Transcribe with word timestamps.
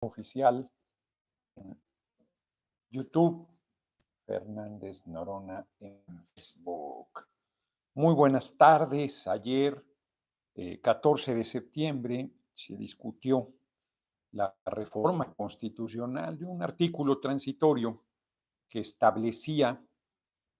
oficial 0.00 0.70
en 1.56 1.78
YouTube, 2.90 3.46
Fernández 4.26 5.06
Norona 5.06 5.66
en 5.78 6.02
Facebook. 6.34 7.26
Muy 7.94 8.14
buenas 8.14 8.56
tardes. 8.56 9.26
Ayer, 9.26 9.84
14 10.82 11.32
eh, 11.32 11.34
de 11.34 11.44
septiembre, 11.44 12.30
se 12.54 12.76
discutió 12.76 13.52
la 14.32 14.54
reforma 14.64 15.34
constitucional 15.34 16.38
de 16.38 16.46
un 16.46 16.62
artículo 16.62 17.18
transitorio 17.18 18.04
que 18.68 18.80
establecía 18.80 19.84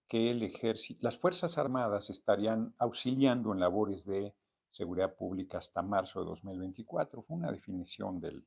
que 0.07 0.29
el 0.29 0.43
ejército, 0.43 0.99
las 1.01 1.17
Fuerzas 1.17 1.57
Armadas 1.57 2.09
estarían 2.09 2.75
auxiliando 2.77 3.53
en 3.53 3.59
labores 3.59 4.05
de 4.05 4.35
seguridad 4.69 5.15
pública 5.15 5.57
hasta 5.57 5.81
marzo 5.81 6.19
de 6.19 6.25
2024. 6.27 7.23
Fue 7.23 7.37
una 7.37 7.51
definición 7.51 8.19
del 8.19 8.45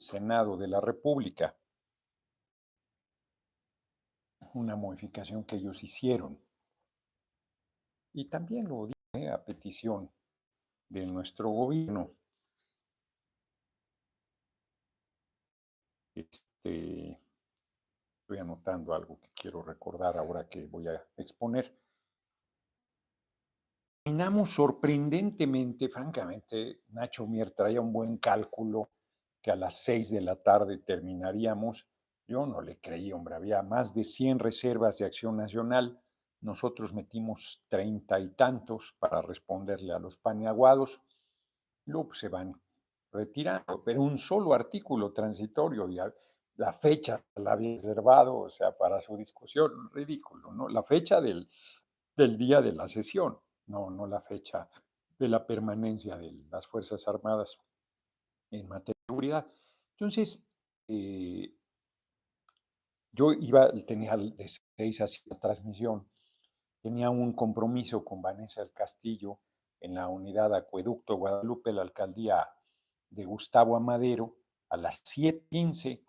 Senado 0.00 0.56
de 0.56 0.66
la 0.66 0.80
República, 0.80 1.54
una 4.54 4.74
modificación 4.74 5.44
que 5.44 5.56
ellos 5.56 5.82
hicieron. 5.82 6.42
Y 8.14 8.24
también 8.24 8.66
lo 8.66 8.86
dije 8.86 9.28
a 9.28 9.44
petición 9.44 10.10
de 10.88 11.04
nuestro 11.04 11.50
gobierno. 11.50 12.12
Este, 16.14 17.20
estoy 18.22 18.38
anotando 18.38 18.94
algo 18.94 19.20
que 19.20 19.28
quiero 19.34 19.62
recordar 19.62 20.16
ahora 20.16 20.48
que 20.48 20.64
voy 20.64 20.88
a 20.88 21.06
exponer. 21.18 21.78
Terminamos 24.02 24.48
sorprendentemente, 24.48 25.90
francamente, 25.90 26.84
Nacho 26.88 27.26
Mier 27.26 27.50
traía 27.50 27.82
un 27.82 27.92
buen 27.92 28.16
cálculo 28.16 28.88
que 29.42 29.50
a 29.50 29.56
las 29.56 29.82
seis 29.82 30.10
de 30.10 30.20
la 30.20 30.36
tarde 30.36 30.78
terminaríamos. 30.78 31.86
Yo 32.26 32.46
no 32.46 32.60
le 32.60 32.78
creí, 32.78 33.12
hombre, 33.12 33.34
había 33.34 33.62
más 33.62 33.94
de 33.94 34.04
100 34.04 34.38
reservas 34.38 34.98
de 34.98 35.06
acción 35.06 35.36
nacional. 35.36 36.00
Nosotros 36.40 36.94
metimos 36.94 37.64
treinta 37.68 38.20
y 38.20 38.28
tantos 38.30 38.94
para 38.98 39.20
responderle 39.22 39.92
a 39.92 39.98
los 39.98 40.16
paneaguados. 40.16 41.02
Luego 41.86 42.14
se 42.14 42.28
van 42.28 42.60
retirando, 43.12 43.82
pero 43.84 44.02
un 44.02 44.16
solo 44.16 44.54
artículo 44.54 45.12
transitorio, 45.12 45.88
y 45.88 45.96
la 46.56 46.72
fecha 46.72 47.24
la 47.36 47.52
había 47.52 47.72
reservado, 47.72 48.36
o 48.36 48.48
sea, 48.48 48.76
para 48.76 49.00
su 49.00 49.16
discusión, 49.16 49.90
ridículo, 49.92 50.52
¿no? 50.52 50.68
La 50.68 50.82
fecha 50.82 51.20
del, 51.20 51.48
del 52.16 52.36
día 52.36 52.60
de 52.60 52.72
la 52.72 52.86
sesión, 52.86 53.38
no, 53.66 53.90
no 53.90 54.06
la 54.06 54.20
fecha 54.20 54.68
de 55.18 55.28
la 55.28 55.46
permanencia 55.46 56.16
de 56.16 56.32
las 56.50 56.66
Fuerzas 56.66 57.06
Armadas 57.08 57.58
en 58.50 58.68
materia 58.68 58.99
seguridad. 59.10 59.46
Entonces, 59.92 60.42
eh, 60.86 61.52
yo 63.12 63.32
iba, 63.32 63.72
tenía 63.84 64.16
de 64.16 64.48
seis 64.76 65.00
a 65.00 65.08
siete 65.08 65.36
transmisión, 65.40 66.08
tenía 66.80 67.10
un 67.10 67.32
compromiso 67.32 68.04
con 68.04 68.22
Vanessa 68.22 68.60
del 68.60 68.72
Castillo 68.72 69.40
en 69.80 69.94
la 69.94 70.06
unidad 70.08 70.54
Acueducto 70.54 71.16
Guadalupe, 71.16 71.72
la 71.72 71.82
alcaldía 71.82 72.48
de 73.10 73.24
Gustavo 73.24 73.76
Amadero, 73.76 74.36
a 74.68 74.76
las 74.76 75.02
7.15. 75.04 76.04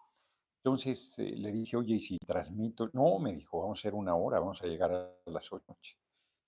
Entonces 0.57 1.17
eh, 1.17 1.33
le 1.35 1.51
dije, 1.51 1.75
oye, 1.75 1.95
¿y 1.95 1.99
si 1.99 2.17
transmito? 2.19 2.91
No, 2.93 3.17
me 3.17 3.33
dijo, 3.33 3.61
vamos 3.61 3.79
a 3.79 3.81
hacer 3.81 3.95
una 3.95 4.15
hora, 4.15 4.39
vamos 4.39 4.61
a 4.61 4.67
llegar 4.67 4.93
a 4.93 5.31
las 5.31 5.51
8 5.51 5.65
noche. 5.67 5.97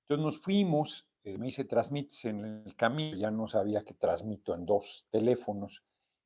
Entonces 0.02 0.24
nos 0.24 0.40
fuimos, 0.40 1.08
eh, 1.24 1.38
me 1.40 1.48
dice, 1.48 1.64
transmites 1.64 2.26
en 2.26 2.46
el 2.46 2.76
camino, 2.76 3.18
ya 3.18 3.32
no 3.32 3.48
sabía 3.48 3.84
que 3.84 3.96
transmito 3.96 4.54
en 4.54 4.68
dos 4.68 5.08
teléfonos 5.10 5.84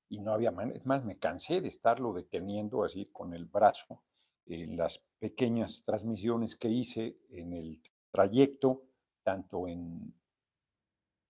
y 0.10 0.20
no 0.20 0.32
había 0.34 0.52
manera. 0.52 0.78
Es 0.78 0.86
más, 0.86 1.04
me 1.04 1.18
cansé 1.18 1.62
de 1.62 1.68
estarlo 1.68 2.14
deteniendo 2.14 2.84
así 2.84 3.08
con 3.12 3.34
el 3.34 3.46
brazo 3.46 4.04
en 4.46 4.78
las 4.78 5.04
pequeñas 5.20 5.84
transmisiones 5.86 6.56
que 6.56 6.70
hice 6.70 7.18
en 7.30 7.54
el 7.54 7.82
trayecto, 8.12 8.84
tanto 9.24 9.68
en 9.68 10.14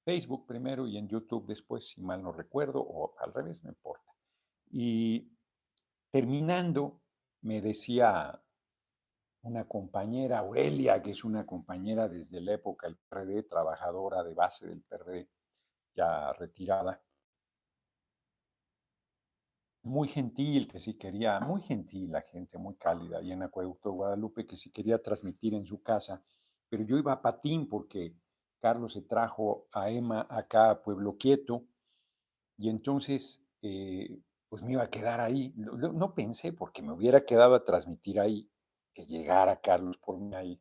Facebook 0.05 0.45
primero 0.45 0.87
y 0.87 0.97
en 0.97 1.07
YouTube 1.07 1.47
después, 1.47 1.89
si 1.89 2.01
mal 2.01 2.21
no 2.21 2.31
recuerdo, 2.31 2.79
o 2.81 3.15
al 3.19 3.33
revés, 3.33 3.63
no 3.63 3.69
importa. 3.69 4.13
Y 4.69 5.31
terminando, 6.11 7.01
me 7.41 7.61
decía 7.61 8.41
una 9.41 9.67
compañera, 9.67 10.39
Aurelia, 10.39 11.01
que 11.01 11.11
es 11.11 11.23
una 11.23 11.45
compañera 11.45 12.07
desde 12.07 12.41
la 12.41 12.53
época 12.53 12.87
del 12.87 12.97
PRD, 12.97 13.43
trabajadora 13.43 14.23
de 14.23 14.33
base 14.33 14.67
del 14.67 14.81
PRD, 14.81 15.29
ya 15.95 16.33
retirada, 16.33 17.01
muy 19.87 20.07
gentil, 20.07 20.67
que 20.67 20.79
si 20.79 20.95
quería, 20.95 21.39
muy 21.39 21.61
gentil 21.61 22.11
la 22.11 22.21
gente, 22.21 22.57
muy 22.57 22.75
cálida, 22.75 23.21
y 23.21 23.31
en 23.31 23.43
Acueducto 23.43 23.91
Guadalupe, 23.91 24.45
que 24.45 24.57
si 24.57 24.71
quería 24.71 25.01
transmitir 25.01 25.53
en 25.53 25.65
su 25.65 25.81
casa, 25.81 26.21
pero 26.69 26.83
yo 26.83 26.97
iba 26.97 27.13
a 27.13 27.21
patín 27.21 27.67
porque 27.67 28.15
Carlos 28.59 28.93
se 28.93 29.01
trajo 29.01 29.67
a 29.71 29.89
Emma 29.89 30.27
acá 30.29 30.69
a 30.69 30.81
Pueblo 30.81 31.17
Quieto, 31.17 31.65
y 32.57 32.69
entonces, 32.69 33.43
eh, 33.61 34.19
pues 34.49 34.63
me 34.63 34.73
iba 34.73 34.83
a 34.83 34.89
quedar 34.89 35.19
ahí. 35.19 35.53
No, 35.55 36.15
pensé, 36.15 36.53
porque 36.53 36.81
me 36.81 36.91
hubiera 36.91 37.23
quedado 37.25 37.55
a 37.55 37.63
transmitir 37.63 38.19
ahí, 38.19 38.49
que 38.93 39.05
llegara 39.05 39.61
Carlos 39.61 39.97
por 39.97 40.19
mí 40.19 40.33
ahí, 40.33 40.59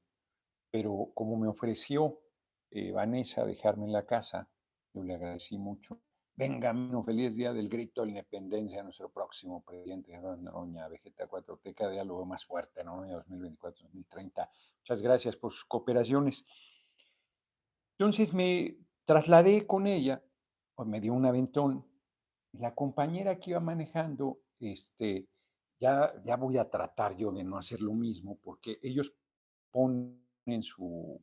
pero 0.70 1.10
como 1.14 1.36
me 1.36 1.48
ofreció 1.48 2.20
eh, 2.70 2.92
Vanessa 2.92 3.46
dejarme 3.46 3.86
en 3.86 3.92
la 3.92 4.04
casa, 4.04 4.50
yo 4.92 5.02
le 5.02 5.14
agradecí 5.14 5.56
mucho 5.56 6.00
Venga, 6.38 6.70
un 6.70 7.02
feliz 7.02 7.34
día 7.34 7.54
del 7.54 7.66
grito 7.66 8.02
de 8.02 8.10
independencia 8.10 8.76
de 8.76 8.84
nuestro 8.84 9.08
próximo 9.08 9.64
presidente, 9.64 10.12
Noroña, 10.18 10.86
Vegeta 10.86 11.26
4T, 11.26 11.74
cada 11.74 11.92
día 11.92 12.04
lo 12.04 12.16
veo 12.16 12.26
más 12.26 12.44
fuerte, 12.44 12.84
Noroña 12.84 13.16
2024-2030. 13.24 14.46
Muchas 14.80 15.00
gracias 15.00 15.34
por 15.38 15.50
sus 15.50 15.64
cooperaciones. 15.64 16.44
Entonces 17.98 18.34
me 18.34 18.76
trasladé 19.06 19.66
con 19.66 19.86
ella, 19.86 20.22
me 20.84 21.00
dio 21.00 21.14
un 21.14 21.24
aventón, 21.24 21.86
la 22.52 22.74
compañera 22.74 23.40
que 23.40 23.52
iba 23.52 23.60
manejando, 23.60 24.40
este, 24.60 25.30
ya, 25.80 26.12
ya 26.22 26.36
voy 26.36 26.58
a 26.58 26.68
tratar 26.68 27.16
yo 27.16 27.32
de 27.32 27.44
no 27.44 27.56
hacer 27.56 27.80
lo 27.80 27.94
mismo, 27.94 28.38
porque 28.42 28.78
ellos 28.82 29.16
ponen 29.70 30.20
su, 30.60 31.18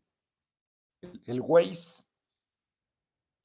el, 1.01 1.21
el 1.27 1.39
Waze 1.39 2.03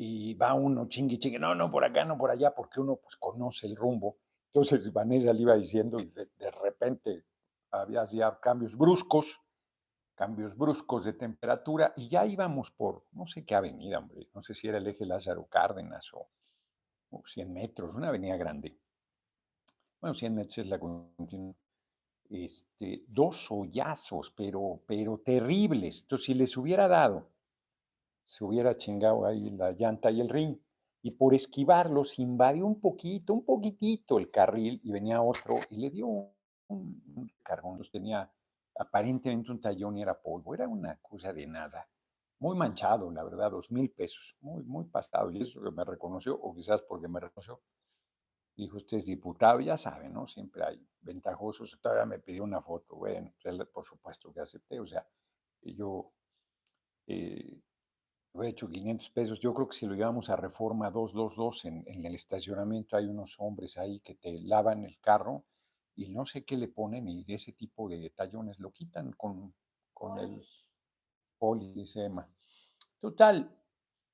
y 0.00 0.34
va 0.34 0.54
uno 0.54 0.86
chingui 0.86 1.18
chingue, 1.18 1.40
no, 1.40 1.54
no, 1.56 1.70
por 1.70 1.84
acá, 1.84 2.04
no 2.04 2.16
por 2.16 2.30
allá, 2.30 2.54
porque 2.54 2.80
uno 2.80 2.96
pues 2.96 3.16
conoce 3.16 3.66
el 3.66 3.74
rumbo. 3.74 4.18
Entonces 4.46 4.92
Vanessa 4.92 5.32
le 5.32 5.42
iba 5.42 5.56
diciendo 5.56 5.98
y 5.98 6.10
de, 6.10 6.50
repente 6.62 7.24
había 7.72 8.04
ya 8.04 8.38
cambios 8.40 8.76
bruscos, 8.76 9.42
cambios 10.14 10.56
bruscos 10.56 11.04
de 11.04 11.14
temperatura 11.14 11.92
y 11.96 12.08
ya 12.08 12.24
íbamos 12.24 12.70
por, 12.70 13.06
no 13.12 13.26
sé 13.26 13.44
qué 13.44 13.56
avenida, 13.56 13.98
hombre, 13.98 14.28
no 14.34 14.40
sé 14.40 14.54
si 14.54 14.68
era 14.68 14.78
el 14.78 14.86
eje 14.86 15.04
Lázaro 15.04 15.46
Cárdenas 15.46 16.14
o, 16.14 16.30
100 17.24 17.52
metros, 17.52 17.94
una 17.94 18.08
avenida 18.08 18.36
grande. 18.36 18.78
Bueno, 20.00 20.14
100 20.14 20.34
metros 20.34 20.58
es 20.58 20.68
la 20.68 20.78
este, 22.28 23.04
dos 23.08 23.50
hoyazos, 23.50 24.30
pero, 24.30 24.82
pero 24.86 25.18
terribles. 25.18 26.02
Entonces, 26.02 26.26
si 26.26 26.34
les 26.34 26.54
hubiera 26.56 26.86
dado 26.86 27.30
se 28.28 28.44
hubiera 28.44 28.76
chingado 28.76 29.24
ahí 29.24 29.48
la 29.52 29.72
llanta 29.72 30.10
y 30.10 30.20
el 30.20 30.28
ring. 30.28 30.54
Y 31.00 31.12
por 31.12 31.34
esquivarlos 31.34 32.18
invadió 32.18 32.66
un 32.66 32.78
poquito, 32.78 33.32
un 33.32 33.42
poquitito 33.42 34.18
el 34.18 34.30
carril 34.30 34.82
y 34.84 34.92
venía 34.92 35.22
otro 35.22 35.54
y 35.70 35.78
le 35.78 35.88
dio 35.88 36.06
un, 36.68 37.32
cargón. 37.42 37.78
Los 37.78 37.90
tenía 37.90 38.30
aparentemente 38.76 39.50
un 39.50 39.62
tallón 39.62 39.96
y 39.96 40.02
era 40.02 40.20
polvo. 40.20 40.54
Era 40.54 40.68
una 40.68 40.96
cosa 41.00 41.32
de 41.32 41.46
nada. 41.46 41.88
Muy 42.40 42.54
manchado, 42.54 43.10
la 43.10 43.24
verdad, 43.24 43.50
dos 43.50 43.70
mil 43.70 43.90
pesos. 43.90 44.36
Muy, 44.42 44.62
muy 44.62 44.84
pasado. 44.84 45.30
Y 45.30 45.40
eso 45.40 45.62
que 45.62 45.70
me 45.70 45.84
reconoció, 45.84 46.38
o 46.38 46.54
quizás 46.54 46.82
porque 46.82 47.08
me 47.08 47.20
reconoció. 47.20 47.62
Dijo, 48.54 48.76
usted 48.76 48.98
es 48.98 49.06
diputado, 49.06 49.60
ya 49.60 49.78
sabe, 49.78 50.10
¿no? 50.10 50.26
Siempre 50.26 50.64
hay 50.64 50.86
ventajosos. 51.00 51.80
Todavía 51.80 52.04
me 52.04 52.18
pidió 52.18 52.44
una 52.44 52.60
foto. 52.60 52.96
Bueno, 52.96 53.32
pues, 53.42 53.68
por 53.68 53.86
supuesto 53.86 54.34
que 54.34 54.40
acepté. 54.40 54.78
O 54.80 54.86
sea, 54.86 55.08
yo 55.62 56.12
eh, 57.06 57.62
he 58.42 58.48
hecho 58.48 58.68
500 58.68 59.10
pesos. 59.10 59.40
Yo 59.40 59.54
creo 59.54 59.68
que 59.68 59.76
si 59.76 59.86
lo 59.86 59.94
llevamos 59.94 60.30
a 60.30 60.36
Reforma 60.36 60.90
222 60.90 61.64
en, 61.66 61.84
en 61.86 62.04
el 62.04 62.14
estacionamiento, 62.14 62.96
hay 62.96 63.06
unos 63.06 63.36
hombres 63.38 63.78
ahí 63.78 64.00
que 64.00 64.14
te 64.14 64.40
lavan 64.40 64.84
el 64.84 64.98
carro 65.00 65.44
y 65.98 66.10
no 66.10 66.24
sé 66.24 66.44
qué 66.44 66.56
le 66.56 66.68
ponen 66.68 67.08
y 67.08 67.24
ese 67.28 67.52
tipo 67.52 67.88
de 67.88 68.10
tallones 68.10 68.60
lo 68.60 68.70
quitan 68.70 69.12
con, 69.12 69.52
con 69.92 70.18
el 70.18 70.44
polisema. 71.38 72.28
Total, 73.00 73.58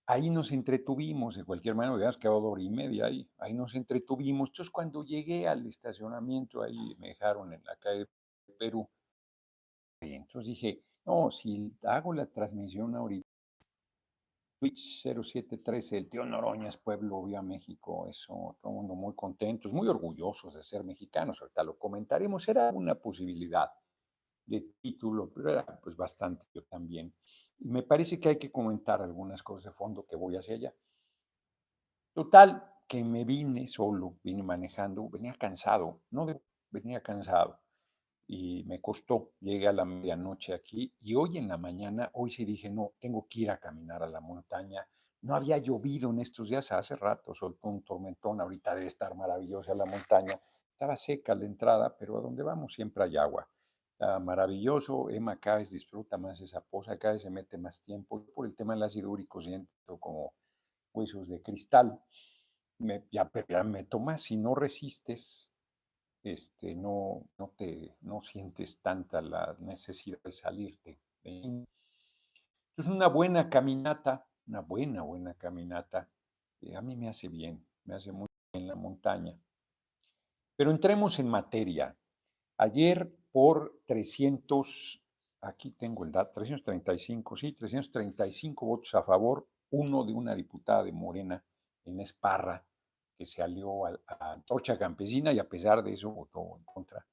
ahí 0.06 0.30
nos 0.30 0.52
entretuvimos, 0.52 1.36
de 1.36 1.44
cualquier 1.44 1.74
manera, 1.74 1.94
habíamos 1.94 2.18
quedado 2.18 2.42
hora 2.42 2.62
y 2.62 2.70
media 2.70 3.06
ahí, 3.06 3.28
ahí 3.38 3.52
nos 3.52 3.74
entretuvimos. 3.74 4.48
Entonces, 4.48 4.70
cuando 4.70 5.04
llegué 5.04 5.46
al 5.46 5.66
estacionamiento, 5.66 6.62
ahí 6.62 6.96
me 6.98 7.08
dejaron 7.08 7.52
en 7.52 7.62
la 7.64 7.76
calle 7.76 8.06
de 8.46 8.54
Perú. 8.58 8.88
Y 10.00 10.14
entonces 10.14 10.48
dije, 10.48 10.82
no, 11.04 11.30
si 11.30 11.70
hago 11.84 12.12
la 12.14 12.26
transmisión 12.26 12.94
ahorita, 12.94 13.28
Twitch 14.64 15.02
0713, 15.02 15.98
el 15.98 16.08
tío 16.08 16.24
Noroñas, 16.24 16.78
Pueblo, 16.78 17.22
Vía 17.22 17.42
México, 17.42 18.06
eso, 18.08 18.56
todo 18.62 18.72
el 18.72 18.76
mundo 18.76 18.94
muy 18.94 19.14
contentos, 19.14 19.74
muy 19.74 19.86
orgullosos 19.86 20.54
de 20.54 20.62
ser 20.62 20.84
mexicanos, 20.84 21.42
ahorita 21.42 21.62
lo 21.64 21.78
comentaremos, 21.78 22.48
era 22.48 22.70
una 22.70 22.94
posibilidad 22.94 23.70
de 24.46 24.62
título, 24.80 25.30
pero 25.34 25.50
era 25.50 25.66
pues 25.82 25.94
bastante 25.94 26.46
yo 26.54 26.64
también. 26.64 27.12
Me 27.58 27.82
parece 27.82 28.18
que 28.18 28.30
hay 28.30 28.38
que 28.38 28.50
comentar 28.50 29.02
algunas 29.02 29.42
cosas 29.42 29.64
de 29.64 29.72
fondo 29.72 30.06
que 30.06 30.16
voy 30.16 30.36
hacia 30.36 30.54
allá. 30.54 30.74
Total, 32.14 32.72
que 32.88 33.04
me 33.04 33.26
vine 33.26 33.66
solo, 33.66 34.16
vine 34.22 34.42
manejando, 34.42 35.10
venía 35.10 35.34
cansado, 35.34 36.00
no 36.08 36.26
venía 36.70 37.02
cansado 37.02 37.63
y 38.26 38.64
me 38.64 38.78
costó. 38.80 39.32
Llegué 39.40 39.68
a 39.68 39.72
la 39.72 39.84
medianoche 39.84 40.54
aquí 40.54 40.92
y 41.00 41.14
hoy 41.14 41.38
en 41.38 41.48
la 41.48 41.58
mañana, 41.58 42.10
hoy 42.14 42.30
sí 42.30 42.44
dije, 42.44 42.70
no, 42.70 42.92
tengo 42.98 43.26
que 43.28 43.40
ir 43.40 43.50
a 43.50 43.58
caminar 43.58 44.02
a 44.02 44.08
la 44.08 44.20
montaña. 44.20 44.86
No 45.22 45.34
había 45.34 45.58
llovido 45.58 46.10
en 46.10 46.20
estos 46.20 46.48
días, 46.48 46.70
hace 46.72 46.96
rato 46.96 47.34
soltó 47.34 47.68
un 47.68 47.82
tormentón, 47.82 48.40
ahorita 48.40 48.74
debe 48.74 48.86
estar 48.86 49.14
maravillosa 49.14 49.74
la 49.74 49.86
montaña. 49.86 50.38
Estaba 50.70 50.96
seca 50.96 51.34
la 51.34 51.44
entrada, 51.44 51.96
pero 51.96 52.18
a 52.18 52.20
donde 52.20 52.42
vamos 52.42 52.74
siempre 52.74 53.04
hay 53.04 53.16
agua. 53.16 53.48
Está 53.92 54.18
maravilloso, 54.18 55.08
Emma 55.08 55.38
cada 55.38 55.58
vez 55.58 55.70
disfruta 55.70 56.18
más 56.18 56.40
esa 56.40 56.60
posa, 56.60 56.98
cada 56.98 57.14
vez 57.14 57.22
se 57.22 57.30
mete 57.30 57.56
más 57.56 57.80
tiempo. 57.80 58.26
Por 58.34 58.46
el 58.46 58.54
tema 58.54 58.74
del 58.74 58.82
ácido 58.82 59.10
úrico 59.10 59.40
siento 59.40 59.98
como 59.98 60.34
huesos 60.92 61.28
de 61.28 61.40
cristal. 61.40 62.00
Me, 62.78 63.06
ya, 63.10 63.30
ya 63.48 63.62
me 63.62 63.84
tomas, 63.84 64.22
si 64.22 64.36
no 64.36 64.54
resistes, 64.54 65.53
este, 66.24 66.74
no, 66.74 67.22
no, 67.38 67.52
te, 67.56 67.96
no 68.00 68.20
sientes 68.20 68.80
tanta 68.80 69.20
la 69.20 69.56
necesidad 69.60 70.20
de 70.22 70.32
salirte. 70.32 70.98
Es 72.76 72.86
una 72.86 73.08
buena 73.08 73.48
caminata, 73.48 74.26
una 74.46 74.60
buena, 74.60 75.02
buena 75.02 75.34
caminata, 75.34 76.08
a 76.74 76.80
mí 76.80 76.96
me 76.96 77.08
hace 77.08 77.28
bien, 77.28 77.64
me 77.84 77.94
hace 77.94 78.12
muy 78.12 78.26
bien 78.52 78.68
la 78.68 78.74
montaña. 78.74 79.38
Pero 80.56 80.70
entremos 80.70 81.18
en 81.18 81.28
materia. 81.28 81.96
Ayer 82.56 83.12
por 83.32 83.80
300, 83.86 85.02
aquí 85.42 85.72
tengo 85.72 86.04
el 86.04 86.12
dato, 86.12 86.32
335, 86.40 87.36
sí, 87.36 87.52
335 87.52 88.66
votos 88.66 88.94
a 88.94 89.02
favor, 89.02 89.46
uno 89.70 90.04
de 90.04 90.12
una 90.12 90.34
diputada 90.34 90.84
de 90.84 90.92
Morena, 90.92 91.44
en 91.84 92.00
Esparra, 92.00 92.64
se 93.26 93.42
alió 93.42 93.86
a, 93.86 93.98
Antorcha 94.32 94.78
Campesina 94.78 95.32
y 95.32 95.38
a 95.38 95.48
pesar 95.48 95.82
de 95.82 95.92
eso 95.92 96.10
votó 96.10 96.56
en 96.56 96.64
contra, 96.64 97.06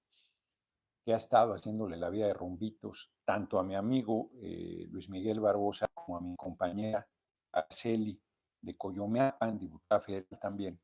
que 1.04 1.14
ha 1.14 1.18
estado 1.18 1.54
haciéndole 1.54 1.98
la 1.98 2.10
vida 2.10 2.28
de 2.28 2.34
rumbitos 2.34 3.12
tanto 3.26 3.60
a 3.60 3.64
mi 3.64 3.76
amigo 3.76 4.32
eh, 4.42 4.86
Luis 4.90 5.10
Miguel 5.10 5.40
Barbosa 5.40 5.88
como 5.88 6.18
a 6.18 6.22
mi 6.22 6.36
compañera 6.36 7.08
Araceli 7.52 8.22
de 8.62 8.78
Coyomeapan, 8.78 9.58
diputada 9.58 10.02
federal 10.02 10.40
también, 10.40 10.80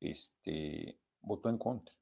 este, 0.00 0.98
votó 1.22 1.48
en 1.48 1.58
contra. 1.58 1.94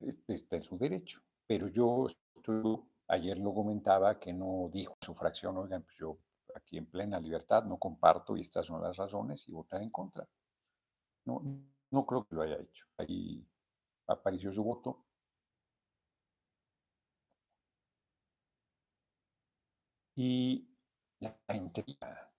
E, 0.00 0.16
está 0.28 0.56
en 0.56 0.62
su 0.62 0.78
derecho, 0.78 1.20
pero 1.46 1.66
yo 1.68 2.06
ayer 3.08 3.38
lo 3.38 3.52
comentaba 3.52 4.18
que 4.18 4.32
no 4.32 4.70
dijo 4.72 4.96
su 5.00 5.14
fracción, 5.14 5.56
oigan, 5.56 5.82
pues 5.82 5.96
yo 5.98 6.18
aquí 6.58 6.78
en 6.78 6.86
plena 6.86 7.18
libertad, 7.20 7.64
no 7.64 7.78
comparto 7.78 8.36
y 8.36 8.40
estas 8.42 8.66
son 8.66 8.82
las 8.82 8.96
razones 8.96 9.48
y 9.48 9.52
votar 9.52 9.82
en 9.82 9.90
contra. 9.90 10.28
No, 11.24 11.42
no 11.90 12.06
creo 12.06 12.26
que 12.26 12.34
lo 12.34 12.42
haya 12.42 12.58
hecho. 12.58 12.86
Ahí 12.98 13.46
apareció 14.06 14.52
su 14.52 14.62
voto. 14.62 15.04
Y 20.16 20.68
la 21.20 21.56
intriga. 21.56 22.32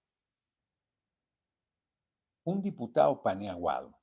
Un 2.44 2.62
diputado 2.62 3.22
paneaguado 3.22 4.00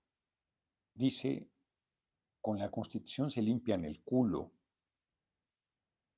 dice, 0.95 1.51
con 2.41 2.59
la 2.59 2.71
constitución 2.71 3.31
se 3.31 3.43
limpian 3.43 3.85
el 3.85 4.03
culo. 4.03 4.53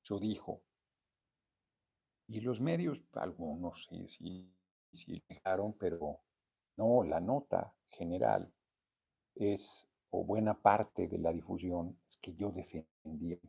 Eso 0.03 0.19
dijo. 0.19 0.63
Y 2.29 2.41
los 2.41 2.61
medios, 2.61 3.03
algunos 3.13 3.85
sí, 3.85 4.07
sí, 4.07 4.55
sí 4.93 5.23
dejaron, 5.27 5.73
pero 5.73 6.21
no, 6.77 7.03
la 7.03 7.19
nota 7.19 7.75
general 7.89 8.53
es, 9.33 9.89
o 10.11 10.23
buena 10.23 10.53
parte 10.61 11.07
de 11.07 11.17
la 11.17 11.33
difusión, 11.33 11.99
es 12.07 12.17
que 12.17 12.35
yo 12.35 12.51
defendía. 12.51 13.39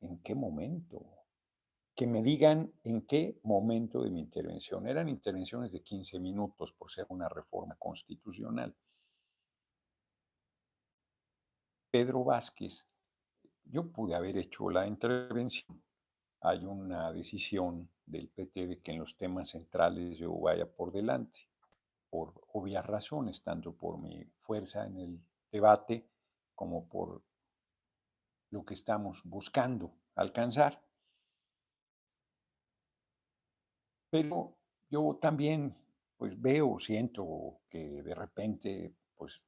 ¿En 0.00 0.18
qué 0.18 0.34
momento? 0.34 1.06
Que 1.94 2.08
me 2.08 2.22
digan 2.22 2.72
en 2.82 3.06
qué 3.06 3.38
momento 3.44 4.02
de 4.02 4.10
mi 4.10 4.18
intervención. 4.18 4.88
Eran 4.88 5.08
intervenciones 5.08 5.70
de 5.70 5.80
15 5.80 6.18
minutos 6.18 6.72
por 6.72 6.90
ser 6.90 7.06
una 7.08 7.28
reforma 7.28 7.76
constitucional. 7.76 8.76
Pedro 11.92 12.24
Vázquez, 12.24 12.84
yo 13.62 13.92
pude 13.92 14.16
haber 14.16 14.36
hecho 14.38 14.68
la 14.70 14.88
intervención 14.88 15.80
hay 16.44 16.66
una 16.66 17.10
decisión 17.10 17.88
del 18.04 18.28
PT 18.28 18.66
de 18.66 18.80
que 18.82 18.92
en 18.92 18.98
los 18.98 19.16
temas 19.16 19.48
centrales 19.48 20.18
yo 20.18 20.38
vaya 20.38 20.70
por 20.70 20.92
delante, 20.92 21.48
por 22.10 22.34
obvias 22.52 22.84
razones, 22.84 23.42
tanto 23.42 23.74
por 23.74 23.98
mi 23.98 24.22
fuerza 24.40 24.86
en 24.86 24.98
el 24.98 25.20
debate 25.50 26.06
como 26.54 26.86
por 26.86 27.22
lo 28.50 28.62
que 28.62 28.74
estamos 28.74 29.22
buscando 29.24 29.94
alcanzar. 30.16 30.84
Pero 34.10 34.54
yo 34.90 35.18
también 35.18 35.74
pues 36.18 36.38
veo, 36.38 36.78
siento 36.78 37.62
que 37.70 38.02
de 38.02 38.14
repente 38.14 38.94
pues 39.14 39.42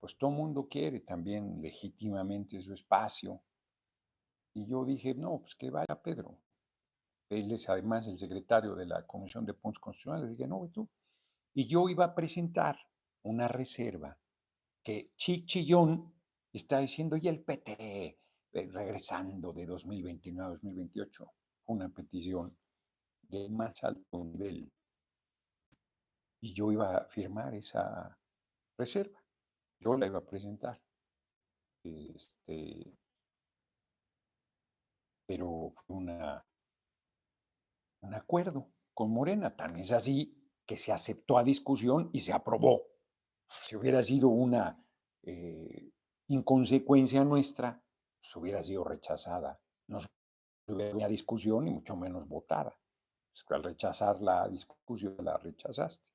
pues 0.00 0.18
todo 0.18 0.32
mundo 0.32 0.66
quiere 0.68 0.98
también 0.98 1.62
legítimamente 1.62 2.60
su 2.60 2.74
espacio 2.74 3.40
y 4.54 4.66
yo 4.66 4.84
dije, 4.84 5.14
no, 5.14 5.40
pues 5.40 5.54
que 5.54 5.70
vaya 5.70 6.00
Pedro. 6.02 6.38
Él 7.28 7.50
es 7.52 7.68
además 7.68 8.06
el 8.06 8.18
secretario 8.18 8.74
de 8.74 8.86
la 8.86 9.06
Comisión 9.06 9.46
de 9.46 9.54
Puntos 9.54 9.80
Constitucionales. 9.80 10.30
Dije, 10.30 10.46
no, 10.46 10.68
tú. 10.70 10.88
Y 11.54 11.66
yo 11.66 11.88
iba 11.88 12.04
a 12.04 12.14
presentar 12.14 12.76
una 13.22 13.48
reserva 13.48 14.18
que 14.82 15.12
Chichillón 15.16 16.12
está 16.52 16.80
diciendo, 16.80 17.16
y 17.16 17.28
el 17.28 17.42
PT 17.42 18.18
eh, 18.52 18.68
regresando 18.70 19.52
de 19.52 19.64
2029 19.64 20.46
a 20.46 20.50
2028, 20.50 21.32
una 21.66 21.88
petición 21.88 22.56
de 23.22 23.48
más 23.48 23.82
alto 23.82 24.24
nivel. 24.24 24.70
Y 26.40 26.52
yo 26.52 26.72
iba 26.72 26.96
a 26.96 27.04
firmar 27.06 27.54
esa 27.54 28.18
reserva. 28.76 29.22
Yo 29.78 29.96
la 29.96 30.06
iba 30.06 30.18
a 30.18 30.26
presentar. 30.26 30.82
Este, 31.84 32.92
pero 35.32 35.72
fue 35.74 35.96
una, 35.96 36.46
un 38.02 38.14
acuerdo 38.14 38.70
con 38.92 39.10
Morena. 39.10 39.56
Tan 39.56 39.78
es 39.78 39.90
así 39.90 40.36
que 40.66 40.76
se 40.76 40.92
aceptó 40.92 41.38
a 41.38 41.42
discusión 41.42 42.10
y 42.12 42.20
se 42.20 42.34
aprobó. 42.34 42.82
Si 43.64 43.74
hubiera 43.74 44.02
sido 44.02 44.28
una 44.28 44.76
eh, 45.22 45.90
inconsecuencia 46.28 47.24
nuestra, 47.24 47.82
pues 48.20 48.36
hubiera 48.36 48.62
sido 48.62 48.84
rechazada. 48.84 49.58
No 49.86 50.00
hubiera 50.66 50.94
una 50.94 51.08
discusión 51.08 51.66
y 51.66 51.70
mucho 51.70 51.96
menos 51.96 52.28
votada. 52.28 52.78
Al 53.48 53.62
rechazar 53.62 54.20
la 54.20 54.46
discusión, 54.48 55.16
la 55.20 55.38
rechazaste 55.38 56.10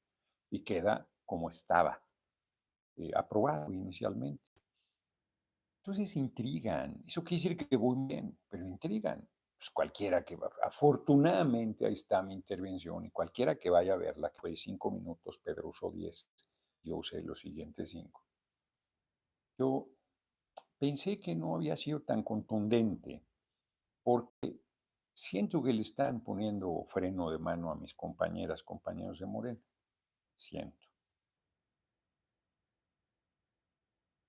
y 0.51 0.59
queda 0.59 1.09
como 1.25 1.50
estaba, 1.50 2.00
eh, 2.97 3.09
aprobado 3.15 3.71
inicialmente. 3.71 4.51
Entonces 5.88 6.17
intrigan. 6.17 7.01
Eso 7.08 7.24
quiere 7.24 7.41
decir 7.41 7.70
que 7.70 7.77
voy 7.77 7.96
bien, 8.08 8.38
pero 8.50 8.67
intrigan. 8.67 9.25
Pues 9.58 9.70
cualquiera 9.70 10.22
que 10.25 10.36
va, 10.36 10.51
afortunadamente 10.62 11.86
ahí 11.86 11.94
está 11.94 12.22
mi 12.22 12.34
intervención 12.34 13.06
y 13.06 13.10
cualquiera 13.10 13.56
que 13.56 13.70
vaya 13.70 13.94
a 13.94 13.98
verla, 13.98 14.29
que 14.29 14.41
fue 14.41 14.56
cinco 14.58 14.91
minutos, 14.91 15.39
Pedro 15.39 15.70
usó 15.70 15.89
diez, 15.89 16.29
yo 16.84 16.98
usé 16.98 17.22
los 17.22 17.39
siguientes 17.39 17.89
cinco. 17.91 18.22
Yo 19.58 19.88
pensé 20.77 21.20
que 21.22 21.34
no 21.36 21.56
había 21.56 21.77
sido 21.77 22.01
tan 22.01 22.22
contundente 22.22 23.24
porque 24.03 24.60
siento 25.13 25.63
que 25.63 25.72
le 25.72 25.84
están 25.84 26.20
poniendo 26.20 26.84
freno 26.84 27.32
de 27.32 27.39
mano 27.39 27.72
a 27.72 27.75
mis 27.75 27.94
compañeras, 27.94 28.62
compañeros 28.62 29.20
de 29.20 29.25
Morena. 29.25 29.62
Siento. 30.36 30.87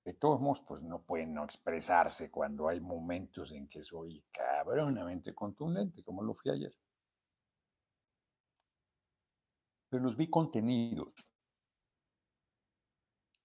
De 0.09 0.15
todos 0.15 0.41
modos, 0.41 0.63
pues 0.63 0.81
no 0.81 1.03
pueden 1.03 1.35
no 1.35 1.45
expresarse 1.45 2.31
cuando 2.31 2.67
hay 2.67 2.81
momentos 2.81 3.53
en 3.53 3.69
que 3.69 3.83
soy 3.83 4.25
cabronamente 4.33 5.35
contundente, 5.35 6.03
como 6.03 6.23
lo 6.23 6.33
fui 6.33 6.51
ayer. 6.51 6.75
Pero 9.91 10.03
los 10.03 10.17
vi 10.17 10.31
contenidos. 10.31 11.15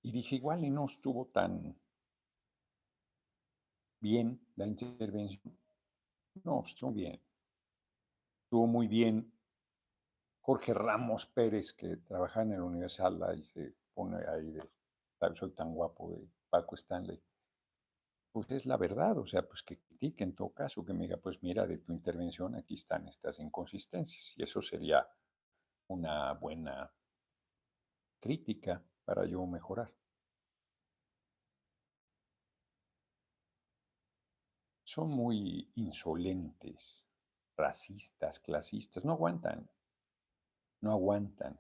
Y 0.04 0.14
dije, 0.14 0.38
igual 0.38 0.64
y 0.64 0.70
no 0.70 0.86
estuvo 0.86 1.28
tan 1.28 1.78
bien 4.00 4.48
la 4.56 4.66
intervención. 4.66 5.60
No, 6.46 6.64
estuvo 6.64 6.94
bien. 6.94 7.22
estuvo 8.46 8.68
muy 8.68 8.88
bien 8.88 9.34
Jorge 10.40 10.74
Ramos 10.74 11.26
Pérez, 11.26 11.74
que 11.74 11.98
trabaja 11.98 12.44
en 12.44 12.54
el 12.54 12.62
Universal, 12.62 13.22
ahí 13.24 13.44
se 13.44 13.76
pone 13.94 14.26
ahí 14.28 14.52
de, 14.52 14.64
soy 15.36 15.52
tan 15.52 15.74
guapo 15.74 16.10
de 16.12 16.43
Paco 16.54 16.76
Stanley. 16.76 17.20
Pues 18.32 18.52
es 18.52 18.68
la 18.68 18.78
verdad, 18.78 19.18
o 19.18 19.26
sea, 19.26 19.42
pues 19.42 19.64
que 19.64 19.80
critique 19.80 20.24
en 20.24 20.36
todo 20.36 20.54
caso, 20.54 20.86
que 20.86 20.94
me 20.94 21.06
diga, 21.06 21.18
pues 21.18 21.42
mira, 21.42 21.66
de 21.66 21.80
tu 21.80 21.92
intervención 21.92 22.54
aquí 22.54 22.76
están 22.76 23.08
estas 23.08 23.40
inconsistencias, 23.40 24.38
y 24.38 24.44
eso 24.44 24.62
sería 24.62 25.08
una 25.88 26.34
buena 26.34 26.94
crítica 28.20 28.84
para 29.04 29.26
yo 29.26 29.44
mejorar. 29.48 29.92
Son 34.84 35.10
muy 35.10 35.72
insolentes, 35.74 37.08
racistas, 37.58 38.40
clasistas, 38.40 39.04
no 39.04 39.14
aguantan 39.14 39.68
no 40.82 40.92
aguantan 40.92 41.60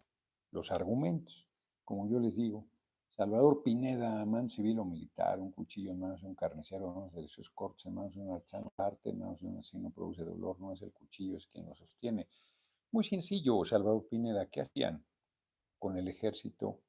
los 0.52 0.70
argumentos. 0.72 1.48
Como 1.86 2.08
yo 2.10 2.20
les 2.20 2.36
digo, 2.36 2.68
Salvador 3.16 3.62
Pineda, 3.62 4.26
mano 4.26 4.50
civil 4.50 4.80
o 4.80 4.86
militar, 4.86 5.40
un 5.40 5.52
cuchillo 5.52 5.92
en 5.92 6.00
manos 6.00 6.22
de 6.22 6.28
un 6.28 6.34
carnicero, 6.34 6.88
en 6.88 6.96
manos 6.96 7.14
de 7.14 7.28
sus 7.28 7.52
cortes, 7.52 7.86
en 7.86 7.94
manos 7.94 8.16
de 8.16 8.22
un 8.22 8.70
parte, 8.76 9.12
en 9.12 9.20
manos 9.20 9.42
de 9.42 9.48
un 9.48 9.58
asesino 9.58 9.92
produce 9.92 10.24
dolor, 10.24 10.60
no 10.60 10.74
es 10.74 10.82
el 10.82 10.92
cuchillo, 10.92 11.38
es 11.38 11.46
quien 11.46 11.68
lo 11.68 11.76
sostiene. 11.76 12.28
Muy 12.92 13.04
sencillo, 13.04 13.64
Salvador 13.66 14.08
Pineda, 14.08 14.50
¿qué 14.50 14.62
hacían 14.62 15.06
con 15.78 15.96
el 15.96 16.08
ejército 16.08 16.82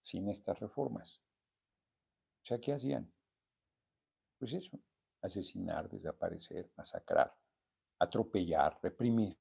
sin 0.00 0.28
estas 0.28 0.60
reformas? 0.60 1.20
O 2.42 2.44
sea, 2.44 2.60
¿qué 2.60 2.72
hacían? 2.72 3.12
Pues 4.38 4.52
eso, 4.52 4.78
asesinar, 5.20 5.88
desaparecer, 5.88 6.70
masacrar, 6.76 7.34
atropellar, 7.98 8.78
reprimir. 8.80 9.36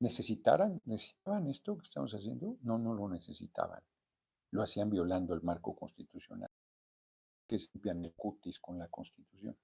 ¿Necesitaran, 0.00 0.82
¿Necesitaban 0.84 1.48
esto 1.48 1.74
que 1.78 1.84
estamos 1.84 2.12
haciendo? 2.12 2.58
No, 2.60 2.76
no 2.76 2.92
lo 2.92 3.08
necesitaban. 3.08 3.82
Lo 4.50 4.62
hacían 4.62 4.90
violando 4.90 5.34
el 5.34 5.42
marco 5.42 5.74
constitucional, 5.76 6.50
que 7.46 7.56
es 7.56 7.70
el 7.74 8.12
cutis 8.14 8.58
con 8.60 8.78
la 8.78 8.88
constitución. 8.88 9.56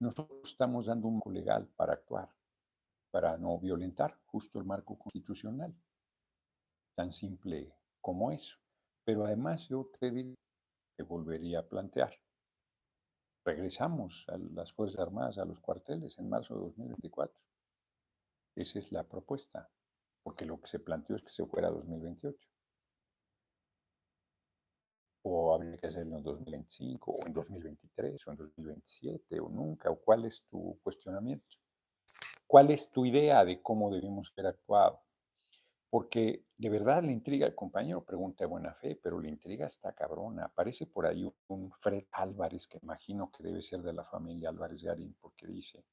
Nosotros 0.00 0.40
estamos 0.44 0.86
dando 0.86 1.08
un 1.08 1.14
marco 1.14 1.30
legal 1.30 1.68
para 1.76 1.92
actuar, 1.92 2.28
para 3.10 3.36
no 3.36 3.58
violentar 3.58 4.18
justo 4.26 4.58
el 4.58 4.64
marco 4.64 4.98
constitucional. 4.98 5.74
Tan 6.94 7.12
simple 7.12 7.74
como 8.00 8.32
eso. 8.32 8.56
Pero 9.04 9.24
además 9.24 9.68
yo 9.68 9.90
te, 9.98 10.34
te 10.96 11.02
volvería 11.02 11.60
a 11.60 11.68
plantear. 11.68 12.14
Regresamos 13.44 14.28
a 14.28 14.38
las 14.38 14.72
Fuerzas 14.72 15.00
Armadas, 15.00 15.38
a 15.38 15.44
los 15.44 15.60
cuarteles 15.60 16.18
en 16.18 16.28
marzo 16.28 16.54
de 16.54 16.60
2024 16.60 17.42
esa 18.54 18.78
es 18.78 18.92
la 18.92 19.08
propuesta, 19.08 19.70
porque 20.22 20.44
lo 20.44 20.60
que 20.60 20.66
se 20.66 20.78
planteó 20.78 21.16
es 21.16 21.22
que 21.22 21.30
se 21.30 21.46
fuera 21.46 21.68
a 21.68 21.72
2028. 21.72 22.51
O 25.22 25.54
habría 25.54 25.76
que 25.76 25.86
hacerlo 25.86 26.16
en 26.16 26.22
2025, 26.22 27.12
o 27.12 27.26
en 27.26 27.32
2023, 27.32 28.26
o 28.26 28.30
en 28.32 28.36
2027, 28.36 29.40
o 29.40 29.48
nunca, 29.48 29.90
o 29.90 29.96
cuál 29.96 30.24
es 30.24 30.44
tu 30.44 30.78
cuestionamiento. 30.82 31.56
¿Cuál 32.46 32.70
es 32.70 32.90
tu 32.90 33.06
idea 33.06 33.44
de 33.44 33.62
cómo 33.62 33.90
debemos 33.90 34.32
haber 34.36 34.48
actuado? 34.48 35.00
Porque 35.88 36.44
de 36.56 36.70
verdad 36.70 37.02
la 37.02 37.12
intriga, 37.12 37.46
el 37.46 37.54
compañero 37.54 38.04
pregunta 38.04 38.44
de 38.44 38.48
buena 38.48 38.74
fe, 38.74 38.98
pero 39.02 39.20
la 39.20 39.28
intriga 39.28 39.66
está 39.66 39.92
cabrona. 39.92 40.46
Aparece 40.46 40.86
por 40.86 41.06
ahí 41.06 41.30
un 41.48 41.70
Fred 41.72 42.04
Álvarez, 42.12 42.66
que 42.66 42.78
imagino 42.82 43.30
que 43.30 43.42
debe 43.42 43.62
ser 43.62 43.82
de 43.82 43.92
la 43.92 44.04
familia 44.04 44.48
Álvarez 44.48 44.82
Garín, 44.82 45.16
porque 45.20 45.46
dice, 45.46 45.84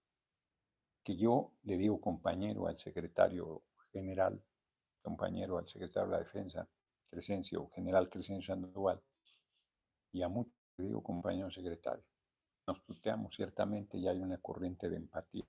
que 1.03 1.15
yo 1.15 1.53
le 1.63 1.77
digo 1.77 1.99
compañero 1.99 2.67
al 2.67 2.77
secretario 2.77 3.63
general, 3.91 4.43
compañero 5.01 5.57
al 5.57 5.67
secretario 5.67 6.09
de 6.09 6.17
la 6.17 6.23
Defensa, 6.23 6.69
Crescencio, 7.09 7.69
general 7.69 8.09
Crescencio 8.09 8.53
Sandoval, 8.53 9.01
y 10.11 10.21
a 10.21 10.27
muchos 10.27 10.53
digo 10.77 11.03
compañero 11.03 11.49
secretario. 11.49 12.03
Nos 12.67 12.83
tuteamos 12.83 13.33
ciertamente 13.33 13.97
y 13.97 14.07
hay 14.07 14.19
una 14.19 14.37
corriente 14.37 14.89
de 14.89 14.97
empatía, 14.97 15.45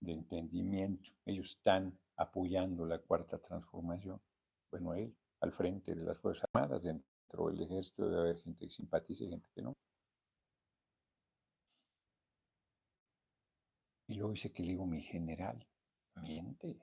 de 0.00 0.12
entendimiento. 0.12 1.10
Ellos 1.24 1.48
están 1.56 1.98
apoyando 2.16 2.84
la 2.84 2.98
cuarta 2.98 3.38
transformación. 3.38 4.20
Bueno, 4.70 4.94
él 4.94 5.16
al 5.40 5.52
frente 5.52 5.94
de 5.94 6.04
las 6.04 6.18
Fuerzas 6.18 6.48
Armadas, 6.52 6.82
dentro 6.82 7.48
del 7.48 7.62
ejército 7.62 8.08
debe 8.08 8.20
haber 8.20 8.38
gente 8.38 8.66
que 8.66 8.70
simpatiza 8.70 9.24
y 9.24 9.30
gente 9.30 9.48
que 9.54 9.62
no. 9.62 9.76
Y 14.06 14.16
luego 14.16 14.32
dice 14.32 14.52
que 14.52 14.62
le 14.62 14.70
digo, 14.70 14.86
mi 14.86 15.02
general, 15.02 15.66
miente, 16.16 16.78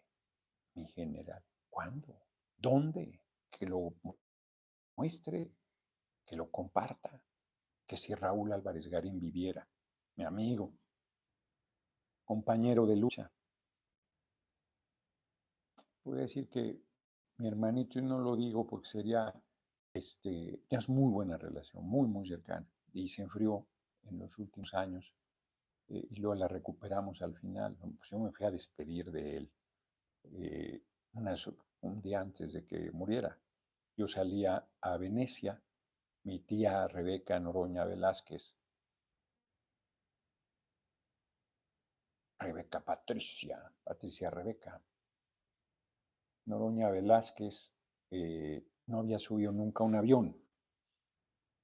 mi 0.75 0.87
general. 0.87 1.43
¿Cuándo? 1.69 2.21
¿Dónde? 2.57 3.21
Que 3.49 3.67
lo 3.67 3.93
muestre, 4.97 5.51
que 6.31 6.37
lo 6.37 6.49
comparta. 6.49 7.21
Que 7.85 7.97
si 7.97 8.15
Raúl 8.15 8.53
Álvarez 8.53 8.87
Garín 8.87 9.19
viviera, 9.19 9.67
mi 10.15 10.23
amigo, 10.23 10.71
compañero 12.23 12.85
de 12.85 12.95
lucha. 12.95 13.29
Voy 16.05 16.19
a 16.19 16.21
decir 16.21 16.47
que 16.47 16.81
mi 17.39 17.49
hermanito, 17.49 17.99
y 17.99 18.03
no 18.03 18.17
lo 18.19 18.37
digo 18.37 18.65
porque 18.65 18.87
sería, 18.87 19.33
este, 19.93 20.61
es 20.69 20.87
muy 20.87 21.11
buena 21.11 21.37
relación, 21.37 21.83
muy, 21.85 22.07
muy 22.07 22.25
cercana, 22.25 22.65
y 22.93 23.09
se 23.09 23.23
enfrió 23.23 23.67
en 24.03 24.19
los 24.19 24.39
últimos 24.39 24.73
años 24.73 25.13
eh, 25.89 26.07
y 26.11 26.15
luego 26.21 26.35
la 26.35 26.47
recuperamos 26.47 27.21
al 27.21 27.35
final. 27.35 27.75
Pues 27.75 28.09
yo 28.09 28.19
me 28.19 28.31
fui 28.31 28.45
a 28.45 28.51
despedir 28.51 29.11
de 29.11 29.35
él 29.35 29.51
eh, 30.31 30.81
un 31.81 32.01
día 32.01 32.21
antes 32.21 32.53
de 32.53 32.63
que 32.63 32.89
muriera. 32.91 33.37
Yo 33.97 34.07
salía 34.07 34.65
a 34.79 34.95
Venecia, 34.95 35.61
mi 36.23 36.39
tía 36.39 36.87
Rebeca 36.87 37.39
Noroña 37.39 37.85
Velázquez, 37.85 38.55
Rebeca 42.39 42.79
Patricia, 42.83 43.71
Patricia 43.83 44.29
Rebeca. 44.29 44.81
Noroña 46.45 46.89
Velázquez 46.89 47.75
eh, 48.09 48.65
no 48.87 48.99
había 48.99 49.19
subido 49.19 49.51
nunca 49.51 49.83
un 49.83 49.95
avión. 49.95 50.35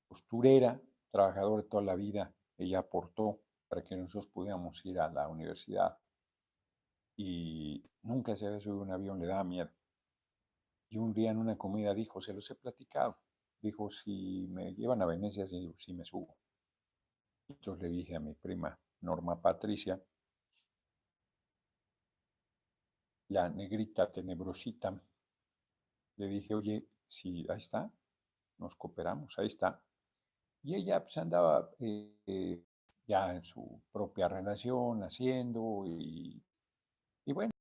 Costurera, 0.07 0.79
trabajador 1.11 1.63
de 1.63 1.69
toda 1.69 1.83
la 1.83 1.95
vida, 1.95 2.33
ella 2.57 2.79
aportó 2.79 3.41
para 3.67 3.83
que 3.83 3.95
nosotros 3.95 4.27
pudiéramos 4.27 4.85
ir 4.85 4.99
a 4.99 5.09
la 5.09 5.27
universidad. 5.27 5.97
Y 7.15 7.83
nunca 8.03 8.35
se 8.35 8.45
había 8.45 8.59
subido 8.59 8.83
un 8.83 8.91
avión, 8.91 9.19
le 9.19 9.25
daba 9.25 9.43
miedo. 9.43 9.71
Y 10.89 10.97
un 10.97 11.13
día 11.13 11.31
en 11.31 11.37
una 11.37 11.57
comida 11.57 11.93
dijo, 11.93 12.21
se 12.21 12.33
los 12.33 12.49
he 12.51 12.55
platicado. 12.55 13.17
Dijo, 13.61 13.89
si 13.91 14.47
me 14.49 14.73
llevan 14.73 15.01
a 15.01 15.05
Venecia, 15.05 15.45
sí, 15.47 15.73
sí 15.75 15.93
me 15.93 16.05
subo. 16.05 16.35
Entonces 17.49 17.83
le 17.83 17.89
dije 17.89 18.15
a 18.15 18.19
mi 18.19 18.33
prima 18.33 18.77
Norma 19.01 19.41
Patricia, 19.41 20.01
la 23.29 23.49
negrita 23.49 24.11
tenebrosita, 24.11 25.01
le 26.17 26.27
dije, 26.27 26.55
oye, 26.55 26.87
si 27.07 27.45
ahí 27.49 27.57
está, 27.57 27.91
nos 28.57 28.75
cooperamos, 28.75 29.37
ahí 29.37 29.47
está. 29.47 29.81
Y 30.63 30.75
ella 30.75 31.01
pues 31.01 31.17
andaba 31.17 31.69
eh, 31.79 32.63
ya 33.05 33.33
en 33.33 33.41
su 33.41 33.81
propia 33.91 34.27
relación, 34.27 35.03
haciendo 35.03 35.83
y, 35.85 36.41
y 37.25 37.33
bueno, 37.33 37.51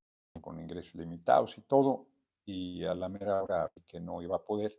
con 0.41 0.59
ingresos 0.61 0.95
limitados 0.97 1.59
y 1.59 1.63
todo, 1.63 2.09
y 2.45 2.85
a 2.85 2.95
la 2.95 3.09
mera 3.09 3.43
hora 3.43 3.71
que 3.87 4.01
no 4.01 4.23
iba 4.23 4.37
a 4.37 4.45
poder, 4.45 4.77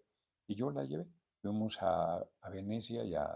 y 0.48 0.56
yo 0.56 0.72
la 0.72 0.84
llevé. 0.84 1.08
Fuimos 1.42 1.82
a, 1.82 2.18
a 2.18 2.50
Venecia 2.50 3.04
y 3.04 3.14
a 3.16 3.28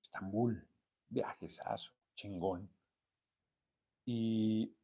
Estambul, 0.00 0.66
viajesazo, 1.08 1.92
chingón. 2.14 2.68
Y 4.04 4.74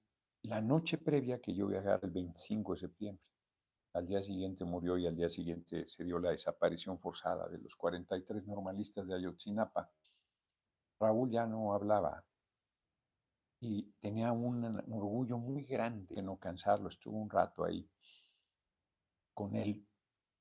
la 0.42 0.60
noche 0.60 0.98
previa 0.98 1.40
que 1.40 1.54
yo 1.54 1.66
viajara 1.66 2.00
el 2.02 2.10
25 2.10 2.74
de 2.74 2.80
septiembre, 2.80 3.24
al 3.94 4.06
día 4.06 4.22
siguiente 4.22 4.64
murió 4.64 4.98
y 4.98 5.06
al 5.06 5.16
día 5.16 5.28
siguiente 5.28 5.86
se 5.86 6.04
dio 6.04 6.18
la 6.18 6.30
desaparición 6.30 6.98
forzada 6.98 7.48
de 7.48 7.58
los 7.58 7.74
43 7.76 8.46
normalistas 8.46 9.08
de 9.08 9.14
Ayotzinapa. 9.14 9.90
Raúl 11.00 11.30
ya 11.30 11.46
no 11.46 11.72
hablaba 11.72 12.22
y 13.60 13.90
tenía 14.00 14.32
un, 14.32 14.64
orgullo 14.92 15.38
muy 15.38 15.62
grande 15.62 16.14
de 16.14 16.22
no 16.22 16.38
cansarlo. 16.38 16.88
Estuvo 16.88 17.16
un 17.18 17.30
rato 17.30 17.64
ahí 17.64 17.88
con 19.32 19.56
él 19.56 19.86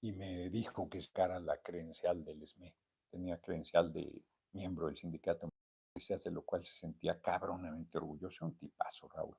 y 0.05 0.11
me 0.11 0.51
dijo 0.51 0.87
que 0.87 0.99
cara 1.11 1.39
la 1.39 1.57
credencial 1.57 2.23
del 2.23 2.45
SME. 2.45 2.75
Tenía 3.09 3.41
credencial 3.41 3.91
de 3.91 4.21
miembro 4.51 4.85
del 4.85 4.95
sindicato, 4.95 5.49
de 5.95 6.31
lo 6.31 6.43
cual 6.43 6.63
se 6.63 6.73
sentía 6.73 7.19
cabronamente 7.19 7.97
orgulloso. 7.97 8.45
Un 8.45 8.55
tipazo, 8.55 9.09
Raúl. 9.09 9.35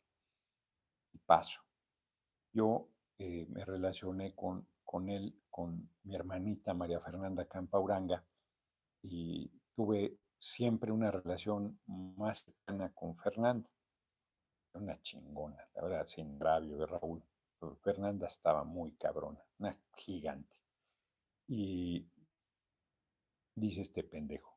Tipazo. 1.12 1.61
Yo 2.52 2.88
eh, 3.16 3.46
me 3.49 3.64
relacioné 3.64 4.35
con, 4.35 4.66
con 4.85 5.08
él, 5.08 5.40
con 5.49 5.88
mi 6.02 6.16
hermanita 6.16 6.75
María 6.75 6.99
Fernanda 6.99 7.46
Campauranga, 7.46 8.25
y 9.02 9.49
tuve 9.73 10.18
siempre 10.37 10.90
una 10.90 11.12
relación 11.12 11.78
más 11.87 12.40
cercana 12.40 12.92
con 12.92 13.16
Fernando. 13.16 13.70
una 14.75 15.00
chingona, 15.00 15.64
la 15.76 15.82
verdad, 15.82 16.04
sin 16.04 16.40
rabio 16.40 16.76
de 16.76 16.87
Raúl. 16.87 17.23
Fernanda 17.82 18.26
estaba 18.26 18.64
muy 18.64 18.92
cabrona, 18.92 19.42
una 19.58 19.78
gigante. 19.96 20.56
Y 21.48 22.06
dice 23.54 23.82
este 23.82 24.02
pendejo, 24.04 24.56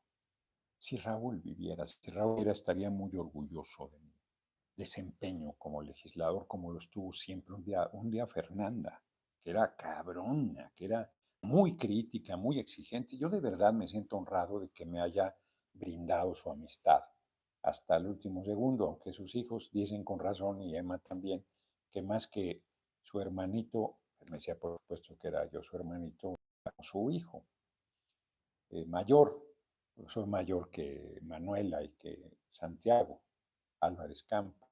si 0.77 0.98
Raúl 0.98 1.39
viviera, 1.39 1.86
si 1.86 2.12
Raúl 2.12 2.36
viviera, 2.36 2.51
estaría 2.51 2.89
muy 2.89 3.15
orgulloso 3.15 3.89
de 3.89 4.00
mi 4.00 4.13
desempeño 4.75 5.53
como 5.58 5.82
legislador, 5.82 6.48
como 6.48 6.72
lo 6.72 6.79
estuvo 6.79 7.12
siempre. 7.12 7.53
Un 7.53 7.63
día, 7.63 7.89
un 7.94 8.10
día 8.10 8.27
Fernanda, 8.27 9.01
que 9.41 9.51
era 9.51 9.75
cabrona, 9.75 10.72
que 10.75 10.86
era 10.86 11.12
muy 11.41 11.75
crítica, 11.75 12.38
muy 12.38 12.60
exigente. 12.60 13.18
Yo 13.18 13.29
de 13.29 13.39
verdad 13.39 13.74
me 13.74 13.88
siento 13.88 14.18
honrado 14.18 14.60
de 14.60 14.70
que 14.70 14.86
me 14.86 15.01
haya 15.01 15.36
brindado 15.74 16.36
su 16.36 16.50
amistad 16.50 17.03
hasta 17.62 17.98
el 17.98 18.08
último 18.08 18.44
segundo, 18.44 18.86
aunque 18.86 19.12
sus 19.12 19.36
hijos 19.36 19.70
dicen 19.72 20.03
con 20.03 20.20
razón 20.20 20.62
y 20.62 20.75
Emma 20.75 20.98
también, 21.00 21.46
que 21.91 22.01
más 22.01 22.27
que 22.27 22.63
su 23.03 23.20
hermanito, 23.20 24.00
me 24.29 24.38
decía 24.38 24.58
por 24.58 24.79
supuesto 24.79 25.18
que 25.18 25.27
era 25.27 25.50
yo 25.50 25.63
su 25.63 25.75
hermanito, 25.75 26.36
su 26.79 27.10
hijo 27.10 27.46
eh, 28.70 28.86
mayor, 28.86 29.46
soy 30.08 30.25
mayor 30.25 30.70
que 30.70 31.20
Manuela 31.24 31.84
y 31.84 31.89
que 31.94 32.38
Santiago 32.50 33.22
Álvarez 33.82 34.24
Campa 34.24 34.68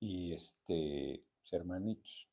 y 0.00 0.32
este, 0.32 1.24
hermanitos. 1.50 2.28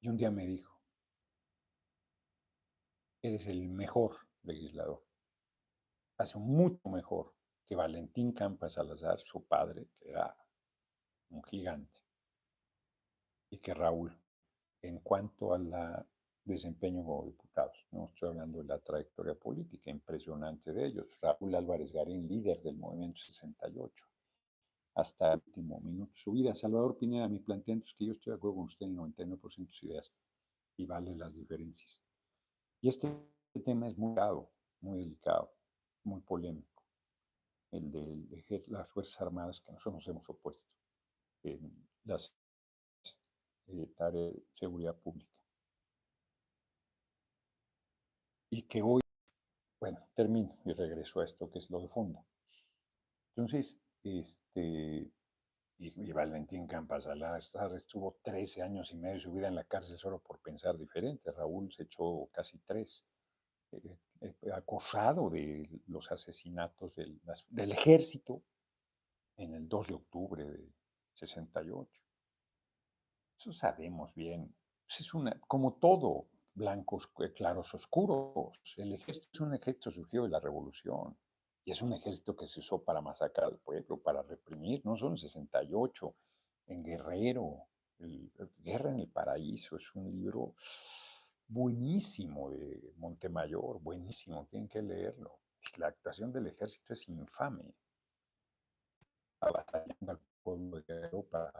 Y 0.00 0.08
un 0.08 0.16
día 0.16 0.30
me 0.30 0.46
dijo, 0.46 0.80
eres 3.22 3.46
el 3.46 3.68
mejor 3.68 4.16
legislador 4.42 5.04
hace 6.22 6.38
mucho 6.38 6.88
mejor 6.88 7.34
que 7.66 7.76
Valentín 7.76 8.32
Campas 8.32 8.74
Salazar, 8.74 9.18
su 9.20 9.44
padre, 9.44 9.88
que 9.98 10.10
era 10.10 10.34
un 11.32 11.42
gigante, 11.44 12.00
y 13.50 13.58
que 13.58 13.74
Raúl, 13.74 14.16
en 14.82 14.98
cuanto 15.00 15.54
al 15.54 16.06
desempeño 16.44 17.04
como 17.04 17.26
diputados. 17.26 17.86
No 17.92 18.06
estoy 18.06 18.30
hablando 18.30 18.58
de 18.58 18.64
la 18.64 18.78
trayectoria 18.78 19.34
política 19.34 19.90
impresionante 19.90 20.72
de 20.72 20.86
ellos. 20.86 21.18
Raúl 21.20 21.54
Álvarez 21.54 21.92
Garín, 21.92 22.26
líder 22.26 22.60
del 22.62 22.76
movimiento 22.76 23.20
68, 23.20 24.04
hasta 24.94 25.34
el 25.34 25.42
último 25.46 25.80
minuto 25.80 26.12
de 26.12 26.20
su 26.20 26.32
vida. 26.32 26.54
Salvador 26.54 26.96
Pineda, 26.98 27.28
mi 27.28 27.38
planteamiento 27.38 27.86
es 27.86 27.94
que 27.94 28.06
yo 28.06 28.12
estoy 28.12 28.32
de 28.32 28.36
acuerdo 28.36 28.56
con 28.56 28.64
usted 28.64 28.86
en 28.86 28.96
99% 28.96 29.40
de 29.42 29.66
sus 29.66 29.82
ideas 29.84 30.12
y 30.76 30.86
vale 30.86 31.14
las 31.14 31.32
diferencias. 31.34 32.00
Y 32.80 32.88
este 32.88 33.08
tema 33.64 33.88
es 33.88 33.96
muy 33.96 34.08
delicado, 34.10 34.50
muy 34.80 34.98
delicado 34.98 35.52
muy 36.04 36.20
polémico, 36.20 36.82
el 37.70 37.90
de 37.90 38.64
las 38.68 38.90
Fuerzas 38.90 39.20
Armadas 39.20 39.60
que 39.60 39.72
nosotros 39.72 39.94
nos 39.94 40.08
hemos 40.08 40.28
opuesto 40.28 40.68
eh, 41.44 41.60
de 43.64 44.44
seguridad 44.52 44.96
pública. 44.96 45.30
Y 48.50 48.62
que 48.62 48.82
hoy, 48.82 49.00
bueno, 49.80 50.06
termino 50.14 50.58
y 50.64 50.72
regreso 50.72 51.20
a 51.20 51.24
esto 51.24 51.50
que 51.50 51.58
es 51.58 51.70
lo 51.70 51.80
de 51.80 51.88
fondo. 51.88 52.26
Entonces, 53.34 53.78
este, 54.02 55.10
y, 55.78 56.12
Valentín 56.12 56.66
Campasalar 56.66 57.40
estuvo 57.74 58.18
13 58.22 58.62
años 58.62 58.92
y 58.92 58.96
medio 58.96 59.14
de 59.14 59.20
su 59.20 59.32
vida 59.32 59.48
en 59.48 59.54
la 59.54 59.64
cárcel 59.64 59.98
solo 59.98 60.20
por 60.20 60.40
pensar 60.40 60.78
diferente. 60.78 61.32
Raúl 61.32 61.72
se 61.72 61.84
echó 61.84 62.28
casi 62.32 62.58
tres. 62.58 63.06
Eh, 63.72 63.98
eh, 64.20 64.52
acosado 64.52 65.30
de 65.30 65.68
los 65.86 66.12
asesinatos 66.12 66.94
del, 66.94 67.20
del, 67.48 67.72
ejército 67.72 68.42
en 69.36 69.54
el 69.54 69.66
2 69.66 69.88
de 69.88 69.94
octubre 69.94 70.44
de 70.44 70.72
68. 71.14 72.02
Eso 73.38 73.52
sabemos 73.52 74.14
bien. 74.14 74.54
Pues, 74.86 75.00
es 75.00 75.14
una, 75.14 75.38
como 75.48 75.74
todo, 75.74 76.28
blancos, 76.54 77.12
eh, 77.20 77.32
claros, 77.32 77.74
oscuros. 77.74 78.60
El 78.76 78.92
ejército 78.92 79.28
es 79.32 79.40
un 79.40 79.54
ejército 79.54 79.90
surgido 79.90 80.24
de 80.24 80.30
la 80.30 80.40
revolución. 80.40 81.16
Y 81.64 81.70
es 81.70 81.82
un 81.82 81.92
ejército 81.92 82.34
que 82.34 82.46
se 82.46 82.60
usó 82.60 82.82
para 82.82 83.00
masacrar 83.00 83.48
al 83.48 83.58
pueblo, 83.58 83.96
para 84.00 84.22
reprimir, 84.22 84.84
no 84.84 84.96
solo 84.96 85.12
en 85.12 85.18
68, 85.18 86.14
en 86.66 86.82
Guerrero, 86.82 87.68
Guerra 88.58 88.90
en 88.90 89.00
el 89.00 89.08
Paraíso, 89.08 89.76
es 89.76 89.94
un 89.94 90.10
libro 90.10 90.54
buenísimo 91.46 92.50
de 92.50 92.92
Montemayor, 92.96 93.80
buenísimo, 93.80 94.46
tienen 94.46 94.68
que 94.68 94.82
leerlo. 94.82 95.38
La 95.76 95.88
actuación 95.88 96.32
del 96.32 96.48
ejército 96.48 96.92
es 96.92 97.08
infame. 97.08 97.74
Batallando 99.40 100.12
al 100.12 100.20
pueblo 100.42 100.76
de 100.76 100.82
Guerrero 100.82 101.22
para 101.24 101.52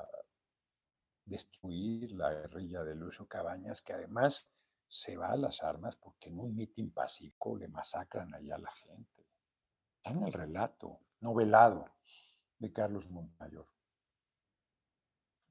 destruir 1.25 2.13
la 2.13 2.33
guerrilla 2.33 2.83
de 2.83 2.95
Lucio 2.95 3.27
Cabañas, 3.27 3.81
que 3.81 3.93
además 3.93 4.51
se 4.87 5.17
va 5.17 5.33
a 5.33 5.37
las 5.37 5.63
armas 5.63 5.97
porque 5.97 6.29
en 6.29 6.39
un 6.39 6.55
mitin 6.55 6.93
pacífico 6.93 7.57
le 7.57 7.69
masacran 7.69 8.35
allá 8.35 8.57
a 8.57 8.59
la 8.59 8.73
gente. 8.73 9.27
Está 9.97 10.11
en 10.11 10.25
el 10.25 10.33
relato 10.33 11.01
novelado 11.21 11.87
de 12.59 12.73
Carlos 12.73 13.09
Montemayor. 13.09 13.67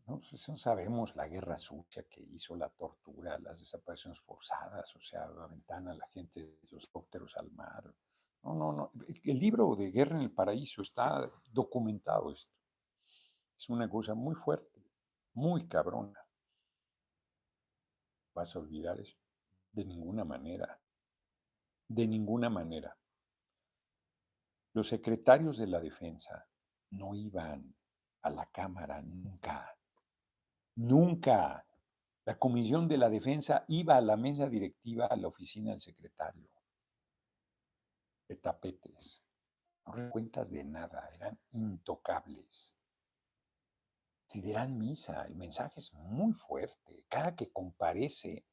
¿no? 0.06 0.22
sabemos 0.24 1.16
la 1.16 1.28
guerra 1.28 1.58
sucia 1.58 2.04
que 2.04 2.22
hizo, 2.22 2.56
la 2.56 2.70
tortura, 2.70 3.40
las 3.40 3.60
desapariciones 3.60 4.20
forzadas, 4.20 4.96
o 4.96 5.02
sea, 5.02 5.28
la 5.28 5.48
ventana, 5.48 5.94
la 5.94 6.08
gente 6.08 6.60
los 6.70 6.84
helicópteros 6.84 7.38
al 7.38 7.52
mar. 7.52 7.94
No, 8.44 8.56
no, 8.56 8.74
no. 8.74 8.92
El 9.24 9.40
libro 9.40 9.76
de 9.76 9.92
Guerra 9.92 10.18
en 10.18 10.24
el 10.24 10.32
Paraíso 10.32 10.82
está 10.82 11.32
documentado 11.52 12.32
esto. 12.32 12.61
Es 13.62 13.70
una 13.70 13.88
cosa 13.88 14.16
muy 14.16 14.34
fuerte, 14.34 14.84
muy 15.36 15.68
cabrona. 15.68 16.20
¿Vas 18.34 18.56
a 18.56 18.60
olvidar 18.60 19.00
eso? 19.00 19.16
De 19.72 19.86
ninguna 19.86 20.26
manera. 20.26 20.82
De 21.88 22.08
ninguna 22.08 22.50
manera. 22.50 22.98
Los 24.74 24.88
secretarios 24.88 25.60
de 25.60 25.68
la 25.68 25.80
defensa 25.80 26.50
no 26.90 27.14
iban 27.14 27.76
a 28.24 28.32
la 28.32 28.48
Cámara 28.48 29.00
nunca. 29.04 29.78
Nunca. 30.78 31.64
La 32.26 32.40
Comisión 32.40 32.88
de 32.88 32.98
la 32.98 33.12
Defensa 33.12 33.64
iba 33.68 33.96
a 33.96 34.02
la 34.02 34.18
mesa 34.18 34.50
directiva, 34.50 35.06
a 35.06 35.16
la 35.16 35.28
oficina 35.28 35.70
del 35.70 35.82
secretario. 35.82 36.50
De 38.28 38.38
tapetes. 38.38 39.24
No 39.86 40.10
cuentas 40.10 40.50
de 40.50 40.64
nada, 40.64 41.08
eran 41.14 41.40
intocables. 41.52 42.81
Dirán 44.34 44.78
misa, 44.78 45.24
el 45.26 45.36
mensaje 45.36 45.80
es 45.80 45.94
muy 45.94 46.34
fuerte. 46.34 47.04
Cada 47.10 47.36
que 47.36 47.52
comparece 47.52 48.46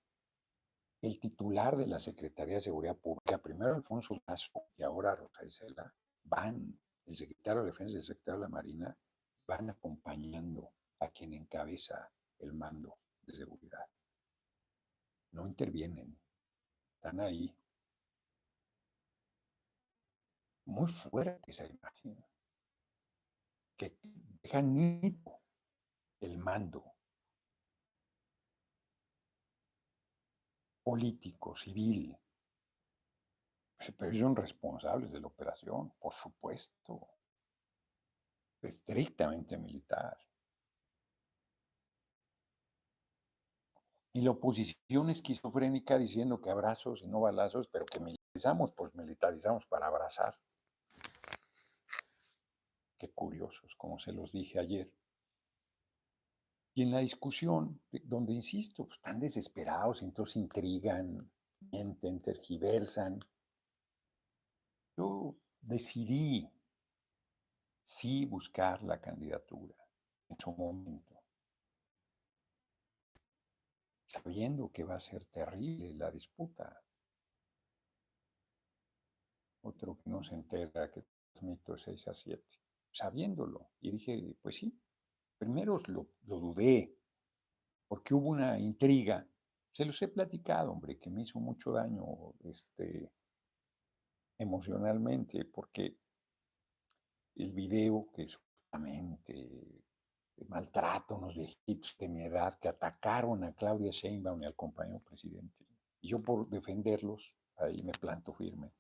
el 1.00 1.20
titular 1.20 1.76
de 1.76 1.86
la 1.86 2.00
Secretaría 2.00 2.54
de 2.54 2.60
Seguridad 2.60 2.96
Pública, 2.96 3.38
primero 3.38 3.76
Alfonso 3.76 4.20
Lazo 4.26 4.64
y 4.76 4.82
ahora 4.82 5.14
Rosa 5.14 5.44
Isela, 5.44 5.94
van, 6.24 6.78
el 7.06 7.16
secretario 7.16 7.62
de 7.62 7.70
Defensa 7.70 7.94
y 7.94 7.98
el 7.98 8.04
secretario 8.04 8.40
de 8.40 8.46
la 8.46 8.48
Marina, 8.48 8.98
van 9.46 9.70
acompañando 9.70 10.72
a 10.98 11.08
quien 11.08 11.32
encabeza 11.34 12.10
el 12.40 12.52
mando 12.52 12.98
de 13.22 13.34
seguridad. 13.34 13.86
No 15.30 15.46
intervienen, 15.46 16.18
están 16.94 17.20
ahí. 17.20 17.54
Muy 20.64 20.90
fuerte 20.90 21.50
esa 21.50 21.66
imagen, 21.66 22.24
que 23.76 23.96
dejan 24.42 24.74
el 26.20 26.38
mando 26.38 26.84
político, 30.82 31.54
civil. 31.54 32.16
Pero 33.96 34.14
son 34.14 34.34
responsables 34.34 35.12
de 35.12 35.20
la 35.20 35.28
operación, 35.28 35.92
por 35.98 36.12
supuesto, 36.12 37.08
estrictamente 38.60 39.56
militar. 39.56 40.18
y 44.18 44.22
la 44.22 44.32
oposición 44.32 45.10
esquizofrénica 45.10 45.96
diciendo 45.96 46.40
que 46.40 46.50
abrazos 46.50 47.02
y 47.02 47.06
no 47.06 47.20
balazos, 47.20 47.68
pero 47.68 47.86
que 47.86 48.00
militarizamos, 48.00 48.72
pues 48.72 48.92
militarizamos 48.96 49.64
para 49.66 49.86
abrazar. 49.86 50.36
Qué 52.98 53.08
curiosos, 53.10 53.76
como 53.76 54.00
se 54.00 54.12
los 54.12 54.32
dije 54.32 54.58
ayer. 54.58 54.92
Y 56.78 56.82
en 56.82 56.92
la 56.92 57.00
discusión, 57.00 57.80
donde 58.04 58.32
insisto, 58.32 58.84
pues, 58.84 58.98
están 58.98 59.18
desesperados, 59.18 60.00
entonces 60.02 60.36
intrigan, 60.36 61.28
mienten, 61.72 62.22
tergiversan. 62.22 63.18
Yo 64.96 65.34
decidí 65.60 66.48
sí 67.82 68.26
buscar 68.26 68.84
la 68.84 69.00
candidatura 69.00 69.74
en 70.28 70.38
su 70.38 70.52
momento 70.52 71.20
sabiendo 74.06 74.70
que 74.70 74.84
va 74.84 74.94
a 74.94 75.00
ser 75.00 75.24
terrible 75.24 75.92
la 75.94 76.12
disputa. 76.12 76.80
Otro 79.62 79.98
que 79.98 80.08
no 80.10 80.22
se 80.22 80.36
entera 80.36 80.92
que 80.92 81.02
transmito 81.32 81.76
6 81.76 82.06
a 82.06 82.14
7. 82.14 82.44
sabiéndolo. 82.92 83.68
Y 83.80 83.90
dije, 83.90 84.36
pues 84.40 84.54
sí, 84.54 84.80
primero 85.38 85.78
lo, 85.86 86.08
lo 86.26 86.38
dudé, 86.38 86.94
porque 87.86 88.14
hubo 88.14 88.28
una 88.30 88.58
intriga. 88.58 89.26
Se 89.70 89.84
los 89.84 90.00
he 90.02 90.08
platicado, 90.08 90.72
hombre, 90.72 90.98
que 90.98 91.10
me 91.10 91.22
hizo 91.22 91.38
mucho 91.38 91.72
daño 91.72 92.04
este, 92.44 93.10
emocionalmente, 94.38 95.44
porque 95.44 95.96
el 97.36 97.52
video 97.52 98.10
que 98.12 98.26
supuestamente 98.26 99.84
maltrato 100.46 101.14
a 101.14 101.18
unos 101.18 101.36
viejitos 101.36 101.96
de 101.98 102.08
mi 102.08 102.22
edad 102.22 102.58
que 102.58 102.68
atacaron 102.68 103.42
a 103.44 103.52
Claudia 103.54 103.90
Sheinbaum 103.90 104.42
y 104.42 104.46
al 104.46 104.54
compañero 104.54 105.00
presidente. 105.00 105.66
Y 106.00 106.10
yo 106.10 106.22
por 106.22 106.48
defenderlos, 106.48 107.34
ahí 107.56 107.82
me 107.82 107.92
planto 107.92 108.32
firme. 108.32 108.72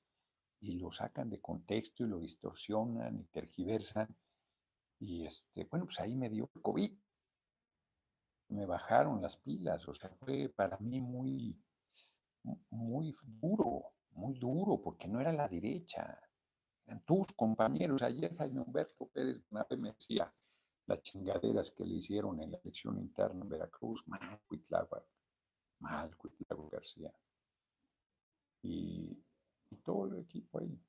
Y 0.60 0.78
lo 0.78 0.92
sacan 0.92 1.30
de 1.30 1.40
contexto 1.40 2.04
y 2.04 2.08
lo 2.08 2.18
distorsionan 2.20 3.18
y 3.18 3.24
tergiversan. 3.24 4.14
Y 5.00 5.24
este, 5.24 5.64
bueno, 5.64 5.86
pues 5.86 6.00
ahí 6.00 6.16
me 6.16 6.28
dio 6.28 6.48
COVID. 6.62 6.92
Me 8.48 8.66
bajaron 8.66 9.20
las 9.20 9.36
pilas. 9.36 9.86
O 9.88 9.94
sea, 9.94 10.10
fue 10.10 10.48
para 10.48 10.78
mí 10.78 11.00
muy, 11.00 11.56
muy 12.70 13.14
duro, 13.22 13.92
muy 14.12 14.34
duro, 14.38 14.80
porque 14.80 15.08
no 15.08 15.20
era 15.20 15.32
la 15.32 15.48
derecha. 15.48 16.18
Eran 16.86 17.04
tus 17.04 17.28
compañeros. 17.34 18.02
Ayer 18.02 18.34
Jaime 18.34 18.60
Humberto 18.60 19.06
Pérez 19.08 19.42
me 19.50 19.92
decía, 19.92 20.32
las 20.88 21.02
chingaderas 21.02 21.70
que 21.70 21.84
le 21.84 21.96
hicieron 21.96 22.40
en 22.40 22.52
la 22.52 22.58
elección 22.58 22.98
interna 22.98 23.42
en 23.42 23.48
Veracruz, 23.48 24.08
mal 24.08 24.20
Cuitláhuac, 24.46 25.04
mal 25.80 26.16
Cuitláhuac 26.16 26.72
García. 26.72 27.12
Y, 28.62 29.22
todo 29.84 30.06
el 30.06 30.20
equipo 30.20 30.58
ahí, 30.58 30.80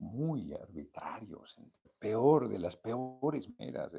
muy 0.00 0.52
arbitrarios, 0.52 1.60
peor 1.98 2.48
de 2.48 2.58
las 2.58 2.76
peores 2.76 3.48
meras, 3.58 3.92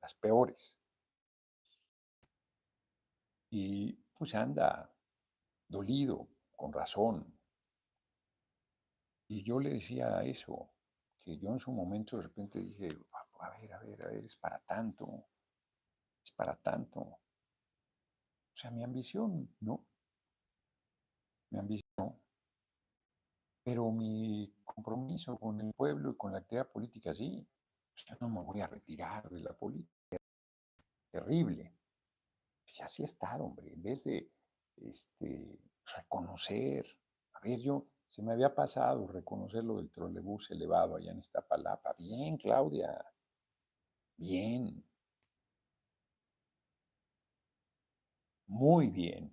las 0.00 0.14
peores. 0.14 0.78
Y 3.50 3.92
pues 4.14 4.34
anda 4.34 4.94
dolido, 5.68 6.28
con 6.54 6.72
razón. 6.72 7.38
Y 9.28 9.42
yo 9.42 9.58
le 9.58 9.70
decía 9.70 10.22
eso, 10.22 10.70
que 11.18 11.38
yo 11.38 11.50
en 11.50 11.58
su 11.58 11.72
momento 11.72 12.16
de 12.16 12.24
repente 12.24 12.60
dije, 12.60 12.88
a 13.40 13.50
ver, 13.58 13.72
a 13.72 13.78
ver, 13.80 14.02
a 14.02 14.06
ver, 14.08 14.24
es 14.24 14.36
para 14.36 14.58
tanto, 14.60 15.26
es 16.22 16.30
para 16.32 16.56
tanto. 16.56 17.00
O 17.00 17.20
sea, 18.54 18.70
mi 18.70 18.84
ambición, 18.84 19.48
no. 19.60 19.86
Mi 21.50 21.58
ambición. 21.58 21.81
Pero 23.64 23.90
mi 23.92 24.52
compromiso 24.64 25.38
con 25.38 25.60
el 25.60 25.72
pueblo 25.72 26.10
y 26.10 26.16
con 26.16 26.32
la 26.32 26.38
actividad 26.38 26.70
política, 26.70 27.14
sí. 27.14 27.46
Pues 27.94 28.04
yo 28.06 28.16
no 28.20 28.28
me 28.28 28.42
voy 28.42 28.60
a 28.60 28.66
retirar 28.66 29.28
de 29.30 29.40
la 29.40 29.52
política. 29.52 30.16
Terrible. 31.10 31.72
Pues 32.64 32.80
así 32.80 33.02
he 33.02 33.04
estado, 33.04 33.44
hombre. 33.44 33.72
En 33.72 33.82
vez 33.82 34.04
de 34.04 34.30
este, 34.76 35.58
reconocer, 35.96 36.86
a 37.34 37.40
ver, 37.40 37.60
yo 37.60 37.86
se 38.08 38.22
me 38.22 38.32
había 38.32 38.54
pasado 38.54 39.06
reconocer 39.06 39.64
lo 39.64 39.76
del 39.78 39.90
trolebús 39.90 40.50
elevado 40.50 40.96
allá 40.96 41.12
en 41.12 41.18
esta 41.18 41.40
palapa. 41.40 41.94
Bien, 41.98 42.36
Claudia. 42.36 43.04
Bien. 44.16 44.82
Muy 48.46 48.90
bien. 48.90 49.31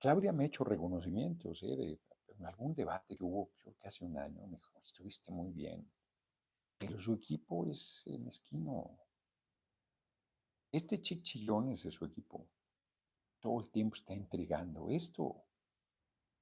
Claudia 0.00 0.32
me 0.32 0.44
ha 0.44 0.46
hecho 0.46 0.64
reconocimientos 0.64 1.62
¿eh? 1.62 1.76
de, 1.76 2.00
en 2.28 2.46
algún 2.46 2.74
debate 2.74 3.14
que 3.14 3.22
hubo, 3.22 3.50
yo 3.62 3.76
que 3.78 3.86
hace 3.86 4.02
un 4.02 4.16
año, 4.16 4.46
me 4.46 4.56
dijo, 4.56 4.80
estuviste 4.82 5.30
muy 5.30 5.52
bien. 5.52 5.92
Pero 6.78 6.98
su 6.98 7.12
equipo 7.12 7.66
es 7.66 8.06
eh, 8.06 8.18
mezquino. 8.18 8.98
Este 10.72 11.02
chichillón 11.02 11.68
es 11.68 11.82
de 11.82 11.90
su 11.90 12.06
equipo. 12.06 12.48
Todo 13.40 13.60
el 13.60 13.70
tiempo 13.70 13.96
está 13.96 14.14
intrigando. 14.14 14.88
Esto 14.88 15.44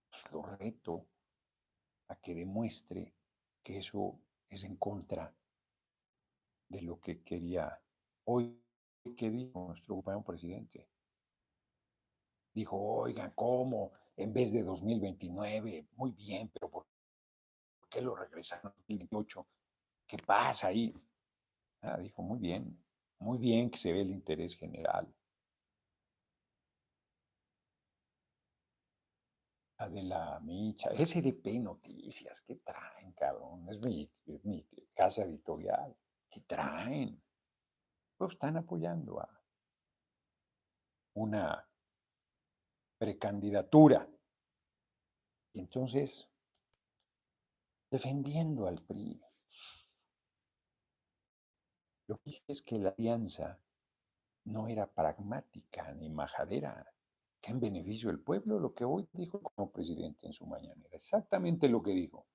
pues, 0.09 0.31
lo 0.31 0.43
reto 0.43 1.09
a 2.07 2.15
que 2.21 2.35
demuestre 2.35 3.13
que 3.65 3.79
eso 3.79 4.21
es 4.49 4.63
en 4.63 4.77
contra 4.77 5.35
de 6.69 6.83
lo 6.83 7.01
que 7.01 7.25
quería 7.25 7.83
hoy 8.25 8.63
que 9.17 9.31
dijo 9.31 9.67
nuestro 9.67 9.97
compañero 9.97 10.23
presidente. 10.23 10.89
Dijo, 12.59 12.77
oigan, 12.77 13.31
¿cómo? 13.37 13.93
En 14.17 14.33
vez 14.33 14.53
de 14.53 14.65
2029, 14.65 15.87
muy 15.95 16.11
bien, 16.11 16.51
pero 16.53 16.69
¿por 16.69 16.89
qué 17.89 18.03
lo 18.03 18.17
regresaron 18.17 18.73
en 18.73 18.99
2028? 18.99 19.47
¿Qué 20.05 20.17
pasa 20.27 20.67
ahí? 20.67 20.93
Ah, 21.83 21.99
dijo, 21.99 22.21
muy 22.21 22.41
bien, 22.41 22.85
muy 23.21 23.39
bien 23.39 23.71
que 23.71 23.79
se 23.79 23.93
ve 23.93 24.01
el 24.01 24.11
interés 24.11 24.57
general. 24.57 25.07
la 29.79 30.41
Micha, 30.41 30.91
SDP 30.91 31.61
Noticias, 31.61 32.41
¿qué 32.41 32.57
traen, 32.57 33.13
cabrón? 33.13 33.69
Es 33.69 33.79
mi, 33.81 34.11
es 34.27 34.45
mi 34.45 34.67
casa 34.97 35.23
editorial. 35.23 35.97
¿Qué 36.29 36.41
traen? 36.41 37.23
Pues 38.17 38.33
están 38.33 38.57
apoyando 38.57 39.21
a 39.21 39.29
una 41.15 41.68
precandidatura. 42.99 44.09
Y 45.53 45.61
entonces, 45.61 46.29
defendiendo 47.91 48.67
al 48.67 48.83
PRI. 48.83 49.21
Lo 52.09 52.17
que 52.17 52.31
dije 52.31 52.43
es 52.49 52.63
que 52.63 52.79
la 52.79 52.91
alianza 52.91 53.61
no 54.45 54.67
era 54.67 54.87
pragmática 54.87 55.93
ni 55.95 56.11
majadera, 56.11 56.87
que 57.41 57.51
en 57.51 57.61
beneficio 57.61 58.09
del 58.09 58.21
pueblo, 58.21 58.59
lo 58.59 58.75
que 58.75 58.85
hoy 58.85 59.07
dijo 59.13 59.41
como 59.41 59.71
presidente 59.71 60.27
en 60.27 60.33
su 60.33 60.47
mañanera, 60.47 60.89
exactamente 60.93 61.69
lo 61.69 61.83
que 61.83 61.93
dijo. 61.93 62.27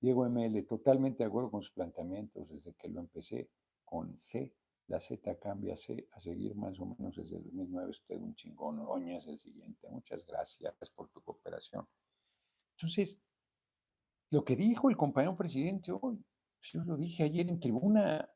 Diego 0.00 0.24
ML, 0.28 0.62
totalmente 0.66 1.22
de 1.22 1.28
acuerdo 1.28 1.50
con 1.50 1.62
sus 1.62 1.72
planteamientos 1.72 2.50
desde 2.50 2.74
que 2.74 2.88
lo 2.88 3.00
empecé 3.00 3.50
con 3.84 4.16
C. 4.18 4.54
La 4.90 4.98
Z 4.98 5.38
cambia 5.38 5.74
a 5.74 6.20
seguir 6.20 6.56
más 6.56 6.80
o 6.80 6.86
menos 6.86 7.14
desde 7.14 7.36
el 7.36 7.44
2009. 7.44 7.90
Usted 7.90 8.16
un 8.16 8.34
chingón. 8.34 8.80
Oña 8.80 9.16
es 9.18 9.28
el 9.28 9.38
siguiente. 9.38 9.88
Muchas 9.88 10.26
gracias 10.26 10.90
por 10.90 11.08
tu 11.10 11.20
cooperación. 11.22 11.86
Entonces, 12.76 13.20
lo 14.30 14.44
que 14.44 14.56
dijo 14.56 14.90
el 14.90 14.96
compañero 14.96 15.36
presidente 15.36 15.92
hoy, 15.92 16.16
pues 16.58 16.72
yo 16.72 16.82
lo 16.82 16.96
dije 16.96 17.22
ayer 17.22 17.48
en 17.48 17.60
tribuna, 17.60 18.28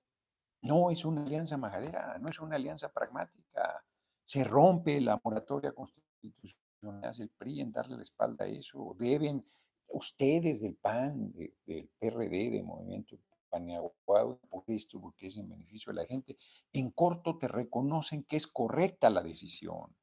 no 0.62 0.92
es 0.92 1.04
una 1.04 1.24
alianza 1.24 1.56
majadera, 1.56 2.18
no 2.20 2.28
es 2.28 2.38
una 2.38 2.54
alianza 2.54 2.88
pragmática. 2.92 3.84
Se 4.24 4.44
rompe 4.44 5.00
la 5.00 5.20
moratoria 5.24 5.72
constitucional, 5.72 7.04
hace 7.04 7.24
el 7.24 7.30
PRI 7.30 7.62
en 7.62 7.72
darle 7.72 7.96
la 7.96 8.04
espalda 8.04 8.44
a 8.44 8.48
eso. 8.48 8.94
Deben 8.96 9.44
ustedes 9.88 10.60
del 10.60 10.76
PAN, 10.76 11.32
del 11.32 11.90
PRD, 11.98 12.50
de 12.50 12.62
Movimiento 12.62 13.16
Paniaguado, 13.54 14.40
por 14.50 14.64
esto, 14.66 15.00
porque 15.00 15.28
es 15.28 15.36
en 15.36 15.48
beneficio 15.48 15.92
de 15.92 16.00
la 16.00 16.06
gente, 16.06 16.36
en 16.72 16.90
corto 16.90 17.38
te 17.38 17.46
reconocen 17.46 18.24
que 18.24 18.36
es 18.36 18.48
correcta 18.48 19.10
la 19.10 19.22
decisión. 19.22 19.94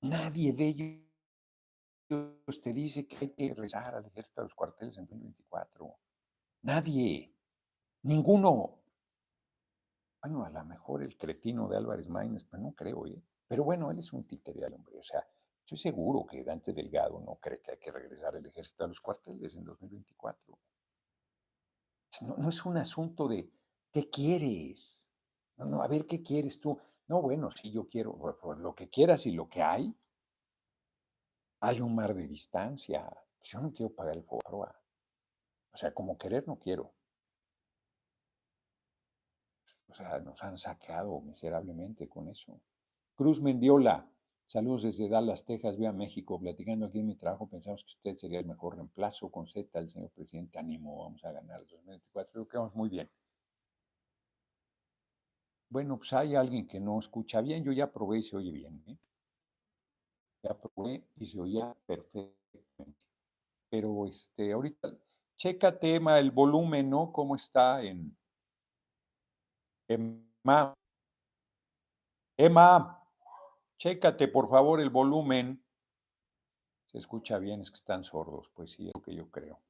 Nadie 0.00 0.52
de 0.52 0.66
ellos 0.66 2.60
te 2.60 2.72
dice 2.72 3.06
que 3.06 3.16
hay 3.20 3.28
que 3.30 3.48
regresar 3.54 3.94
al 3.94 4.06
ejército 4.06 4.40
de 4.40 4.46
los 4.46 4.54
cuarteles 4.54 4.98
en 4.98 5.06
2024. 5.06 5.96
Nadie. 6.62 7.32
Ninguno. 8.02 8.80
Bueno, 10.20 10.44
a 10.44 10.50
lo 10.50 10.64
mejor 10.64 11.04
el 11.04 11.16
cretino 11.16 11.68
de 11.68 11.76
Álvarez 11.76 12.08
Maínez, 12.08 12.44
pero 12.44 12.64
no 12.64 12.72
creo, 12.72 13.06
¿eh? 13.06 13.22
Pero 13.46 13.62
bueno, 13.62 13.92
él 13.92 13.98
es 14.00 14.12
un 14.12 14.26
títere 14.26 14.66
hombre. 14.66 14.98
O 14.98 15.02
sea, 15.02 15.24
Estoy 15.64 15.78
seguro 15.78 16.26
que 16.26 16.44
Dante 16.44 16.74
Delgado 16.74 17.18
no 17.20 17.36
cree 17.36 17.62
que 17.62 17.70
hay 17.70 17.78
que 17.78 17.90
regresar 17.90 18.36
el 18.36 18.44
ejército 18.44 18.84
a 18.84 18.86
los 18.86 19.00
cuarteles 19.00 19.56
en 19.56 19.64
2024. 19.64 20.58
No, 22.22 22.36
no 22.36 22.48
es 22.48 22.64
un 22.64 22.76
asunto 22.76 23.28
de 23.28 23.50
qué 23.92 24.08
quieres. 24.10 25.08
No, 25.56 25.66
no, 25.66 25.82
a 25.82 25.88
ver 25.88 26.06
qué 26.06 26.22
quieres 26.22 26.60
tú. 26.60 26.78
No, 27.06 27.20
bueno, 27.20 27.50
sí, 27.50 27.70
yo 27.70 27.88
quiero 27.88 28.16
pues, 28.16 28.58
lo 28.58 28.74
que 28.74 28.88
quieras 28.88 29.26
y 29.26 29.32
lo 29.32 29.48
que 29.48 29.62
hay. 29.62 29.94
Hay 31.60 31.80
un 31.80 31.94
mar 31.94 32.14
de 32.14 32.26
distancia. 32.26 33.10
Yo 33.42 33.60
no 33.60 33.72
quiero 33.72 33.94
pagar 33.94 34.16
el 34.16 34.24
foro. 34.24 34.58
O 35.72 35.76
sea, 35.76 35.92
como 35.92 36.16
querer 36.16 36.46
no 36.46 36.58
quiero. 36.58 36.92
O 39.88 39.94
sea, 39.94 40.18
nos 40.20 40.42
han 40.42 40.58
saqueado 40.58 41.20
miserablemente 41.20 42.08
con 42.08 42.28
eso. 42.28 42.60
Cruz 43.14 43.40
Mendiola, 43.40 44.08
Saludos 44.46 44.82
desde 44.82 45.08
Dallas, 45.08 45.44
Texas, 45.44 45.76
vía 45.76 45.92
México. 45.92 46.38
Platicando 46.38 46.86
aquí 46.86 47.00
en 47.00 47.06
mi 47.06 47.16
trabajo, 47.16 47.48
pensamos 47.48 47.82
que 47.82 47.92
usted 47.92 48.16
sería 48.16 48.38
el 48.38 48.46
mejor 48.46 48.76
reemplazo 48.76 49.30
con 49.30 49.46
Z 49.46 49.78
al 49.78 49.90
señor 49.90 50.10
presidente. 50.10 50.58
Ánimo, 50.58 51.02
vamos 51.02 51.24
a 51.24 51.32
ganar 51.32 51.60
el 51.60 51.66
2024. 51.66 52.32
Creo 52.32 52.48
que 52.48 52.58
vamos 52.58 52.74
muy 52.74 52.88
bien. 52.88 53.10
Bueno, 55.68 55.96
pues 55.96 56.12
hay 56.12 56.34
alguien 56.36 56.68
que 56.68 56.78
no 56.78 56.98
escucha 56.98 57.40
bien. 57.40 57.64
Yo 57.64 57.72
ya 57.72 57.90
probé 57.92 58.18
y 58.18 58.22
se 58.22 58.36
oye 58.36 58.52
bien. 58.52 58.84
¿eh? 58.86 58.96
Ya 60.42 60.54
probé 60.56 61.04
y 61.16 61.26
se 61.26 61.40
oía 61.40 61.74
perfectamente. 61.86 63.00
Pero 63.70 64.06
este, 64.06 64.52
ahorita 64.52 64.94
Chécate, 65.36 65.96
Emma, 65.96 66.18
el 66.18 66.30
volumen, 66.30 66.88
¿no? 66.88 67.12
¿Cómo 67.12 67.34
está 67.34 67.82
en 67.82 68.16
Emma? 69.88 70.74
Emma, 72.36 73.03
chécate, 73.76 74.28
por 74.28 74.48
favor, 74.48 74.80
el 74.80 74.90
volumen. 74.90 75.64
Se 76.86 76.98
escucha 76.98 77.38
bien, 77.38 77.60
es 77.60 77.70
que 77.70 77.76
están 77.76 78.04
sordos, 78.04 78.50
pues 78.54 78.72
sí, 78.72 78.88
es 78.88 78.94
lo 78.94 79.02
que 79.02 79.14
yo 79.14 79.30
creo. 79.30 79.60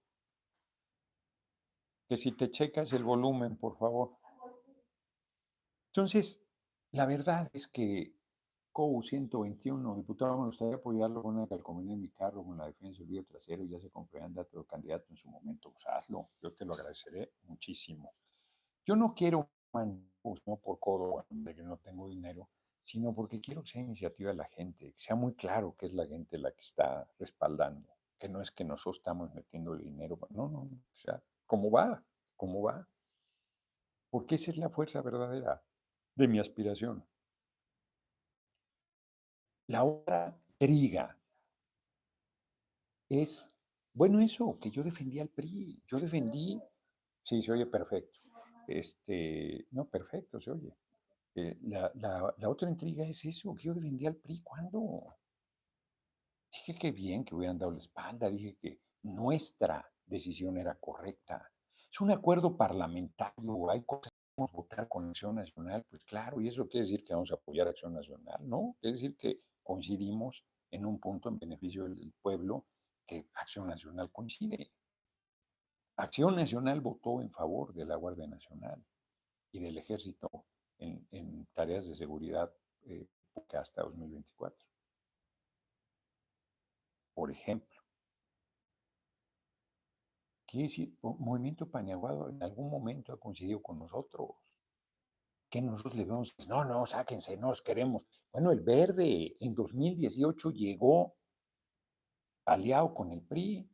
Que 2.08 2.16
si 2.16 2.32
te 2.32 2.50
checas 2.50 2.92
el 2.92 3.04
volumen, 3.04 3.56
por 3.56 3.76
favor. 3.76 4.16
Entonces, 5.86 6.42
la 6.90 7.06
verdad 7.06 7.50
es 7.52 7.66
que 7.68 8.14
COU 8.72 9.02
121, 9.02 9.94
diputado, 9.94 10.36
me 10.36 10.46
gustaría 10.46 10.74
apoyarlo 10.74 11.22
con 11.22 11.36
una 11.36 11.46
calcomanía 11.46 11.94
en 11.94 12.00
mi 12.00 12.10
carro, 12.10 12.44
con 12.44 12.58
la 12.58 12.66
defensa 12.66 12.98
del 12.98 13.08
video 13.08 13.22
trasero, 13.22 13.62
ya 13.64 13.78
se 13.78 13.88
comprarán 13.88 14.34
datos 14.34 14.60
de 14.60 14.66
candidato 14.66 15.06
en 15.10 15.16
su 15.16 15.28
momento, 15.28 15.70
pues 15.70 15.86
hazlo, 15.86 16.30
yo 16.42 16.52
te 16.52 16.64
lo 16.64 16.74
agradeceré 16.74 17.34
muchísimo. 17.44 18.12
Yo 18.84 18.96
no 18.96 19.14
quiero, 19.14 19.48
no 19.72 20.56
por 20.56 20.80
codo, 20.80 21.24
de 21.30 21.54
que 21.54 21.62
no 21.62 21.76
tengo 21.76 22.08
dinero, 22.08 22.48
sino 22.84 23.14
porque 23.14 23.40
quiero 23.40 23.62
que 23.62 23.70
sea 23.70 23.82
iniciativa 23.82 24.30
de 24.30 24.36
la 24.36 24.44
gente, 24.44 24.92
que 24.92 24.98
sea 24.98 25.16
muy 25.16 25.34
claro 25.34 25.74
que 25.76 25.86
es 25.86 25.94
la 25.94 26.06
gente 26.06 26.38
la 26.38 26.52
que 26.52 26.60
está 26.60 27.10
respaldando, 27.18 27.88
que 28.18 28.28
no 28.28 28.40
es 28.40 28.50
que 28.50 28.64
nosotros 28.64 28.98
estamos 28.98 29.34
metiendo 29.34 29.74
el 29.74 29.82
dinero, 29.82 30.18
no, 30.30 30.48
no, 30.48 30.60
o 30.60 30.96
sea, 30.96 31.22
¿cómo 31.46 31.70
va? 31.70 32.04
¿Cómo 32.36 32.62
va? 32.62 32.86
Porque 34.10 34.34
esa 34.36 34.50
es 34.50 34.58
la 34.58 34.68
fuerza 34.68 35.00
verdadera 35.02 35.64
de 36.14 36.28
mi 36.28 36.38
aspiración. 36.38 37.04
La 39.66 39.82
otra 39.82 40.38
triga 40.58 41.18
es, 43.08 43.50
bueno, 43.94 44.20
eso, 44.20 44.52
que 44.60 44.70
yo 44.70 44.82
defendí 44.82 45.20
al 45.20 45.30
PRI, 45.30 45.82
yo 45.86 45.98
defendí, 45.98 46.60
sí, 47.22 47.40
se 47.40 47.52
oye 47.52 47.66
perfecto, 47.66 48.20
este, 48.68 49.66
no, 49.70 49.88
perfecto, 49.88 50.38
se 50.38 50.50
oye. 50.50 50.76
Eh, 51.36 51.58
la, 51.62 51.90
la, 51.96 52.48
otra 52.48 52.68
intriga 52.68 53.04
es 53.04 53.24
eso, 53.24 53.54
que 53.54 53.64
yo 53.64 53.74
defendí 53.74 54.06
al 54.06 54.16
PRI, 54.16 54.40
¿cuándo? 54.42 55.16
Dije 56.52 56.78
que 56.78 56.92
bien, 56.92 57.24
que 57.24 57.34
hubieran 57.34 57.58
dado 57.58 57.72
la 57.72 57.78
espalda, 57.78 58.30
dije 58.30 58.56
que 58.60 58.80
nuestra 59.02 59.84
decisión 60.06 60.56
era 60.58 60.76
correcta. 60.76 61.50
Es 61.90 62.00
un 62.00 62.12
acuerdo 62.12 62.56
parlamentario, 62.56 63.70
hay 63.70 63.82
cosas 63.82 64.12
que 64.12 64.34
vamos 64.36 64.52
a 64.52 64.56
votar 64.56 64.88
con 64.88 65.08
Acción 65.08 65.34
Nacional, 65.34 65.84
pues 65.90 66.04
claro, 66.04 66.40
y 66.40 66.48
eso 66.48 66.68
quiere 66.68 66.86
decir 66.86 67.04
que 67.04 67.14
vamos 67.14 67.32
a 67.32 67.34
apoyar 67.34 67.66
a 67.66 67.70
Acción 67.70 67.92
Nacional, 67.92 68.48
¿no? 68.48 68.76
Quiere 68.80 68.94
decir 68.94 69.16
que 69.16 69.40
coincidimos 69.64 70.44
en 70.70 70.86
un 70.86 71.00
punto 71.00 71.28
en 71.28 71.38
beneficio 71.38 71.84
del 71.84 72.12
pueblo 72.22 72.66
que 73.06 73.28
Acción 73.34 73.66
Nacional 73.66 74.12
coincide. 74.12 74.70
Acción 75.96 76.36
Nacional 76.36 76.80
votó 76.80 77.20
en 77.20 77.30
favor 77.30 77.74
de 77.74 77.84
la 77.84 77.96
Guardia 77.96 78.26
Nacional 78.28 78.84
y 79.52 79.60
del 79.60 79.78
Ejército 79.78 80.46
en, 80.78 81.46
tareas 81.52 81.86
de 81.86 81.94
seguridad 81.94 82.52
eh, 82.82 83.06
hasta 83.52 83.82
2024. 83.82 84.66
Por 87.14 87.30
ejemplo, 87.30 87.80
quiere 90.46 90.68
decir, 90.68 90.96
Movimiento 91.02 91.70
Paniaguado 91.70 92.28
en 92.28 92.42
algún 92.42 92.70
momento 92.70 93.12
ha 93.12 93.20
coincidido 93.20 93.62
con 93.62 93.78
nosotros 93.78 94.30
que 95.48 95.62
nosotros 95.62 95.94
le 95.94 96.04
vemos, 96.04 96.34
no, 96.48 96.64
no, 96.64 96.84
sáquense, 96.84 97.36
nos 97.36 97.62
queremos. 97.62 98.04
Bueno, 98.32 98.50
el 98.50 98.60
verde 98.60 99.36
en 99.38 99.54
2018 99.54 100.50
llegó 100.50 101.14
aliado 102.44 102.92
con 102.92 103.12
el 103.12 103.22
PRI, 103.22 103.70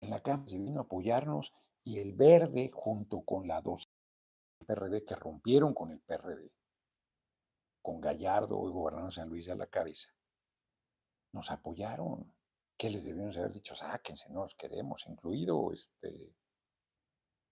en 0.00 0.10
la 0.10 0.20
Cámara 0.20 0.46
se 0.46 0.58
vino 0.58 0.80
a 0.80 0.84
apoyarnos 0.84 1.52
y 1.84 1.98
el 1.98 2.14
verde 2.14 2.70
junto 2.72 3.22
con 3.22 3.46
la 3.46 3.60
dos 3.60 3.87
PRD 4.68 5.04
que 5.04 5.14
rompieron 5.14 5.72
con 5.72 5.90
el 5.90 6.00
PRD, 6.00 6.52
con 7.80 8.00
Gallardo 8.00 8.68
y 8.68 8.72
gobernador 8.72 9.12
San 9.12 9.28
Luis 9.28 9.48
a 9.48 9.54
la 9.54 9.66
cabeza, 9.66 10.10
nos 11.32 11.50
apoyaron. 11.50 12.34
¿Qué 12.76 12.90
les 12.90 13.04
debíamos 13.04 13.36
haber 13.36 13.52
dicho? 13.52 13.74
Sáquense, 13.74 14.30
no 14.30 14.42
los 14.42 14.54
queremos, 14.54 15.06
incluido 15.08 15.72
este 15.72 16.36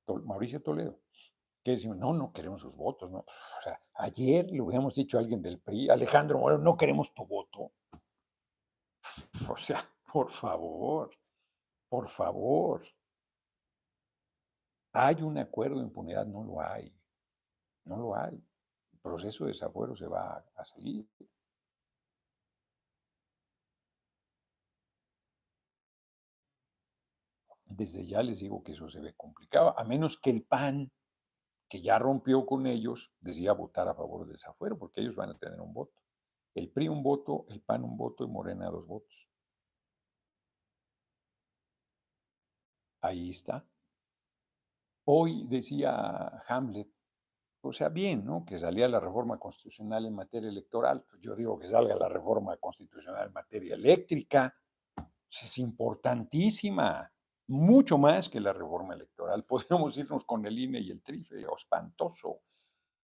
Mauricio 0.07 0.63
Toledo 0.63 1.01
que 1.67 1.73
decimos, 1.73 1.97
no, 1.97 2.13
no 2.13 2.33
queremos 2.33 2.61
sus 2.61 2.77
votos. 2.77 3.11
O 3.13 3.25
sea, 3.61 3.81
ayer 3.95 4.49
le 4.53 4.61
hubiéramos 4.61 4.95
dicho 4.95 5.17
a 5.17 5.21
alguien 5.21 5.43
del 5.43 5.59
PRI, 5.59 5.91
Alejandro 5.91 6.39
Moreno, 6.39 6.63
no 6.63 6.77
queremos 6.77 7.13
tu 7.13 7.27
voto. 7.27 7.73
O 9.49 9.57
sea, 9.57 9.81
por 10.13 10.31
favor, 10.31 11.11
por 11.89 12.09
favor. 12.09 12.85
¿Hay 14.93 15.21
un 15.23 15.39
acuerdo 15.39 15.81
de 15.81 15.87
impunidad? 15.87 16.25
No 16.25 16.45
lo 16.45 16.61
hay. 16.61 16.96
No 17.87 17.97
lo 17.97 18.15
hay. 18.15 18.35
El 18.93 18.99
proceso 19.01 19.45
de 19.45 19.53
desafuero 19.53 19.97
se 19.97 20.07
va 20.07 20.45
a 20.55 20.65
seguir. 20.65 21.09
Desde 27.65 28.07
ya 28.07 28.23
les 28.23 28.41
digo 28.41 28.63
que 28.63 28.73
eso 28.73 28.89
se 28.89 29.01
ve 29.01 29.15
complicado, 29.15 29.79
a 29.79 29.85
menos 29.85 30.19
que 30.19 30.31
el 30.31 30.43
PAN 30.43 30.91
que 31.69 31.83
ya 31.83 31.99
rompió 31.99 32.47
con 32.47 32.67
ellos, 32.67 33.13
decía 33.21 33.53
votar 33.53 33.89
a 33.89 33.95
favor 33.95 34.23
del 34.23 34.33
desafuero, 34.33 34.79
porque 34.79 35.01
ellos 35.01 35.17
van 35.17 35.31
a 35.31 35.39
tener 35.39 35.61
un 35.61 35.73
voto. 35.73 36.01
El 36.55 36.71
PRI 36.71 36.89
un 36.89 37.03
voto, 37.03 37.47
el 37.51 37.61
PAN 37.61 37.85
un 37.85 37.97
voto 37.97 38.25
y 38.25 38.29
Morena 38.29 38.71
dos 38.71 38.87
votos. 38.87 39.29
Ahí 43.01 43.31
está. 43.31 43.67
Hoy 45.05 45.45
decía 45.49 46.39
Hamlet, 46.49 46.89
o 47.69 47.73
sea, 47.73 47.89
bien, 47.89 48.25
¿no? 48.25 48.45
Que 48.45 48.59
salía 48.59 48.89
la 48.89 49.01
reforma 49.01 49.39
constitucional 49.39 50.07
en 50.07 50.15
materia 50.15 50.49
electoral. 50.49 51.05
Pues 51.09 51.21
yo 51.21 51.35
digo 51.35 51.59
que 51.59 51.67
salga 51.67 51.97
la 51.97 52.09
reforma 52.09 52.57
constitucional 52.57 53.27
en 53.27 53.33
materia 53.33 53.75
eléctrica. 53.75 54.55
Es 55.31 55.59
importantísima 55.59 57.13
mucho 57.49 57.99
más 57.99 58.29
que 58.29 58.41
la 58.41 58.53
reforma 58.53 58.95
electoral. 58.95 59.45
Podríamos 59.49 59.97
irnos 59.97 60.25
con 60.25 60.45
el 60.47 60.59
INE 60.59 60.81
y 60.81 60.91
el 60.91 61.03
TRIFE, 61.03 61.47
espantoso, 61.57 62.41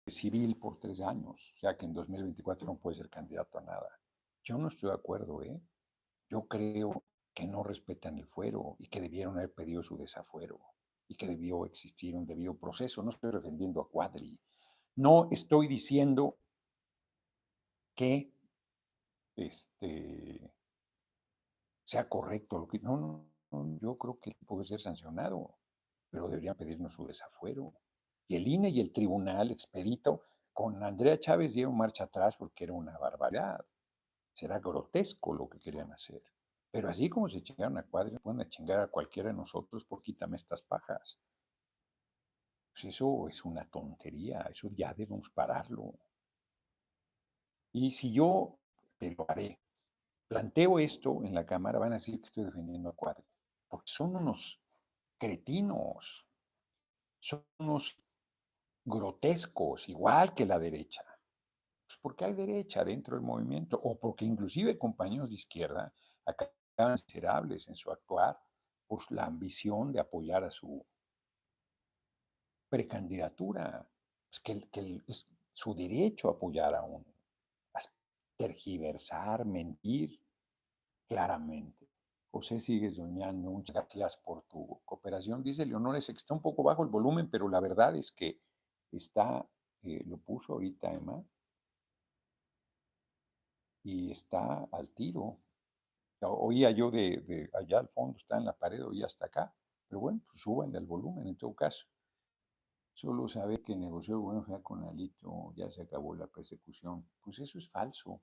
civil 0.08 0.58
por 0.58 0.80
tres 0.80 1.02
años, 1.02 1.54
o 1.56 1.58
sea 1.58 1.78
que 1.78 1.86
en 1.86 1.94
2024 1.94 2.66
no 2.66 2.78
puede 2.78 2.98
ser 2.98 3.10
candidato 3.10 3.60
a 3.60 3.62
nada. 3.62 4.00
Yo 4.44 4.58
no 4.58 4.68
estoy 4.68 4.90
de 4.90 4.96
acuerdo, 4.96 5.44
¿eh? 5.44 5.62
Yo 6.30 6.48
creo 6.48 7.04
que 7.34 7.48
no 7.48 7.64
respetan 7.64 8.18
el 8.18 8.28
fuero 8.28 8.76
y 8.80 8.88
que 8.88 9.02
debieron 9.02 9.38
haber 9.38 9.54
pedido 9.54 9.84
su 9.84 9.98
desafuero 9.98 10.60
y 11.08 11.16
que 11.16 11.28
debió 11.28 11.66
existir 11.66 12.16
un 12.16 12.26
debido 12.26 12.56
proceso. 12.58 13.04
No 13.04 13.10
estoy 13.10 13.32
defendiendo 13.32 13.82
a 13.82 13.90
Cuadri. 13.90 14.40
No 15.00 15.30
estoy 15.32 15.70
diciendo 15.70 16.38
que 17.96 18.34
este, 19.38 20.54
sea 21.86 22.10
correcto 22.10 22.60
lo 22.60 22.68
que... 22.68 22.80
No, 22.80 23.26
no, 23.50 23.80
yo 23.80 23.98
creo 23.98 24.20
que 24.20 24.36
puede 24.46 24.66
ser 24.66 24.82
sancionado, 24.82 25.58
pero 26.10 26.28
deberían 26.28 26.58
pedirnos 26.58 26.96
su 26.96 27.08
desafuero. 27.08 27.76
Y 28.28 28.36
el 28.36 28.46
INE 28.46 28.72
y 28.72 28.82
el 28.82 28.92
tribunal 28.92 29.52
expedito 29.52 30.24
con 30.52 30.84
Andrea 30.84 31.18
Chávez 31.18 31.54
dieron 31.54 31.78
marcha 31.78 32.04
atrás 32.04 32.36
porque 32.36 32.66
era 32.66 32.74
una 32.74 32.98
barbaridad. 32.98 33.66
Será 34.34 34.60
grotesco 34.60 35.34
lo 35.34 35.48
que 35.48 35.62
querían 35.62 35.94
hacer. 35.94 36.22
Pero 36.72 36.90
así 36.90 37.08
como 37.08 37.30
se 37.30 37.42
chingaron 37.42 37.78
a 37.78 37.84
Cuadri, 37.84 38.18
pueden 38.20 38.50
chingar 38.50 38.82
a 38.82 38.88
cualquiera 38.88 39.30
de 39.30 39.36
nosotros 39.38 39.86
por 39.86 40.02
quítame 40.02 40.36
estas 40.36 40.62
pajas. 40.62 41.22
Pues 42.82 42.96
eso 42.96 43.28
es 43.28 43.44
una 43.44 43.66
tontería, 43.66 44.40
eso 44.50 44.70
ya 44.70 44.94
debemos 44.94 45.30
pararlo. 45.32 46.00
Y 47.74 47.92
si 47.92 48.14
yo, 48.14 48.58
te 48.98 49.12
lo 49.12 49.26
haré, 49.28 49.60
planteo 50.30 50.80
esto 50.80 51.26
en 51.26 51.34
la 51.36 51.46
Cámara, 51.46 51.78
van 51.78 51.92
a 51.92 51.96
decir 51.96 52.22
que 52.22 52.28
estoy 52.28 52.46
defendiendo 52.46 52.88
a 52.88 52.96
Cuadri 52.96 53.26
porque 53.68 53.92
son 53.92 54.16
unos 54.16 54.62
cretinos, 55.18 56.26
son 57.20 57.46
unos 57.58 58.02
grotescos, 58.86 59.90
igual 59.90 60.34
que 60.34 60.46
la 60.46 60.58
derecha. 60.58 61.04
Pues 61.86 62.00
porque 62.02 62.24
hay 62.24 62.34
derecha 62.34 62.86
dentro 62.86 63.18
del 63.18 63.26
movimiento, 63.26 63.78
o 63.84 64.00
porque 64.00 64.24
inclusive 64.24 64.78
compañeros 64.78 65.30
de 65.30 65.36
izquierda 65.36 65.94
acaban 66.26 66.94
miserables 66.94 67.68
en 67.68 67.76
su 67.76 67.92
actuar 67.92 68.40
por 68.88 69.02
la 69.12 69.26
ambición 69.26 69.92
de 69.92 70.00
apoyar 70.00 70.46
a 70.46 70.50
su 70.50 70.86
precandidatura. 72.70 73.88
Pues 74.30 74.40
que, 74.40 74.70
que 74.70 75.02
es 75.08 75.28
su 75.54 75.74
derecho 75.74 76.30
a 76.30 76.34
apoyar 76.34 76.76
a 76.76 76.84
un, 76.84 77.06
a 77.74 77.80
tergiversar, 78.38 79.46
mentir 79.46 80.22
claramente. 81.08 81.90
José 82.32 82.60
sigue 82.60 82.92
soñando, 82.92 83.50
muchas 83.50 83.76
gracias 83.76 84.18
por 84.18 84.44
tu 84.44 84.80
cooperación. 84.86 85.44
Dice 85.44 85.66
Leonor, 85.66 85.96
es 85.96 86.08
que 86.08 86.14
está 86.14 86.36
un 86.36 86.42
poco 86.42 86.62
bajo 86.62 86.84
el 86.84 86.90
volumen, 86.90 87.30
pero 87.30 87.50
la 87.50 87.60
verdad 87.60 87.96
es 87.96 88.12
que 88.12 88.40
está, 88.92 89.48
eh, 89.82 90.04
lo 90.06 90.18
puso 90.18 90.54
ahorita 90.54 90.94
Emma, 90.94 91.24
y 93.84 94.12
está 94.12 94.68
al 94.72 94.90
tiro. 94.90 95.40
Oía 96.22 96.72
yo 96.72 96.92
de, 96.92 97.50
allá 97.54 97.80
al 97.80 97.88
fondo, 97.90 98.18
está 98.18 98.38
en 98.38 98.46
la 98.46 98.58
pared, 98.58 98.86
oía 98.86 99.06
hasta 99.06 99.26
acá. 99.26 99.54
Pero 99.88 100.02
bueno, 100.02 100.22
pues 100.28 100.42
súbanle 100.42 100.78
al 100.78 100.86
volumen 100.86 101.28
en 101.28 101.36
todo 101.36 101.56
caso. 101.56 101.88
Solo 103.00 103.30
saber 103.30 103.62
que 103.64 103.78
negoció 103.78 104.20
gobierno 104.20 104.62
con 104.62 104.84
Alito, 104.84 105.54
ya 105.56 105.72
se 105.72 105.84
acabó 105.84 106.16
la 106.16 106.28
persecución. 106.28 107.10
Pues 107.22 107.40
eso 107.40 107.58
es 107.58 107.70
falso. 107.70 108.20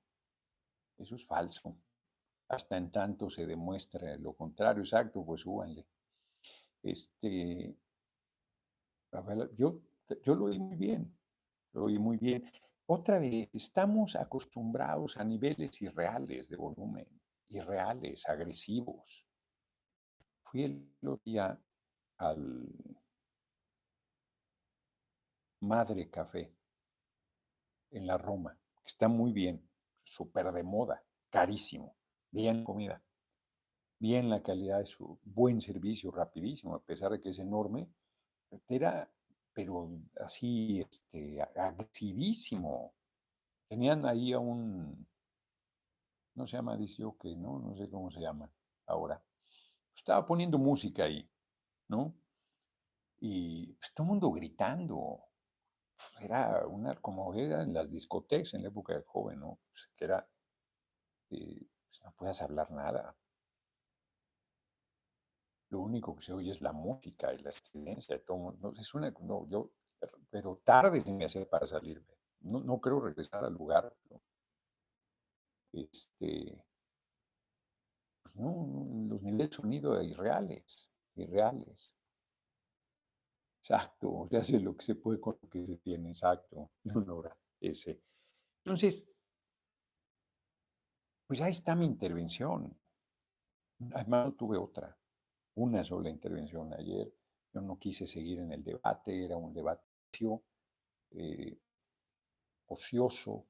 Eso 0.99 1.15
es 1.15 1.25
falso. 1.25 1.75
Hasta 2.47 2.77
en 2.77 2.91
tanto 2.91 3.27
se 3.27 3.47
demuestra 3.47 4.15
lo 4.17 4.33
contrario, 4.33 4.83
exacto, 4.83 5.25
pues 5.25 5.41
súbanle. 5.41 5.83
Este, 6.83 7.75
yo, 9.55 9.81
yo 10.21 10.35
lo 10.35 10.45
oí 10.45 10.59
muy 10.59 10.77
bien, 10.77 11.11
lo 11.73 11.85
oí 11.85 11.97
muy 11.97 12.17
bien. 12.17 12.47
Otra 12.85 13.17
vez, 13.17 13.49
estamos 13.53 14.15
acostumbrados 14.15 15.17
a 15.17 15.23
niveles 15.23 15.81
irreales 15.81 16.49
de 16.49 16.55
volumen, 16.55 17.07
irreales, 17.47 18.29
agresivos. 18.29 19.25
Fui 20.43 20.65
el 20.65 20.87
otro 21.01 21.19
día 21.25 21.59
al 22.19 22.69
Madre 25.61 26.09
Café 26.09 26.53
en 27.91 28.07
la 28.07 28.17
Roma, 28.17 28.57
que 28.83 28.91
está 28.91 29.07
muy 29.07 29.31
bien, 29.31 29.67
súper 30.03 30.51
de 30.51 30.63
moda, 30.63 31.03
carísimo, 31.29 31.95
bien 32.31 32.63
comida, 32.63 33.01
bien 33.99 34.29
la 34.29 34.43
calidad 34.43 34.79
de 34.79 34.85
su 34.85 35.19
buen 35.23 35.61
servicio, 35.61 36.11
rapidísimo, 36.11 36.75
a 36.75 36.83
pesar 36.83 37.11
de 37.11 37.21
que 37.21 37.29
es 37.29 37.39
enorme, 37.39 37.89
era, 38.67 39.09
pero 39.53 39.89
así, 40.19 40.81
este, 40.81 41.41
agresivísimo. 41.41 42.93
Tenían 43.67 44.05
ahí 44.05 44.31
a 44.33 44.39
un, 44.39 45.07
no 46.35 46.45
se 46.45 46.55
llama 46.55 46.77
que 47.19 47.35
¿no? 47.35 47.59
No 47.59 47.75
sé 47.75 47.89
cómo 47.89 48.11
se 48.11 48.21
llama 48.21 48.49
ahora. 48.85 49.21
Estaba 49.95 50.25
poniendo 50.25 50.57
música 50.59 51.03
ahí, 51.03 51.27
¿no? 51.87 52.13
Y 53.19 53.73
pues, 53.73 53.93
todo 53.93 54.05
el 54.05 54.09
mundo 54.09 54.31
gritando. 54.31 55.26
Era 56.21 56.65
una, 56.67 56.95
como 56.95 57.33
era 57.33 57.61
en 57.63 57.73
las 57.73 57.89
discotecas 57.89 58.53
en 58.53 58.63
la 58.63 58.69
época 58.69 58.93
de 58.93 59.03
joven, 59.03 59.39
¿no? 59.39 59.59
Pues, 59.69 59.89
que 59.95 60.05
era, 60.05 60.27
eh, 61.29 61.67
pues, 61.87 62.01
no 62.03 62.11
puedes 62.13 62.41
hablar 62.41 62.71
nada. 62.71 63.15
Lo 65.69 65.79
único 65.81 66.15
que 66.15 66.21
se 66.21 66.33
oye 66.33 66.51
es 66.51 66.61
la 66.61 66.71
música 66.71 67.33
y 67.33 67.39
la 67.39 67.51
silencia 67.51 68.15
de 68.15 68.23
todo 68.23 68.37
mundo. 68.37 68.73
Es 68.79 68.93
una, 68.93 69.11
no, 69.21 69.47
yo, 69.47 69.71
pero 70.29 70.61
tarde 70.63 71.01
se 71.01 71.11
me 71.11 71.25
hace 71.25 71.45
para 71.45 71.67
salirme. 71.67 72.13
No, 72.41 72.59
no 72.61 72.79
creo 72.79 72.99
regresar 72.99 73.43
al 73.43 73.53
lugar. 73.53 73.93
Este, 75.73 76.63
pues 78.21 78.35
no, 78.35 79.07
los 79.09 79.21
niveles 79.21 79.49
de 79.49 79.55
sonido 79.55 80.01
irreales, 80.01 80.91
irreales. 81.15 81.93
Exacto, 83.69 84.25
se 84.29 84.37
hace 84.37 84.59
lo 84.61 84.77
que 84.77 84.85
se 84.85 84.95
puede 84.95 85.19
con 85.19 85.37
lo 85.41 85.49
que 85.49 85.67
se 85.67 85.75
tiene, 85.79 86.07
exacto, 86.07 86.71
ese. 87.59 88.01
Entonces, 88.63 89.09
pues 91.27 91.41
ahí 91.41 91.51
está 91.51 91.75
mi 91.75 91.85
intervención. 91.85 92.79
Además, 93.91 94.27
no 94.27 94.33
tuve 94.35 94.57
otra, 94.57 94.97
una 95.55 95.83
sola 95.83 96.09
intervención 96.09 96.73
ayer. 96.75 97.13
Yo 97.53 97.59
no 97.59 97.77
quise 97.77 98.07
seguir 98.07 98.39
en 98.39 98.53
el 98.53 98.63
debate, 98.63 99.25
era 99.25 99.35
un 99.35 99.53
debate 99.53 99.83
eh, 101.11 101.59
ocioso, 102.67 103.47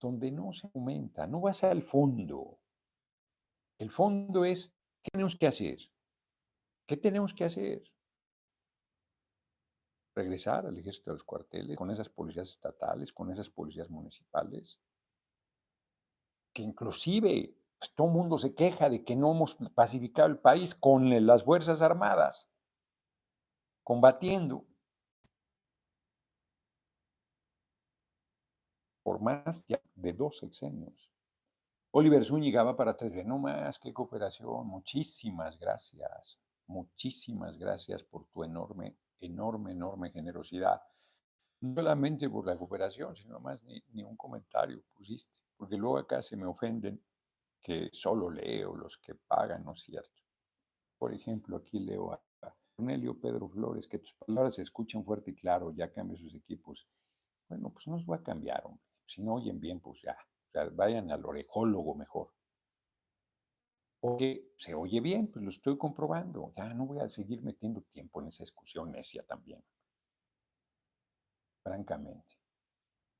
donde 0.00 0.32
no 0.32 0.52
se 0.52 0.70
aumenta, 0.74 1.26
no 1.26 1.42
vas 1.42 1.64
al 1.64 1.82
fondo. 1.82 2.60
El 3.78 3.90
fondo 3.90 4.46
es, 4.46 4.74
¿qué 5.02 5.10
tenemos 5.12 5.36
que 5.36 5.46
hacer? 5.46 5.78
¿Qué 6.86 6.96
tenemos 6.96 7.34
que 7.34 7.44
hacer? 7.44 7.82
Regresar 10.16 10.66
al 10.66 10.76
ejército 10.76 11.10
de 11.10 11.14
los 11.14 11.24
cuarteles, 11.24 11.76
con 11.76 11.90
esas 11.90 12.08
policías 12.08 12.48
estatales, 12.48 13.12
con 13.12 13.30
esas 13.30 13.50
policías 13.50 13.90
municipales, 13.90 14.80
que 16.52 16.62
inclusive 16.62 17.54
pues, 17.78 17.94
todo 17.94 18.08
el 18.08 18.14
mundo 18.14 18.38
se 18.38 18.54
queja 18.54 18.88
de 18.88 19.04
que 19.04 19.14
no 19.14 19.30
hemos 19.30 19.56
pacificado 19.74 20.28
el 20.28 20.38
país 20.38 20.74
con 20.74 21.26
las 21.26 21.44
Fuerzas 21.44 21.82
Armadas, 21.82 22.50
combatiendo. 23.84 24.66
por 29.06 29.20
más 29.20 29.64
ya 29.66 29.80
de 29.94 30.12
dos 30.12 30.38
sexenios. 30.38 31.12
Oliver 31.92 32.24
Zúñiga 32.24 32.64
va 32.64 32.76
para 32.76 32.96
tres 32.96 33.14
de 33.14 33.24
no 33.24 33.38
más, 33.38 33.78
qué 33.78 33.94
cooperación, 33.94 34.66
muchísimas 34.66 35.60
gracias, 35.60 36.40
muchísimas 36.66 37.56
gracias 37.56 38.02
por 38.02 38.26
tu 38.26 38.42
enorme, 38.42 38.96
enorme, 39.20 39.72
enorme 39.72 40.10
generosidad. 40.10 40.80
No 41.60 41.74
solamente 41.74 42.28
por 42.28 42.46
la 42.46 42.56
cooperación, 42.56 43.16
sino 43.16 43.40
más 43.40 43.62
ni, 43.64 43.82
ni 43.92 44.02
un 44.02 44.16
comentario 44.16 44.82
pusiste, 44.94 45.40
porque 45.56 45.76
luego 45.76 45.98
acá 45.98 46.22
se 46.22 46.36
me 46.36 46.46
ofenden 46.46 47.02
que 47.62 47.88
solo 47.92 48.30
leo 48.30 48.76
los 48.76 48.98
que 48.98 49.14
pagan, 49.14 49.64
¿no 49.64 49.72
es 49.72 49.80
cierto? 49.80 50.22
Por 50.98 51.12
ejemplo, 51.12 51.56
aquí 51.56 51.80
leo 51.80 52.12
a 52.12 52.22
Cornelio 52.76 53.18
Pedro 53.18 53.48
Flores, 53.48 53.88
que 53.88 53.98
tus 53.98 54.12
palabras 54.14 54.54
se 54.54 54.62
escuchan 54.62 55.02
fuerte 55.02 55.30
y 55.30 55.34
claro, 55.34 55.72
ya 55.74 55.90
cambia 55.90 56.18
sus 56.18 56.34
equipos. 56.34 56.86
Bueno, 57.48 57.70
pues 57.70 57.86
no 57.86 57.94
nos 57.94 58.06
va 58.06 58.16
a 58.16 58.22
cambiar, 58.22 58.62
hombre. 58.66 58.84
Si 59.06 59.22
no 59.22 59.34
oyen 59.34 59.58
bien, 59.58 59.80
pues 59.80 60.02
ya, 60.02 60.16
vayan 60.72 61.10
al 61.10 61.24
orejólogo 61.24 61.94
mejor. 61.94 62.28
Porque 64.00 64.52
se 64.56 64.74
oye 64.74 65.00
bien, 65.00 65.26
pues 65.26 65.44
lo 65.44 65.50
estoy 65.50 65.76
comprobando. 65.78 66.52
Ya 66.56 66.72
no 66.74 66.86
voy 66.86 67.00
a 67.00 67.08
seguir 67.08 67.42
metiendo 67.42 67.82
tiempo 67.82 68.20
en 68.20 68.28
esa 68.28 68.42
discusión 68.42 68.92
necia 68.92 69.22
también. 69.24 69.62
Francamente. 71.62 72.34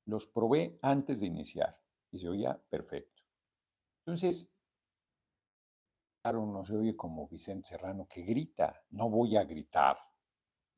Los 0.06 0.26
probé 0.26 0.78
antes 0.82 1.20
de 1.20 1.26
iniciar 1.26 1.78
y 2.12 2.18
se 2.18 2.28
oía 2.28 2.56
perfecto. 2.70 3.22
Entonces, 4.04 4.50
claro, 6.22 6.46
no 6.46 6.64
se 6.64 6.76
oye 6.76 6.96
como 6.96 7.26
Vicente 7.28 7.68
Serrano 7.68 8.06
que 8.08 8.22
grita. 8.22 8.84
No 8.90 9.10
voy 9.10 9.36
a 9.36 9.44
gritar. 9.44 9.98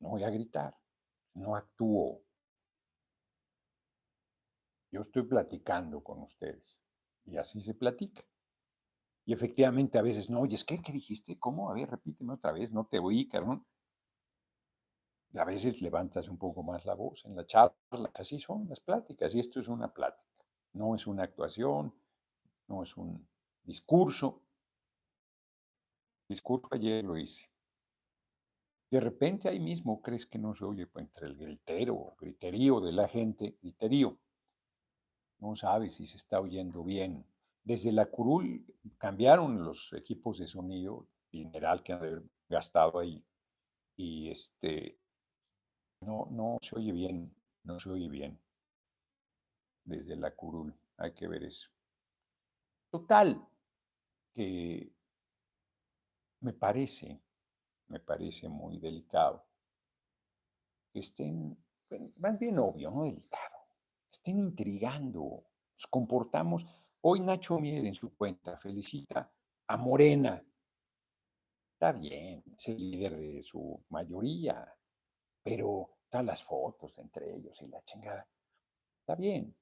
No 0.00 0.10
voy 0.10 0.24
a 0.24 0.30
gritar. 0.30 0.78
No 1.34 1.56
actúo. 1.56 2.22
Yo 4.90 5.00
estoy 5.00 5.24
platicando 5.24 6.02
con 6.02 6.22
ustedes 6.22 6.82
y 7.26 7.36
así 7.36 7.60
se 7.60 7.74
platica. 7.74 8.22
Y 9.28 9.34
efectivamente 9.34 9.98
a 9.98 10.02
veces, 10.02 10.30
no, 10.30 10.40
oye, 10.40 10.54
es 10.54 10.64
¿qué 10.64 10.80
dijiste? 10.90 11.38
¿Cómo? 11.38 11.70
A 11.70 11.74
ver, 11.74 11.90
repíteme 11.90 12.32
otra 12.32 12.50
vez, 12.50 12.72
no 12.72 12.86
te 12.86 12.98
oí, 12.98 13.28
cabrón. 13.28 13.62
Y 15.34 15.38
a 15.38 15.44
veces 15.44 15.82
levantas 15.82 16.30
un 16.30 16.38
poco 16.38 16.62
más 16.62 16.86
la 16.86 16.94
voz 16.94 17.26
en 17.26 17.36
la 17.36 17.44
charla, 17.44 18.10
así 18.14 18.38
son 18.38 18.66
las 18.70 18.80
pláticas, 18.80 19.34
y 19.34 19.40
esto 19.40 19.60
es 19.60 19.68
una 19.68 19.92
plática, 19.92 20.46
no 20.72 20.94
es 20.94 21.06
una 21.06 21.24
actuación, 21.24 21.94
no 22.68 22.82
es 22.82 22.96
un 22.96 23.28
discurso. 23.64 24.40
discurso 26.26 26.66
ayer 26.70 27.04
lo 27.04 27.18
hice. 27.18 27.50
De 28.90 28.98
repente 28.98 29.50
ahí 29.50 29.60
mismo 29.60 30.00
crees 30.00 30.24
que 30.24 30.38
no 30.38 30.54
se 30.54 30.64
oye 30.64 30.86
pues, 30.86 31.04
entre 31.04 31.26
el 31.26 31.36
gritero, 31.36 32.16
griterío 32.18 32.80
de 32.80 32.92
la 32.92 33.06
gente, 33.06 33.58
griterío, 33.60 34.18
no 35.40 35.54
sabe 35.54 35.90
si 35.90 36.06
se 36.06 36.16
está 36.16 36.40
oyendo 36.40 36.82
bien. 36.82 37.26
Desde 37.64 37.92
la 37.92 38.06
curul 38.06 38.64
cambiaron 38.96 39.62
los 39.64 39.92
equipos 39.92 40.38
de 40.38 40.46
sonido 40.46 41.06
general 41.30 41.82
que 41.82 41.92
han 41.92 42.30
gastado 42.48 42.98
ahí 42.98 43.22
y 43.96 44.30
este 44.30 44.98
no, 46.00 46.28
no 46.30 46.56
se 46.60 46.76
oye 46.76 46.92
bien, 46.92 47.34
no 47.64 47.78
se 47.78 47.90
oye 47.90 48.08
bien 48.08 48.40
desde 49.84 50.16
la 50.16 50.34
curul. 50.34 50.74
Hay 50.98 51.12
que 51.12 51.28
ver 51.28 51.44
eso. 51.44 51.70
Total, 52.90 53.46
que 54.34 54.92
me 56.40 56.52
parece, 56.52 57.20
me 57.88 58.00
parece 58.00 58.48
muy 58.48 58.78
delicado 58.78 59.44
que 60.92 61.00
estén, 61.00 61.56
más 62.18 62.38
bien 62.38 62.58
obvio, 62.58 62.90
no 62.90 63.04
delicado, 63.04 63.56
estén 64.10 64.38
intrigando. 64.38 65.44
Nos 65.74 65.86
comportamos. 65.88 66.66
Hoy 67.10 67.20
Nacho 67.20 67.58
Mier 67.58 67.86
en 67.86 67.94
su 67.94 68.14
cuenta 68.14 68.58
felicita 68.58 69.32
a 69.68 69.76
Morena. 69.78 70.38
Está 71.72 71.92
bien, 71.92 72.44
es 72.54 72.68
el 72.68 72.90
líder 72.90 73.16
de 73.16 73.42
su 73.42 73.82
mayoría, 73.88 74.76
pero 75.42 76.00
están 76.04 76.26
las 76.26 76.44
fotos 76.44 76.98
entre 76.98 77.34
ellos 77.34 77.62
y 77.62 77.68
la 77.68 77.82
chingada. 77.82 78.28
Está 79.00 79.14
bien. 79.14 79.56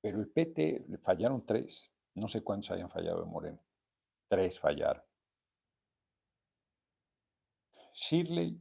Pero 0.00 0.18
el 0.18 0.28
PT 0.28 0.86
le 0.88 0.98
fallaron 0.98 1.46
tres. 1.46 1.92
No 2.14 2.26
sé 2.26 2.42
cuántos 2.42 2.72
hayan 2.72 2.90
fallado 2.90 3.20
de 3.20 3.30
Morena. 3.30 3.64
Tres 4.26 4.58
fallaron. 4.58 5.04
Shirley, 7.92 8.60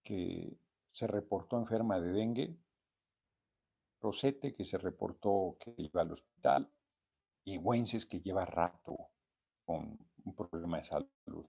que 0.00 0.56
se 0.92 1.08
reportó 1.08 1.58
enferma 1.58 1.98
de 1.98 2.12
dengue, 2.12 2.56
Rosete, 4.00 4.54
que 4.54 4.64
se 4.64 4.78
reportó 4.78 5.56
que 5.58 5.74
iba 5.76 6.00
al 6.00 6.12
hospital, 6.12 6.70
y 7.44 7.58
Wences, 7.58 8.06
que 8.06 8.20
lleva 8.20 8.44
rato 8.44 9.10
con 9.64 9.98
un 10.24 10.34
problema 10.34 10.78
de 10.78 10.84
salud. 10.84 11.46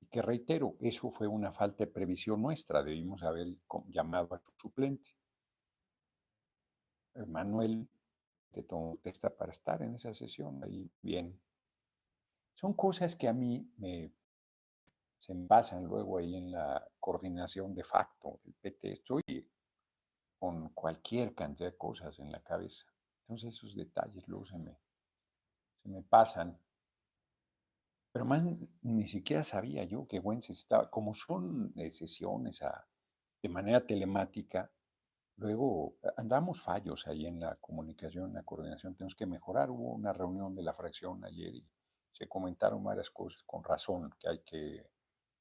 Y 0.00 0.06
que 0.06 0.22
reitero, 0.22 0.76
eso 0.80 1.10
fue 1.10 1.26
una 1.26 1.52
falta 1.52 1.84
de 1.84 1.90
previsión 1.90 2.40
nuestra, 2.40 2.82
debimos 2.82 3.22
haber 3.22 3.48
llamado 3.88 4.34
a 4.34 4.38
su 4.38 4.52
suplente. 4.56 5.10
Manuel 7.26 7.88
te 8.52 8.62
tomó 8.62 8.96
texta 9.02 9.36
para 9.36 9.50
estar 9.50 9.82
en 9.82 9.94
esa 9.94 10.14
sesión, 10.14 10.62
ahí 10.62 10.90
bien. 11.02 11.40
Son 12.54 12.74
cosas 12.74 13.16
que 13.16 13.28
a 13.28 13.32
mí 13.32 13.68
me 13.76 14.12
se 15.18 15.34
me 15.34 15.46
pasan 15.46 15.84
luego 15.84 16.18
ahí 16.18 16.36
en 16.36 16.52
la 16.52 16.86
coordinación 17.00 17.74
de 17.74 17.84
facto 17.84 18.40
del 18.44 18.54
PT. 18.54 18.92
Estoy 18.92 19.22
con 20.38 20.68
cualquier 20.70 21.34
cantidad 21.34 21.70
de 21.70 21.76
cosas 21.76 22.18
en 22.20 22.30
la 22.30 22.40
cabeza. 22.42 22.86
Entonces 23.22 23.56
esos 23.56 23.74
detalles 23.74 24.28
luego 24.28 24.44
se 24.44 24.58
me, 24.58 24.78
se 25.82 25.88
me 25.88 26.02
pasan. 26.02 26.58
Pero 28.12 28.24
más 28.24 28.44
ni 28.82 29.06
siquiera 29.06 29.44
sabía 29.44 29.84
yo 29.84 30.06
que 30.06 30.18
Wences 30.18 30.58
estaba, 30.58 30.90
como 30.90 31.14
son 31.14 31.72
sesiones 31.90 32.60
de 33.42 33.48
manera 33.48 33.86
telemática, 33.86 34.70
luego 35.36 35.96
andamos 36.16 36.62
fallos 36.62 37.06
ahí 37.06 37.26
en 37.26 37.40
la 37.40 37.56
comunicación, 37.56 38.30
en 38.30 38.34
la 38.34 38.42
coordinación, 38.42 38.94
tenemos 38.94 39.14
que 39.14 39.26
mejorar. 39.26 39.70
Hubo 39.70 39.92
una 39.92 40.12
reunión 40.12 40.54
de 40.54 40.62
la 40.62 40.74
fracción 40.74 41.24
ayer 41.24 41.54
y 41.54 41.68
se 42.12 42.28
comentaron 42.28 42.82
varias 42.82 43.10
cosas 43.10 43.42
con 43.44 43.62
razón 43.62 44.10
que 44.18 44.28
hay 44.28 44.40
que 44.40 44.90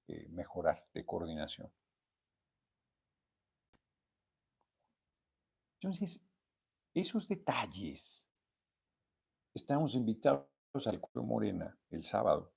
eh, 0.08 0.28
mejorar 0.30 0.86
de 0.94 1.06
coordinación. 1.06 1.72
Entonces, 5.80 6.22
esos 6.94 7.28
detalles, 7.28 8.27
estamos 9.58 9.96
invitados 9.96 10.48
al 10.86 11.02
Club 11.02 11.26
Morena 11.26 11.76
el 11.90 12.04
sábado, 12.04 12.54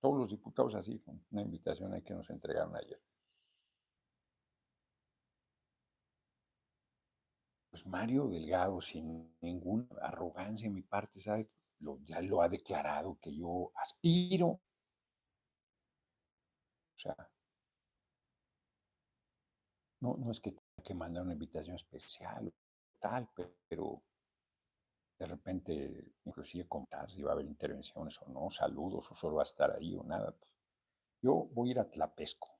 todos 0.00 0.18
los 0.18 0.28
diputados 0.28 0.74
así, 0.74 1.00
con 1.00 1.24
una 1.30 1.42
invitación 1.42 1.92
ahí 1.92 2.02
que 2.02 2.14
nos 2.14 2.28
entregaron 2.28 2.76
ayer. 2.76 3.02
Pues 7.70 7.86
Mario 7.86 8.28
Delgado, 8.28 8.82
sin 8.82 9.34
ninguna 9.40 9.86
arrogancia 10.02 10.66
en 10.66 10.74
mi 10.74 10.82
parte, 10.82 11.20
sabe, 11.20 11.50
lo, 11.78 11.98
ya 12.02 12.20
lo 12.20 12.42
ha 12.42 12.48
declarado 12.50 13.18
que 13.18 13.34
yo 13.34 13.72
aspiro. 13.74 14.48
O 14.48 14.60
sea, 16.96 17.16
no, 20.00 20.16
no 20.18 20.30
es 20.30 20.40
que 20.40 20.52
tenga 20.52 20.82
que 20.84 20.94
mandar 20.94 21.22
una 21.22 21.32
invitación 21.32 21.76
especial 21.76 22.52
tal, 23.00 23.28
pero 23.68 24.02
de 25.22 25.28
repente, 25.28 26.14
inclusive 26.24 26.66
contar 26.66 27.08
si 27.08 27.22
va 27.22 27.30
a 27.30 27.34
haber 27.34 27.46
intervenciones 27.46 28.20
o 28.22 28.28
no, 28.28 28.50
saludos 28.50 29.08
o 29.12 29.14
solo 29.14 29.36
va 29.36 29.42
a 29.42 29.44
estar 29.44 29.70
ahí 29.70 29.94
o 29.94 30.02
nada. 30.02 30.32
Pues, 30.32 30.52
yo 31.22 31.48
voy 31.52 31.68
a 31.68 31.70
ir 31.70 31.78
a 31.78 31.88
Tlapesco. 31.88 32.50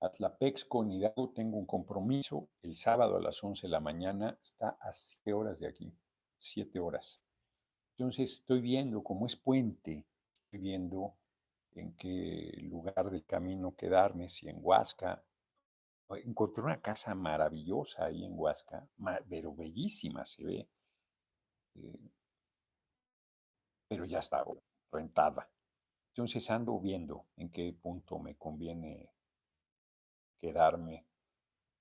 A 0.00 0.10
Tlapexco, 0.10 0.82
en 0.82 0.90
Hidalgo, 0.90 1.30
tengo 1.30 1.56
un 1.56 1.66
compromiso 1.66 2.48
el 2.62 2.74
sábado 2.74 3.16
a 3.16 3.20
las 3.20 3.42
11 3.42 3.68
de 3.68 3.70
la 3.70 3.78
mañana, 3.78 4.36
está 4.42 4.70
a 4.80 4.92
7 4.92 5.32
horas 5.32 5.60
de 5.60 5.68
aquí, 5.68 5.96
7 6.38 6.80
horas. 6.80 7.22
Entonces 7.96 8.32
estoy 8.32 8.60
viendo, 8.60 9.04
como 9.04 9.26
es 9.26 9.36
puente, 9.36 10.04
estoy 10.44 10.58
viendo 10.58 11.14
en 11.70 11.94
qué 11.94 12.52
lugar 12.62 13.10
del 13.10 13.24
camino 13.24 13.76
quedarme, 13.76 14.28
si 14.28 14.48
en 14.48 14.58
Huasca. 14.60 15.24
Encontré 16.08 16.64
una 16.64 16.80
casa 16.80 17.14
maravillosa 17.14 18.06
ahí 18.06 18.24
en 18.24 18.32
Huasca, 18.36 18.88
pero 19.28 19.54
bellísima 19.54 20.26
se 20.26 20.44
ve 20.44 20.68
eh, 21.76 22.10
pero 23.88 24.04
ya 24.04 24.18
está 24.18 24.44
rentada. 24.90 25.50
Entonces 26.08 26.50
ando 26.50 26.78
viendo 26.80 27.26
en 27.36 27.50
qué 27.50 27.72
punto 27.72 28.18
me 28.18 28.36
conviene 28.36 29.10
quedarme 30.38 31.06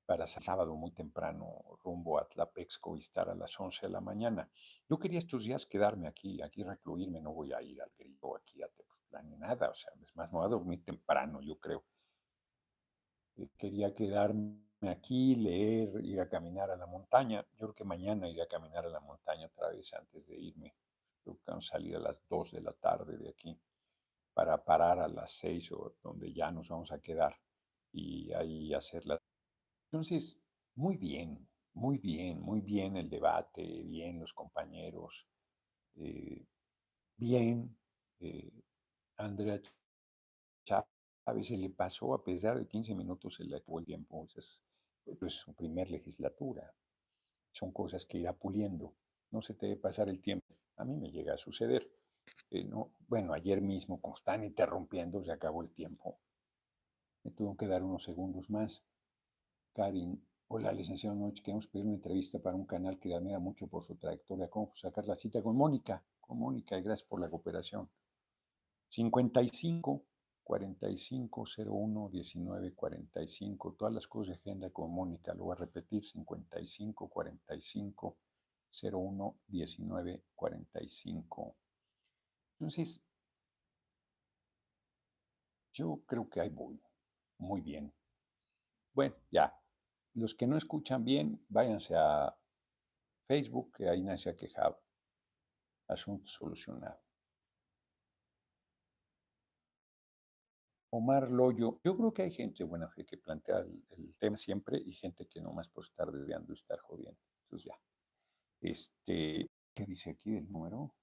para 0.05 0.27
sábado 0.27 0.75
muy 0.75 0.91
temprano 0.91 1.79
rumbo 1.83 2.19
a 2.19 2.27
Tlapexco 2.27 2.95
y 2.95 2.99
estar 2.99 3.29
a 3.29 3.35
las 3.35 3.59
11 3.59 3.87
de 3.87 3.91
la 3.91 4.01
mañana. 4.01 4.49
Yo 4.87 4.99
quería 4.99 5.19
estos 5.19 5.45
días 5.45 5.65
quedarme 5.65 6.07
aquí, 6.07 6.41
aquí 6.41 6.63
recluirme, 6.63 7.21
no 7.21 7.33
voy 7.33 7.53
a 7.53 7.61
ir 7.61 7.81
al 7.81 7.91
grito, 7.97 8.35
aquí 8.35 8.61
a 8.61 8.67
Tepoztlán 8.67 9.29
ni 9.29 9.37
nada, 9.37 9.69
o 9.69 9.73
sea, 9.73 9.91
es 10.01 10.15
más, 10.15 10.31
me 10.31 10.39
voy 10.39 10.45
a 10.45 10.49
dormir 10.49 10.83
temprano, 10.83 11.41
yo 11.41 11.57
creo. 11.59 11.83
Eh, 13.37 13.49
quería 13.57 13.93
quedarme 13.95 14.64
aquí, 14.81 15.35
leer, 15.35 16.03
ir 16.03 16.19
a 16.19 16.29
caminar 16.29 16.69
a 16.71 16.75
la 16.75 16.85
montaña. 16.85 17.45
Yo 17.53 17.67
creo 17.67 17.75
que 17.75 17.83
mañana 17.83 18.29
iré 18.29 18.41
a 18.43 18.47
caminar 18.47 18.85
a 18.85 18.89
la 18.89 18.99
montaña 18.99 19.47
otra 19.47 19.69
vez 19.69 19.93
antes 19.93 20.27
de 20.27 20.37
irme. 20.39 20.75
Creo 21.23 21.37
que 21.37 21.43
vamos 21.47 21.67
a 21.69 21.77
salir 21.77 21.95
a 21.95 21.99
las 21.99 22.21
2 22.29 22.51
de 22.51 22.61
la 22.61 22.73
tarde 22.73 23.17
de 23.17 23.29
aquí 23.29 23.59
para 24.33 24.63
parar 24.63 24.99
a 24.99 25.07
las 25.07 25.31
6 25.31 25.71
o 25.71 25.95
donde 26.03 26.33
ya 26.33 26.51
nos 26.51 26.69
vamos 26.69 26.91
a 26.91 26.99
quedar 26.99 27.35
y 27.91 28.31
ahí 28.33 28.73
hacerla. 28.73 29.21
Entonces, 29.91 30.39
muy 30.75 30.97
bien, 30.97 31.47
muy 31.73 31.97
bien, 31.97 32.41
muy 32.41 32.61
bien 32.61 32.97
el 32.97 33.09
debate, 33.09 33.83
bien 33.85 34.19
los 34.19 34.33
compañeros, 34.33 35.25
eh, 35.95 36.45
bien 37.17 37.77
eh, 38.19 38.51
Andrea 39.17 39.61
se 41.41 41.57
le 41.57 41.69
pasó 41.69 42.13
a 42.13 42.23
pesar 42.23 42.57
de 42.57 42.67
15 42.67 42.95
minutos 42.95 43.35
se 43.35 43.43
le 43.43 43.55
acabó 43.55 43.79
el 43.79 43.85
tiempo. 43.85 44.27
Es, 44.35 44.63
pues, 45.19 45.33
su 45.33 45.53
primer 45.53 45.89
legislatura. 45.89 46.73
Son 47.51 47.71
cosas 47.71 48.05
que 48.05 48.19
irá 48.19 48.33
puliendo. 48.33 48.93
No 49.31 49.41
se 49.41 49.53
te 49.53 49.67
debe 49.67 49.79
pasar 49.79 50.09
el 50.09 50.21
tiempo. 50.21 50.45
A 50.77 50.85
mí 50.85 50.95
me 50.95 51.09
llega 51.11 51.33
a 51.33 51.37
suceder. 51.37 51.89
Eh, 52.51 52.63
no, 52.63 52.91
bueno, 53.07 53.33
ayer 53.33 53.61
mismo, 53.61 53.99
como 54.01 54.15
están 54.15 54.43
interrumpiendo, 54.43 55.23
se 55.23 55.31
acabó 55.31 55.61
el 55.61 55.69
tiempo. 55.69 56.19
Me 57.23 57.31
tuvo 57.31 57.55
que 57.57 57.67
dar 57.67 57.83
unos 57.83 58.03
segundos 58.03 58.49
más. 58.49 58.83
Karin, 59.73 60.23
hola, 60.47 60.71
licenciado 60.71 61.15
Noche, 61.15 61.43
queremos 61.43 61.67
pedir 61.67 61.85
una 61.85 61.95
entrevista 61.95 62.39
para 62.39 62.55
un 62.55 62.65
canal 62.65 62.99
que 62.99 63.09
le 63.09 63.15
admira 63.15 63.39
mucho 63.39 63.67
por 63.67 63.83
su 63.83 63.95
trayectoria. 63.95 64.49
¿Cómo 64.49 64.73
sacar 64.75 65.05
la 65.05 65.15
cita 65.15 65.41
con 65.41 65.55
Mónica? 65.55 66.03
Con 66.19 66.39
Mónica, 66.39 66.77
y 66.77 66.81
gracias 66.81 67.07
por 67.07 67.19
la 67.19 67.29
cooperación. 67.29 67.89
55 68.89 70.03
4501 70.45 72.09
1945. 72.09 73.73
Todas 73.73 73.93
las 73.93 74.07
cosas 74.07 74.35
de 74.35 74.41
agenda 74.41 74.69
con 74.69 74.91
Mónica, 74.91 75.33
lo 75.33 75.45
voy 75.45 75.53
a 75.53 75.59
repetir: 75.59 76.05
55 76.05 77.09
45 77.09 78.17
01 78.81 79.39
19 79.47 80.23
45. 80.35 81.55
Entonces, 82.53 83.03
yo 85.73 86.01
creo 86.05 86.29
que 86.29 86.39
ahí 86.41 86.49
voy 86.49 86.79
muy 87.39 87.61
bien. 87.61 87.91
Bueno, 88.93 89.15
ya. 89.31 89.59
Los 90.13 90.33
que 90.35 90.47
no 90.47 90.55
escuchan 90.55 91.03
bien, 91.03 91.43
váyanse 91.49 91.95
a 91.97 92.33
Facebook, 93.27 93.73
que 93.75 93.89
ahí 93.89 94.01
nadie 94.01 94.19
se 94.19 94.29
ha 94.29 94.37
quejado. 94.37 94.79
Asunto 95.87 96.27
solucionado. 96.27 97.04
Omar 100.95 101.29
Loyo, 101.29 101.79
yo 101.83 101.97
creo 101.97 102.13
que 102.13 102.21
hay 102.21 102.31
gente 102.31 102.63
buena 102.63 102.87
fe 102.87 103.03
que 103.03 103.17
plantea 103.17 103.59
el, 103.59 104.17
tema 104.17 104.37
siempre 104.37 104.77
y 104.77 104.93
gente 104.93 105.27
que 105.27 105.41
nomás 105.41 105.69
por 105.69 105.83
estar 105.83 106.09
desviando 106.09 106.53
y 106.53 106.55
estar 106.55 106.79
jodiendo. 106.79 107.19
Entonces 107.43 107.69
ya. 107.69 107.79
Este, 108.61 109.49
¿qué 109.73 109.85
dice 109.85 110.11
aquí 110.11 110.37
el 110.37 110.49
número? 110.49 110.95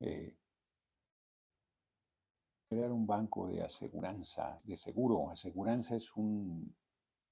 Eh, 0.00 0.36
crear 2.68 2.92
un 2.92 3.06
banco 3.06 3.48
de 3.48 3.62
aseguranza, 3.62 4.60
de 4.62 4.76
seguro. 4.76 5.30
Aseguranza 5.30 5.96
es 5.96 6.14
un 6.16 6.76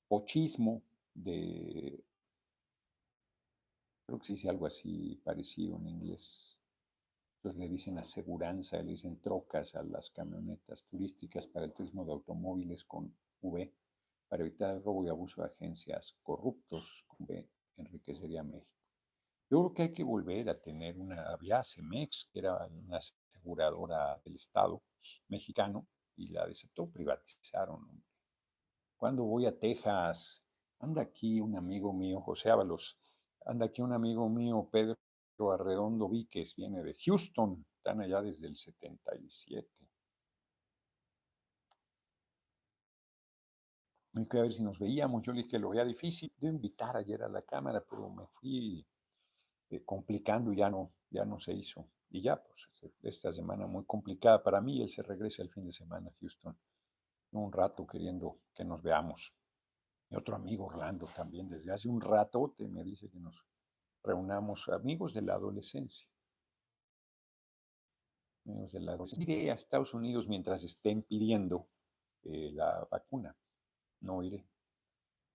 pochismo 0.09 0.83
de, 1.13 2.03
creo 4.07 4.19
que 4.19 4.25
se 4.25 4.33
dice 4.33 4.49
algo 4.49 4.67
así 4.67 5.21
parecido 5.23 5.77
en 5.77 5.89
inglés 5.89 6.56
le 7.55 7.69
dicen 7.69 7.99
aseguranza, 7.99 8.79
le 8.79 8.91
dicen 8.91 9.21
trocas 9.21 9.75
a 9.75 9.83
las 9.83 10.11
camionetas 10.11 10.85
turísticas 10.85 11.47
para 11.47 11.67
el 11.67 11.73
turismo 11.73 12.05
de 12.05 12.13
automóviles 12.13 12.85
con 12.85 13.15
V, 13.43 13.73
para 14.29 14.43
evitar 14.43 14.75
el 14.75 14.83
robo 14.83 15.05
y 15.05 15.09
abuso 15.09 15.43
de 15.43 15.49
agencias 15.49 16.19
corruptos 16.23 17.05
con 17.07 17.27
V, 17.27 17.49
enriquecería 17.77 18.43
México. 18.43 18.81
Yo 19.49 19.61
creo 19.61 19.75
que 19.75 19.83
hay 19.83 19.93
que 19.93 20.03
volver 20.03 20.49
a 20.49 20.61
tener 20.61 20.99
una, 20.99 21.29
había 21.29 21.63
CEMEX, 21.63 22.29
que 22.33 22.41
era 22.41 22.67
una 22.67 22.99
aseguradora 22.99 24.21
del 24.25 24.35
Estado 24.35 24.83
mexicano, 25.29 25.87
y 26.17 26.29
la 26.29 26.47
deceptó, 26.47 26.91
privatizaron. 26.91 28.03
Cuando 28.97 29.25
voy 29.25 29.47
a 29.47 29.57
Texas, 29.57 30.43
anda 30.81 31.03
aquí 31.03 31.41
un 31.41 31.55
amigo 31.55 31.93
mío, 31.93 32.21
José 32.23 32.51
Ábalos, 32.51 32.99
anda 33.45 33.67
aquí 33.67 33.83
un 33.83 33.93
amigo 33.93 34.29
mío, 34.29 34.69
Pedro 34.73 34.97
Arredondo 35.39 36.09
Víquez 36.09 36.55
viene 36.57 36.83
de 36.83 36.95
Houston, 36.95 37.65
están 37.77 38.01
allá 38.01 38.23
desde 38.23 38.47
el 38.47 38.57
77. 38.57 39.69
Me 44.13 44.27
quedé 44.27 44.41
a 44.41 44.43
ver 44.45 44.53
si 44.53 44.65
nos 44.65 44.79
veíamos. 44.79 45.23
Yo 45.23 45.33
le 45.33 45.39
dije 45.39 45.51
que 45.51 45.59
lo 45.59 45.71
veía 45.71 45.85
difícil 45.85 46.33
de 46.39 46.49
invitar 46.49 46.97
ayer 46.97 47.23
a 47.23 47.29
la 47.29 47.43
cámara, 47.43 47.85
pero 47.89 48.09
me 48.09 48.27
fui 48.29 48.87
eh, 49.69 49.85
complicando 49.85 50.53
y 50.53 50.57
ya 50.57 50.71
no, 50.71 50.95
ya 51.11 51.25
no 51.27 51.39
se 51.39 51.53
hizo. 51.53 51.87
y 52.09 52.23
ya, 52.23 52.43
pues 52.43 52.71
esta 53.03 53.31
semana 53.31 53.67
muy 53.67 53.85
complicada 53.85 54.43
para 54.43 54.61
mí, 54.63 54.81
él 54.81 54.89
se 54.89 55.03
regresa 55.03 55.43
el 55.43 55.51
fin 55.51 55.67
de 55.67 55.73
semana 55.73 56.09
a 56.09 56.15
Houston, 56.19 56.57
un 57.33 57.53
rato 57.53 57.87
queriendo 57.87 58.39
que 58.55 58.65
nos 58.65 58.83
veamos. 58.83 59.35
Y 60.09 60.17
otro 60.17 60.37
amigo, 60.37 60.67
Orlando, 60.67 61.07
también 61.15 61.49
desde 61.49 61.73
hace 61.73 61.89
un 61.89 62.01
ratote 62.01 62.69
me 62.69 62.85
dice 62.85 63.11
que 63.11 63.19
nos 63.19 63.45
reunamos, 64.07 64.69
amigos 64.69 65.13
de 65.15 65.23
la 65.23 65.35
adolescencia. 65.35 66.09
Amigos 68.47 68.73
de 68.73 68.81
la 68.81 68.93
adolescencia. 68.93 69.35
Iré 69.35 69.51
a 69.51 69.55
Estados 69.55 69.93
Unidos 69.93 70.29
mientras 70.29 70.63
estén 70.65 71.03
pidiendo 71.03 71.69
eh, 72.23 72.51
la 72.53 72.87
vacuna. 72.91 73.37
No 74.01 74.23
iré. 74.23 74.47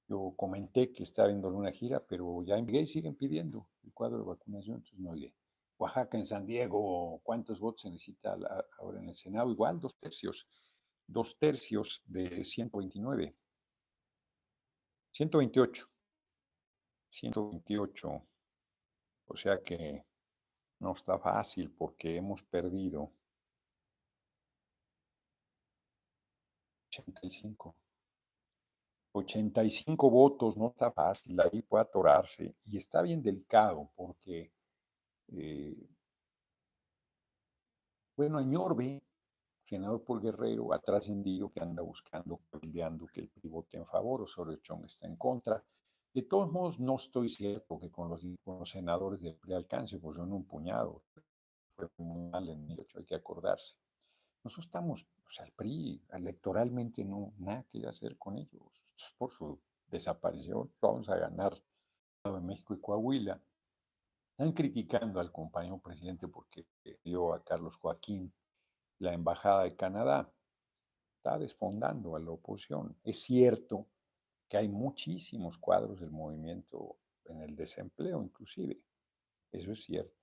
Yo 0.08 0.34
comenté 0.36 0.92
que 0.92 1.04
estaba 1.04 1.28
viendo 1.28 1.50
una 1.50 1.72
gira, 1.72 2.06
pero 2.06 2.44
ya 2.44 2.58
envié 2.58 2.82
y 2.82 2.88
siguen 2.88 3.16
pidiendo 3.16 3.70
el 3.84 3.94
cuadro 3.94 4.18
de 4.18 4.26
vacunación, 4.26 4.78
entonces 4.78 5.00
no 5.00 5.16
iré. 5.16 5.34
Oaxaca, 5.78 6.18
en 6.18 6.26
San 6.26 6.46
Diego, 6.46 7.22
¿cuántos 7.24 7.60
votos 7.60 7.82
se 7.82 7.90
necesita 7.90 8.38
ahora 8.78 9.00
en 9.00 9.10
el 9.10 9.16
Senado? 9.16 9.52
Igual, 9.52 9.80
dos 9.80 9.98
tercios, 9.98 10.48
dos 11.08 11.40
tercios 11.40 12.04
de 12.06 12.44
129. 12.44 13.36
128. 15.12 15.90
128. 17.10 18.31
O 19.32 19.36
sea 19.38 19.62
que 19.64 20.06
no 20.80 20.94
está 20.94 21.18
fácil 21.18 21.72
porque 21.72 22.18
hemos 22.18 22.44
perdido 22.44 23.12
85. 26.90 27.76
85 29.14 30.10
votos, 30.10 30.58
no 30.58 30.70
está 30.70 30.92
fácil, 30.92 31.40
ahí 31.42 31.62
puede 31.62 31.84
atorarse. 31.84 32.56
Y 32.66 32.78
está 32.78 33.02
bien 33.02 33.22
delicado 33.22 33.90
porque 33.96 34.52
eh, 35.34 35.76
bueno, 38.18 38.38
Añorbe, 38.38 39.02
senador 39.64 40.04
Paul 40.04 40.22
Guerrero, 40.22 40.74
ha 40.74 40.80
trascendido 40.80 41.50
que 41.52 41.62
anda 41.62 41.82
buscando, 41.82 42.42
cabildeando 42.52 43.08
que 43.08 43.22
el 43.22 43.30
PRI 43.30 43.50
vote 43.50 43.78
en 43.78 43.86
favor, 43.88 44.22
o 44.22 44.28
sobre 44.28 44.60
Chong 44.62 44.86
está 44.86 45.08
en 45.08 45.16
contra. 45.16 45.64
De 46.14 46.24
todos 46.24 46.51
modos, 46.51 46.78
no 46.78 46.97
estoy 46.97 47.30
cierto 47.30 47.80
que 47.80 47.89
con 47.89 48.09
los, 48.09 48.28
senadores 48.70 49.22
del 49.22 49.36
PRI 49.36 49.53
alcance, 49.53 49.97
pues 49.97 50.18
son 50.18 50.34
un 50.34 50.43
puñado. 50.43 51.03
Fue 51.76 51.89
muy 51.97 52.30
mal 52.30 52.49
en 52.49 52.68
2008, 52.68 52.99
hay 52.99 53.05
que 53.05 53.16
acordarse. 53.16 53.78
Nosotros 54.43 54.66
estamos, 54.66 55.07
o 55.26 55.30
sea, 55.30 55.45
el 55.45 55.53
PRI 55.53 56.03
electoralmente 56.12 57.05
no, 57.05 57.34
nada 57.38 57.64
que 57.72 57.88
hacer 57.88 58.18
con 58.18 58.38
ellos. 58.38 58.84
Por 59.18 59.32
su 59.32 59.57
desaparición, 59.88 60.74
vamos 60.82 61.07
a 61.07 61.16
ganar 61.16 61.57
en 62.26 62.45
México 62.45 62.74
y 62.74 62.82
Coahuila. 62.82 63.41
Están 64.32 64.51
criticando 64.51 65.22
al 65.22 65.32
compañero 65.32 65.80
presidente 65.80 66.28
porque 66.28 66.68
dio 67.03 67.34
a 67.34 67.43
Carlos 67.43 67.78
Joaquín 67.78 68.34
la 68.99 69.14
embajada 69.14 69.64
de 69.64 69.78
Canadá. 69.78 70.30
Está 71.18 71.38
desfondando 71.38 72.16
a 72.16 72.20
la 72.20 72.32
oposición. 72.32 72.97
Es 73.03 73.22
cierto 73.22 73.88
que 74.52 74.58
hay 74.58 74.68
muchísimos 74.68 75.58
cuadros 75.58 76.02
del 76.02 76.12
movimiento 76.12 76.97
en 77.24 77.39
el 77.39 77.56
desempleo, 77.56 78.22
inclusive. 78.22 78.82
Eso 79.49 79.72
es 79.72 79.86
cierto. 79.86 80.14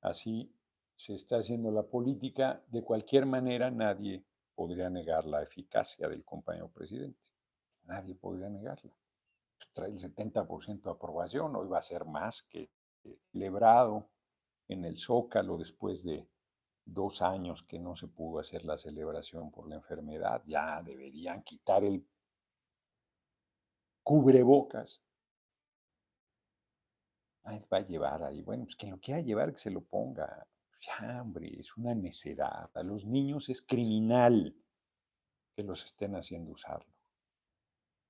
Así 0.00 0.52
se 0.96 1.14
está 1.14 1.36
haciendo 1.36 1.70
la 1.70 1.84
política. 1.84 2.64
De 2.66 2.82
cualquier 2.82 3.24
manera, 3.24 3.70
nadie 3.70 4.24
podría 4.52 4.90
negar 4.90 5.26
la 5.26 5.44
eficacia 5.44 6.08
del 6.08 6.24
compañero 6.24 6.68
presidente. 6.72 7.28
Nadie 7.84 8.16
podría 8.16 8.48
negarla. 8.48 8.96
Pues, 9.56 9.70
trae 9.72 9.90
el 9.90 9.98
70% 10.00 10.82
de 10.82 10.90
aprobación, 10.90 11.54
hoy 11.54 11.68
va 11.68 11.78
a 11.78 11.82
ser 11.82 12.04
más 12.04 12.42
que 12.42 12.68
celebrado 13.30 14.08
en 14.66 14.84
el 14.84 14.98
Zócalo 14.98 15.56
después 15.56 16.02
de 16.02 16.26
dos 16.84 17.22
años 17.22 17.62
que 17.62 17.78
no 17.78 17.96
se 17.96 18.08
pudo 18.08 18.40
hacer 18.40 18.64
la 18.64 18.76
celebración 18.76 19.50
por 19.50 19.68
la 19.68 19.76
enfermedad. 19.76 20.42
Ya 20.44 20.82
deberían 20.82 21.42
quitar 21.42 21.84
el 21.84 22.06
cubrebocas. 24.02 25.02
Ahí 27.44 27.60
va 27.72 27.78
a 27.78 27.84
llevar 27.84 28.22
ahí. 28.22 28.42
Bueno, 28.42 28.64
pues 28.64 28.76
quien 28.76 28.92
lo 28.92 29.00
quiera 29.00 29.20
llevar, 29.20 29.52
que 29.52 29.58
se 29.58 29.70
lo 29.70 29.82
ponga. 29.82 30.46
Ya, 30.80 31.22
hombre, 31.22 31.58
es 31.58 31.76
una 31.76 31.94
necedad. 31.94 32.70
A 32.74 32.82
los 32.82 33.04
niños 33.04 33.48
es 33.48 33.62
criminal 33.62 34.54
que 35.54 35.62
los 35.62 35.84
estén 35.84 36.14
haciendo 36.14 36.52
usarlo. 36.52 36.92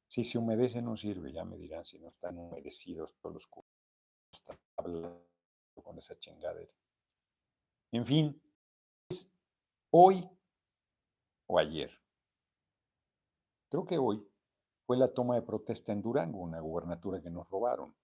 Si 0.09 0.22
se 0.22 0.39
humedece 0.39 0.83
no 0.83 0.97
sirve, 0.97 1.33
ya 1.33 1.45
me 1.45 1.57
dirán 1.57 1.85
si 1.85 1.99
no 1.99 2.09
están 2.09 2.39
humedecidos 2.39 3.14
todos 3.16 3.35
los 3.35 3.47
cubos. 3.47 3.70
Están 4.33 4.57
hablando 4.77 5.27
con 5.83 5.99
esa 5.99 6.18
chingadera. 6.18 6.72
En 7.93 8.07
fin, 8.07 8.41
hoy 9.97 10.28
o 11.47 11.57
ayer. 11.57 11.88
Creo 13.68 13.86
que 13.86 13.97
hoy 13.97 14.28
fue 14.86 14.97
la 14.97 15.07
toma 15.07 15.36
de 15.36 15.42
protesta 15.42 15.92
en 15.92 16.03
Durango, 16.03 16.40
una 16.40 16.59
gubernatura 16.59 17.22
que 17.22 17.30
nos 17.30 17.49
robaron, 17.49 17.95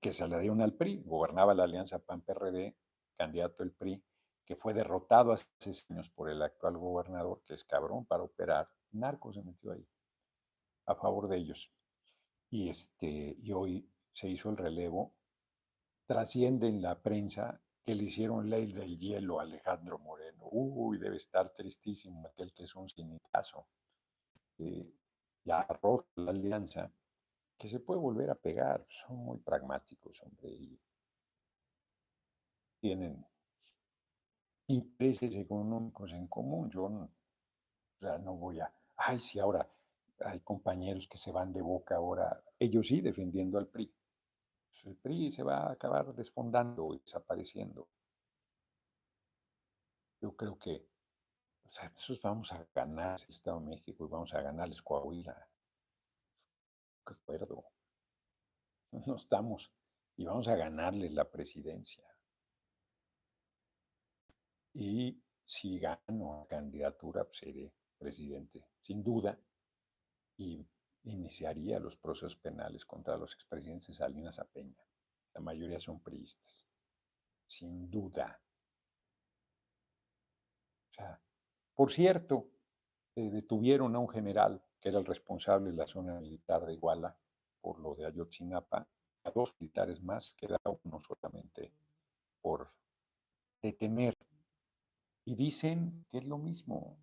que 0.00 0.12
se 0.12 0.26
la 0.26 0.40
dieron 0.40 0.60
al 0.60 0.74
PRI, 0.74 1.04
gobernaba 1.06 1.54
la 1.54 1.64
alianza 1.64 2.00
PAN-PRD, 2.00 2.76
candidato 3.16 3.62
del 3.62 3.70
PRI, 3.70 4.02
que 4.44 4.56
fue 4.56 4.74
derrotado 4.74 5.30
hace 5.30 5.70
años 5.88 6.10
por 6.10 6.28
el 6.28 6.42
actual 6.42 6.76
gobernador, 6.76 7.42
que 7.46 7.54
es 7.54 7.62
cabrón 7.62 8.04
para 8.04 8.24
operar. 8.24 8.68
Narco 8.90 9.32
se 9.32 9.44
metió 9.44 9.70
ahí 9.70 9.86
a 10.86 10.96
favor 10.96 11.28
de 11.28 11.36
ellos. 11.36 11.72
Y, 12.50 12.68
este, 12.68 13.36
y 13.40 13.52
hoy 13.52 13.88
se 14.12 14.28
hizo 14.28 14.50
el 14.50 14.56
relevo. 14.56 15.14
Trasciende 16.06 16.66
en 16.66 16.82
la 16.82 17.00
prensa 17.00 17.62
que 17.84 17.94
le 17.94 18.04
hicieron 18.04 18.48
ley 18.48 18.72
del 18.72 18.96
hielo 18.98 19.40
a 19.40 19.42
Alejandro 19.42 19.98
Moreno. 19.98 20.48
Uy, 20.50 20.98
debe 20.98 21.16
estar 21.16 21.52
tristísimo 21.52 22.26
aquel 22.26 22.52
que 22.52 22.64
es 22.64 22.74
un 22.76 22.88
sinicazo. 22.88 23.66
Eh, 24.58 24.92
ya 25.44 25.64
roto 25.82 26.06
la 26.16 26.30
alianza, 26.30 26.92
que 27.58 27.66
se 27.66 27.80
puede 27.80 28.00
volver 28.00 28.30
a 28.30 28.36
pegar. 28.36 28.86
Son 28.88 29.16
muy 29.16 29.38
pragmáticos, 29.38 30.22
hombre. 30.22 30.50
Y 30.50 30.80
tienen 32.80 33.24
intereses 34.68 35.34
económicos 35.36 36.12
en 36.12 36.28
común. 36.28 36.70
Yo 36.70 36.88
no, 36.88 37.04
o 37.04 38.00
sea, 38.00 38.18
no 38.18 38.36
voy 38.36 38.60
a, 38.60 38.72
ay, 38.96 39.18
si 39.18 39.40
ahora 39.40 39.68
hay 40.20 40.40
compañeros 40.40 41.08
que 41.08 41.18
se 41.18 41.32
van 41.32 41.52
de 41.52 41.62
boca 41.62 41.96
ahora, 41.96 42.42
ellos 42.58 42.86
sí 42.86 43.00
defendiendo 43.00 43.58
al 43.58 43.66
PRI. 43.68 43.92
El 44.84 44.96
PRI 44.96 45.30
se 45.30 45.42
va 45.42 45.58
a 45.58 45.72
acabar 45.72 46.14
desfondando 46.14 46.94
y 46.94 46.98
desapareciendo. 46.98 47.88
Yo 50.20 50.34
creo 50.36 50.58
que 50.58 50.92
o 51.72 51.74
sea, 51.74 51.88
nosotros 51.88 52.20
vamos 52.20 52.52
a 52.52 52.68
ganar 52.74 53.18
el 53.18 53.30
Estado 53.30 53.58
de 53.58 53.66
México 53.66 54.04
y 54.04 54.08
vamos 54.10 54.34
a 54.34 54.42
ganarles 54.42 54.82
Coahuila. 54.82 55.48
¿Qué 57.06 57.14
acuerdo? 57.14 57.64
No 59.06 59.14
estamos. 59.14 59.72
Y 60.16 60.26
vamos 60.26 60.48
a 60.48 60.56
ganarles 60.56 61.12
la 61.12 61.30
presidencia. 61.30 62.04
Y 64.74 65.18
si 65.46 65.78
gano 65.78 66.40
la 66.40 66.46
candidatura, 66.46 67.24
pues 67.24 67.38
seré 67.38 67.72
presidente, 67.96 68.68
sin 68.82 69.02
duda 69.02 69.38
y 70.36 70.62
iniciaría 71.04 71.80
los 71.80 71.96
procesos 71.96 72.36
penales 72.36 72.84
contra 72.84 73.16
los 73.16 73.34
expresidentes 73.34 73.96
Salinas 73.96 74.38
a 74.38 74.44
Peña. 74.44 74.84
La 75.34 75.40
mayoría 75.40 75.78
son 75.78 76.00
priistas, 76.00 76.66
sin 77.46 77.90
duda. 77.90 78.40
O 80.90 80.94
sea, 80.94 81.20
por 81.74 81.90
cierto, 81.90 82.50
eh, 83.16 83.30
detuvieron 83.30 83.96
a 83.96 83.98
un 83.98 84.08
general 84.08 84.62
que 84.80 84.88
era 84.88 84.98
el 84.98 85.06
responsable 85.06 85.70
de 85.70 85.76
la 85.76 85.86
zona 85.86 86.20
militar 86.20 86.64
de 86.66 86.74
Iguala 86.74 87.16
por 87.60 87.78
lo 87.78 87.94
de 87.94 88.06
Ayotzinapa, 88.06 88.86
a 89.24 89.30
dos 89.30 89.54
militares 89.60 90.02
más, 90.02 90.34
queda 90.34 90.58
uno 90.82 90.98
solamente 91.00 91.72
por 92.40 92.68
detener. 93.62 94.16
Y 95.24 95.36
dicen 95.36 96.04
que 96.10 96.18
es 96.18 96.24
lo 96.24 96.38
mismo, 96.38 96.98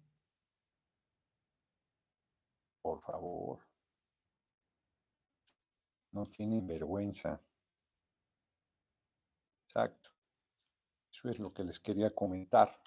por 2.81 3.01
favor. 3.01 3.18
No 6.12 6.26
tienen 6.26 6.66
vergüenza. 6.66 7.41
Exacto. 9.68 10.10
Eso 11.12 11.30
es 11.30 11.39
lo 11.39 11.53
que 11.53 11.64
les 11.64 11.80
quería 11.80 12.14
comentar. 12.14 12.82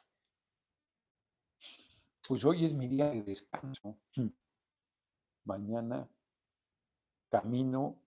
Pues 2.27 2.45
hoy 2.45 2.64
es 2.64 2.73
mi 2.73 2.89
día 2.89 3.11
de 3.11 3.23
descanso. 3.23 3.99
Mañana 5.45 6.09
camino 7.29 7.99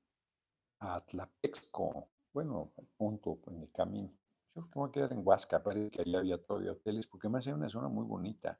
a 0.80 1.04
Tlapexco. 1.06 2.10
Bueno, 2.34 2.74
punto 2.98 3.40
en 3.48 3.62
el 3.62 3.72
camino. 3.72 4.12
Yo 4.54 4.62
creo 4.70 4.84
voy 4.84 4.90
a 4.90 4.92
quedar 4.92 5.14
en 5.14 5.26
Huasca, 5.26 5.62
parece 5.62 5.92
que 5.92 6.02
ahí 6.02 6.16
había 6.16 6.38
todavía 6.38 6.72
hoteles, 6.72 7.08
porque 7.08 7.28
me 7.28 7.40
hace 7.40 7.54
una 7.54 7.68
zona 7.68 7.90
muy 7.90 8.06
bonita 8.06 8.60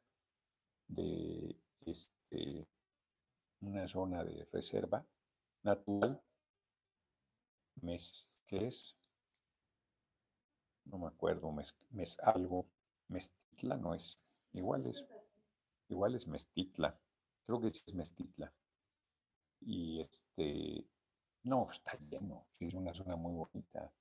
de 0.88 1.58
este 1.86 2.68
una 3.62 3.88
zona 3.88 4.24
de 4.24 4.46
reserva 4.52 5.06
natural 5.64 6.22
mes, 7.82 8.40
¿qué 8.46 8.68
es? 8.68 8.96
No 10.86 10.98
me 10.98 11.08
acuerdo, 11.08 11.52
mes, 11.52 11.76
mes 11.92 12.20
algo, 12.20 12.68
mestitla 13.08 13.78
no 13.78 13.94
es, 13.94 14.20
igual 14.54 14.86
es, 14.86 15.08
igual 15.90 16.16
es 16.16 16.28
mestitla, 16.28 17.00
creo 17.46 17.62
que 17.62 17.70
sí 17.70 17.84
es 17.88 17.94
mestitla. 17.94 18.54
Y 19.62 20.00
este, 20.00 20.86
no, 21.44 21.68
está 21.70 21.98
lleno, 22.10 22.48
es 22.60 22.74
una 22.74 22.94
zona 22.94 23.16
muy 23.16 23.34
bonita. 23.34 23.92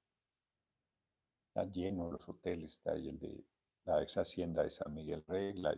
Está 1.49 1.65
lleno 1.71 2.11
los 2.11 2.29
hoteles, 2.29 2.73
está 2.73 2.93
ahí 2.93 3.09
el 3.09 3.19
de 3.19 3.45
la 3.85 4.03
ex 4.03 4.17
hacienda 4.17 4.63
de 4.63 4.71
San 4.71 4.93
Miguel 4.93 5.25
Regla. 5.27 5.75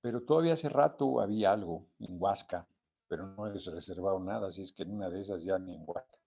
Pero 0.00 0.22
todavía 0.22 0.54
hace 0.54 0.68
rato 0.68 1.20
había 1.20 1.52
algo 1.52 1.86
en 1.98 2.20
Huasca, 2.20 2.66
pero 3.08 3.26
no 3.26 3.46
he 3.46 3.52
reservado 3.52 4.18
nada, 4.20 4.48
así 4.48 4.62
es 4.62 4.72
que 4.72 4.82
en 4.82 4.92
una 4.92 5.10
de 5.10 5.20
esas 5.20 5.42
ya 5.42 5.58
ni 5.58 5.74
en 5.74 5.84
Huasca. 5.86 6.18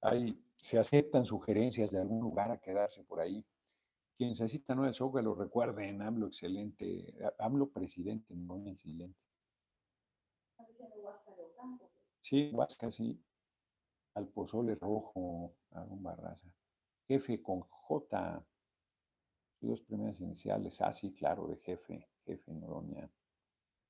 Ahí 0.00 0.38
se 0.56 0.78
aceptan 0.78 1.24
sugerencias 1.24 1.90
de 1.90 2.00
algún 2.00 2.20
lugar 2.20 2.50
a 2.50 2.58
quedarse 2.58 3.02
por 3.04 3.20
ahí. 3.20 3.44
Quienes 4.16 4.40
asistan 4.40 4.76
no 4.78 4.86
el 4.86 4.94
lo 5.24 5.34
recuerden, 5.34 6.02
hablo 6.02 6.26
excelente, 6.26 7.14
hablo 7.38 7.70
presidente, 7.70 8.34
no 8.34 8.62
siguiente. 8.76 9.24
Sí, 12.20 12.50
Huasca, 12.54 12.90
sí. 12.90 13.22
Al 14.14 14.28
pozole 14.28 14.76
rojo, 14.76 15.54
a 15.72 15.82
un 15.82 16.02
barraza. 16.02 16.48
Jefe 17.08 17.42
con 17.42 17.60
J. 17.60 18.46
Sus 19.58 19.68
dos 19.68 19.82
primeras 19.82 20.20
iniciales. 20.20 20.80
Ah, 20.80 20.92
sí, 20.92 21.12
claro, 21.12 21.48
de 21.48 21.56
jefe. 21.56 22.08
Jefe 22.24 22.52
Noroña. 22.52 23.10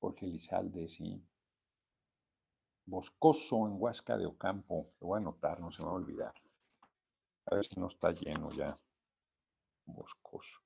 Jorge 0.05 0.27
Lizalde, 0.27 0.87
sí. 0.87 1.19
Boscoso 2.85 3.65
en 3.65 3.81
Huasca 3.81 4.15
de 4.15 4.27
Ocampo. 4.27 4.93
Lo 4.99 5.07
voy 5.07 5.17
a 5.17 5.21
anotar, 5.21 5.59
no 5.59 5.71
se 5.71 5.81
me 5.81 5.87
va 5.87 5.93
a 5.93 5.95
olvidar. 5.95 6.33
A 7.47 7.55
ver 7.55 7.65
si 7.65 7.79
no 7.79 7.87
está 7.87 8.11
lleno 8.11 8.51
ya. 8.51 8.79
Boscoso. 9.87 10.61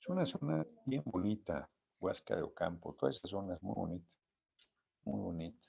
Es 0.00 0.08
una 0.08 0.24
zona 0.24 0.64
bien 0.84 1.02
bonita, 1.04 1.68
Huasca 1.98 2.36
de 2.36 2.42
Ocampo. 2.42 2.94
Toda 2.94 3.10
esa 3.10 3.26
zona 3.26 3.56
es 3.56 3.62
muy 3.64 3.74
bonita. 3.74 4.14
Muy 5.02 5.20
bonita. 5.20 5.66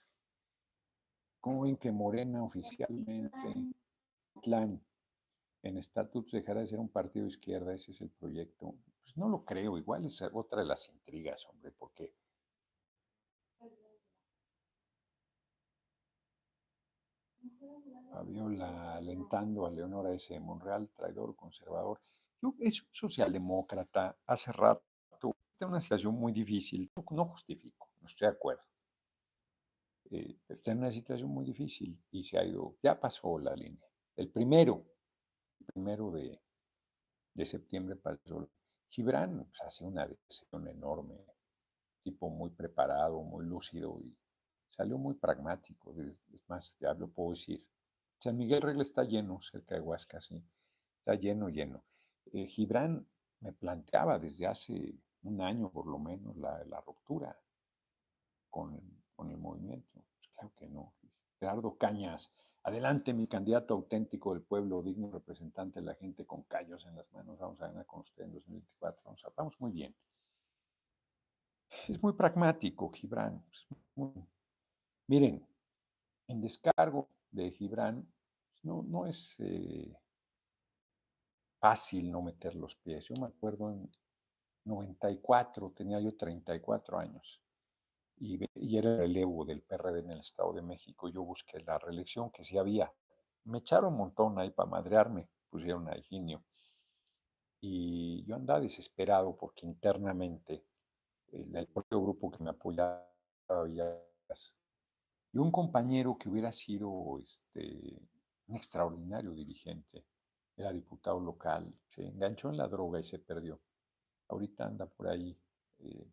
¿Cómo 1.42 1.62
ven 1.62 1.78
que 1.78 1.92
Morena 1.92 2.44
oficialmente, 2.44 3.52
en 5.64 5.78
estatus 5.78 6.32
dejará 6.34 6.60
de 6.60 6.68
ser 6.68 6.78
un 6.78 6.90
partido 6.90 7.24
de 7.24 7.30
izquierda? 7.30 7.74
Ese 7.74 7.90
es 7.90 8.02
el 8.02 8.12
proyecto. 8.12 8.76
Pues 9.02 9.18
no 9.18 9.28
lo 9.28 9.44
creo, 9.44 9.76
igual 9.76 10.06
es 10.06 10.22
otra 10.22 10.60
de 10.62 10.68
las 10.68 10.88
intrigas, 10.90 11.48
hombre, 11.48 11.72
porque 11.72 12.14
Fabiola 18.18 18.96
alentando 18.96 19.68
a 19.68 19.70
Leonora 19.70 20.12
S. 20.12 20.40
Monreal, 20.40 20.90
traidor, 20.90 21.36
conservador. 21.36 22.02
Yo 22.42 22.56
es 22.60 22.82
un 22.82 22.88
socialdemócrata, 22.92 24.18
hace 24.26 24.52
rato, 24.52 24.82
está 25.52 25.66
en 25.66 25.70
una 25.70 25.82
situación 25.82 26.16
muy 26.16 26.32
difícil, 26.32 26.92
no 27.12 27.26
justifico, 27.26 27.92
no 28.02 28.08
estoy 28.08 28.28
de 28.28 28.34
acuerdo. 28.34 28.64
Eh, 30.10 30.40
está 30.50 30.72
en 30.72 30.80
una 30.80 30.92
situación 30.92 31.30
muy 31.30 31.46
difícil 31.46 31.96
y 32.10 32.24
se 32.24 32.40
ha 32.40 32.44
ido, 32.44 32.76
ya 32.82 33.00
pasó 33.00 33.38
la 33.38 33.56
línea. 33.56 33.88
El 34.16 34.32
primero, 34.32 34.84
el 35.60 35.66
primero 35.68 36.10
de, 36.10 36.40
de 37.36 37.46
septiembre 37.46 37.98
pasó. 37.98 38.50
Gibran 38.90 39.46
pues, 39.46 39.62
hace 39.62 39.84
una 39.84 40.08
decisión 40.08 40.68
enorme, 40.68 41.24
tipo 42.02 42.30
muy 42.32 42.50
preparado, 42.50 43.22
muy 43.22 43.46
lúcido 43.46 44.00
y 44.02 44.18
salió 44.70 44.98
muy 44.98 45.14
pragmático. 45.14 45.94
Es, 46.02 46.20
más, 46.48 46.76
ya 46.80 46.96
lo 46.96 47.10
puedo 47.10 47.32
decir. 47.32 47.64
San 48.20 48.38
Miguel 48.38 48.62
Regla 48.62 48.82
está 48.82 49.04
lleno, 49.04 49.40
cerca 49.42 49.76
de 49.76 49.82
Huasca, 49.82 50.20
sí. 50.20 50.42
Está 51.00 51.16
lleno, 51.16 51.50
lleno. 51.50 51.84
Eh, 52.34 52.46
Gibran 52.46 53.08
me 53.40 53.54
planteaba 53.54 54.18
desde 54.18 54.48
hace 54.48 54.96
un 55.24 55.42
año 55.42 55.70
por 55.72 55.88
lo 55.88 56.00
menos 56.00 56.36
la, 56.38 56.82
ruptura 56.86 57.40
con 58.50 58.74
el 59.30 59.38
movimiento. 59.38 60.04
Pues 60.16 60.28
claro 60.30 60.54
que 60.56 60.68
no. 60.68 60.94
Gerardo 61.40 61.78
Cañas, 61.78 62.34
adelante 62.64 63.14
mi 63.14 63.28
candidato 63.28 63.76
auténtico 63.76 64.34
del 64.34 64.42
pueblo, 64.42 64.82
digno 64.82 65.12
representante 65.12 65.80
de 65.80 65.86
la 65.86 65.96
gente 65.96 66.26
con 66.26 66.44
callos 66.44 66.86
en 66.86 66.96
las 66.96 67.12
manos. 67.14 67.38
Vamos 67.38 67.62
a 67.62 67.68
ganar 67.68 67.86
con 67.86 68.00
usted 68.00 68.24
en 68.24 68.34
2024. 68.34 69.04
Vamos, 69.06 69.26
vamos 69.36 69.62
muy 69.62 69.72
bien. 69.72 69.96
Es 71.88 72.02
muy 72.02 72.14
pragmático, 72.14 72.90
Gibran. 72.90 73.44
Miren, 75.08 75.46
en 76.28 76.42
descargo 76.42 77.10
de 77.38 77.52
Gibran, 77.52 78.04
pues, 78.50 78.66
no, 78.66 78.84
no 78.84 79.06
es 79.06 79.40
eh, 79.40 79.96
fácil 81.60 82.12
no 82.12 82.22
meter 82.22 82.56
los 82.56 82.76
pies. 82.76 83.06
Yo 83.06 83.16
me 83.22 83.28
acuerdo 83.28 83.72
en 83.72 83.90
94, 84.66 85.72
tenía 85.72 86.00
yo 86.00 86.16
34 86.16 87.00
años 87.00 87.42
y, 88.20 88.40
era 88.78 88.92
el 88.92 88.98
relevo 88.98 89.46
del 89.46 89.62
PRD 89.62 90.00
en 90.00 90.12
el 90.12 90.20
Estado 90.20 90.54
de 90.54 90.62
México. 90.62 91.10
Yo 91.10 91.24
busqué 91.24 91.60
la 91.62 91.78
reelección 91.78 92.32
que 92.32 92.44
sí 92.44 92.58
había. 92.58 92.92
Me 93.46 93.60
echaron 93.60 93.94
un 93.94 94.00
montón 94.00 94.40
ahí 94.40 94.52
para 94.52 94.70
madrearme, 94.70 95.30
pusieron 95.50 95.88
a 95.88 95.98
Higinio. 95.98 96.44
Y 97.62 98.24
yo 98.26 98.36
andaba 98.36 98.60
desesperado 98.60 99.36
porque 99.36 99.66
internamente 99.66 100.66
el, 101.32 101.68
propio 101.68 102.02
grupo 102.02 102.32
que 102.32 102.44
me 102.44 102.52
apoyaba 102.52 103.08
y 105.38 105.40
un 105.40 105.52
compañero 105.52 106.18
que 106.18 106.30
hubiera 106.30 106.52
sido 106.52 107.20
este, 107.22 107.96
un 108.48 108.56
extraordinario 108.56 109.36
dirigente, 109.36 110.04
era 110.56 110.74
diputado 110.74 111.20
local, 111.20 111.72
se 111.88 112.08
enganchó 112.08 112.50
en 112.50 112.58
la 112.58 112.68
droga 112.68 113.00
y 113.00 113.04
se 113.04 113.20
perdió. 113.20 113.62
Ahorita 114.30 114.66
anda 114.66 114.88
por 114.88 115.10
ahí, 115.10 115.38
eh, 115.78 116.08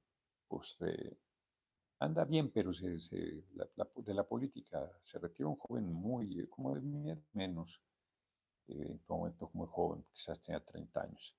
pues 0.47 0.77
eh, 0.81 1.17
anda 2.01 2.27
bien, 2.27 2.51
pero 2.51 2.71
de 2.71 4.15
la 4.15 4.25
política 4.25 4.93
se 5.03 5.19
retira 5.19 5.49
un 5.49 5.57
joven 5.57 5.91
muy, 5.91 6.47
como 6.49 6.75
de 6.75 7.17
menos, 7.33 7.81
eh, 8.69 8.75
en 8.91 9.01
un 9.09 9.19
momento 9.21 9.51
muy 9.55 9.69
joven, 9.71 10.05
quizás 10.13 10.39
tenía 10.39 10.63
30 10.63 11.01
años. 11.01 11.35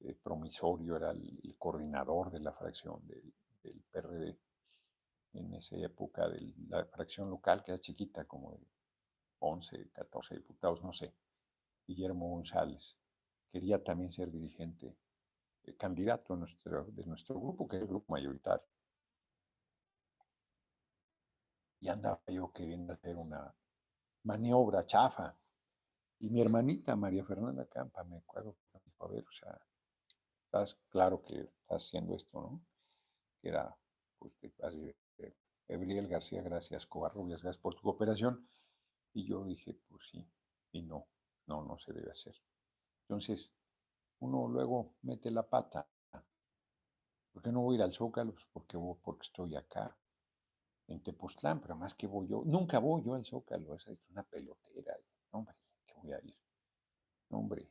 Eh, 0.00 0.14
promisorio 0.22 0.96
era 0.96 1.12
el, 1.12 1.56
coordinador 1.56 2.30
de 2.30 2.40
la 2.40 2.52
fracción 2.52 3.00
del, 3.06 3.32
PRD 3.90 4.36
en 5.34 5.54
esa 5.54 5.76
época, 5.76 6.28
de 6.28 6.52
la 6.68 6.84
fracción 6.86 7.30
local, 7.30 7.62
que 7.62 7.72
era 7.72 7.80
chiquita, 7.80 8.24
como 8.24 8.52
de 8.52 8.66
11, 9.40 9.90
14 9.92 10.36
diputados, 10.36 10.82
no 10.82 10.92
sé. 10.92 11.14
Guillermo 11.86 12.28
González 12.28 12.98
quería 13.50 13.82
también 13.82 14.10
ser 14.10 14.30
dirigente, 14.30 14.96
eh, 15.64 15.76
candidato 15.76 16.34
de 16.34 17.06
nuestro 17.06 17.40
grupo, 17.40 17.68
que 17.68 17.76
es 17.76 17.82
el 17.82 17.88
grupo 17.88 18.12
mayoritario 18.12 18.66
y 21.82 21.88
andaba 21.88 22.22
yo 22.28 22.52
queriendo 22.52 22.92
hacer 22.92 23.16
una 23.16 23.52
maniobra 24.22 24.86
chafa. 24.86 25.36
Y 26.20 26.30
mi 26.30 26.40
hermanita 26.40 26.94
María 26.94 27.24
Fernanda 27.24 27.66
Campa, 27.66 28.04
me 28.04 28.18
acuerdo, 28.18 28.56
me 28.72 28.80
dijo, 28.84 29.04
a 29.04 29.08
ver, 29.08 29.24
o 29.26 29.32
sea, 29.32 29.60
estás 30.44 30.76
claro 30.88 31.20
que 31.20 31.40
estás 31.40 31.84
haciendo 31.84 32.14
esto, 32.14 32.40
¿no? 32.40 32.64
Que 33.40 33.48
era, 33.48 33.76
pues, 34.16 34.38
así, 34.62 34.94
Gabriel 35.72 36.06
García, 36.06 36.42
gracias, 36.42 36.86
Covarrubias, 36.86 37.42
gracias 37.42 37.62
por 37.62 37.74
tu 37.74 37.80
cooperación. 37.80 38.46
Y 39.14 39.26
yo 39.26 39.42
dije, 39.42 39.74
pues 39.88 40.06
sí, 40.10 40.30
y 40.70 40.82
no, 40.82 41.08
no, 41.46 41.64
no 41.64 41.78
se 41.78 41.94
debe 41.94 42.10
hacer. 42.10 42.34
Entonces, 43.04 43.54
uno 44.18 44.48
luego 44.48 44.96
mete 45.00 45.30
la 45.30 45.48
pata. 45.48 45.88
¿Por 47.32 47.42
qué 47.42 47.50
no 47.50 47.62
voy 47.62 47.76
a 47.76 47.78
ir 47.78 47.82
al 47.84 47.94
Zócalo? 47.94 48.34
Pues 48.34 48.46
porque, 48.52 48.78
porque 49.02 49.22
estoy 49.22 49.56
acá 49.56 49.96
en 50.88 51.02
Tepoztlán, 51.02 51.62
pero 51.62 51.74
más 51.74 51.94
que 51.94 52.06
voy 52.06 52.28
yo, 52.28 52.42
nunca 52.44 52.78
voy 52.78 53.02
yo 53.02 53.14
al 53.14 53.24
Zócalo, 53.24 53.74
esa 53.74 53.92
es 53.92 53.98
una 54.10 54.24
pelotera. 54.24 54.94
Hombre, 55.30 55.56
que 55.86 55.94
voy 55.94 56.12
a 56.12 56.20
ir. 56.22 56.36
Hombre. 57.30 57.66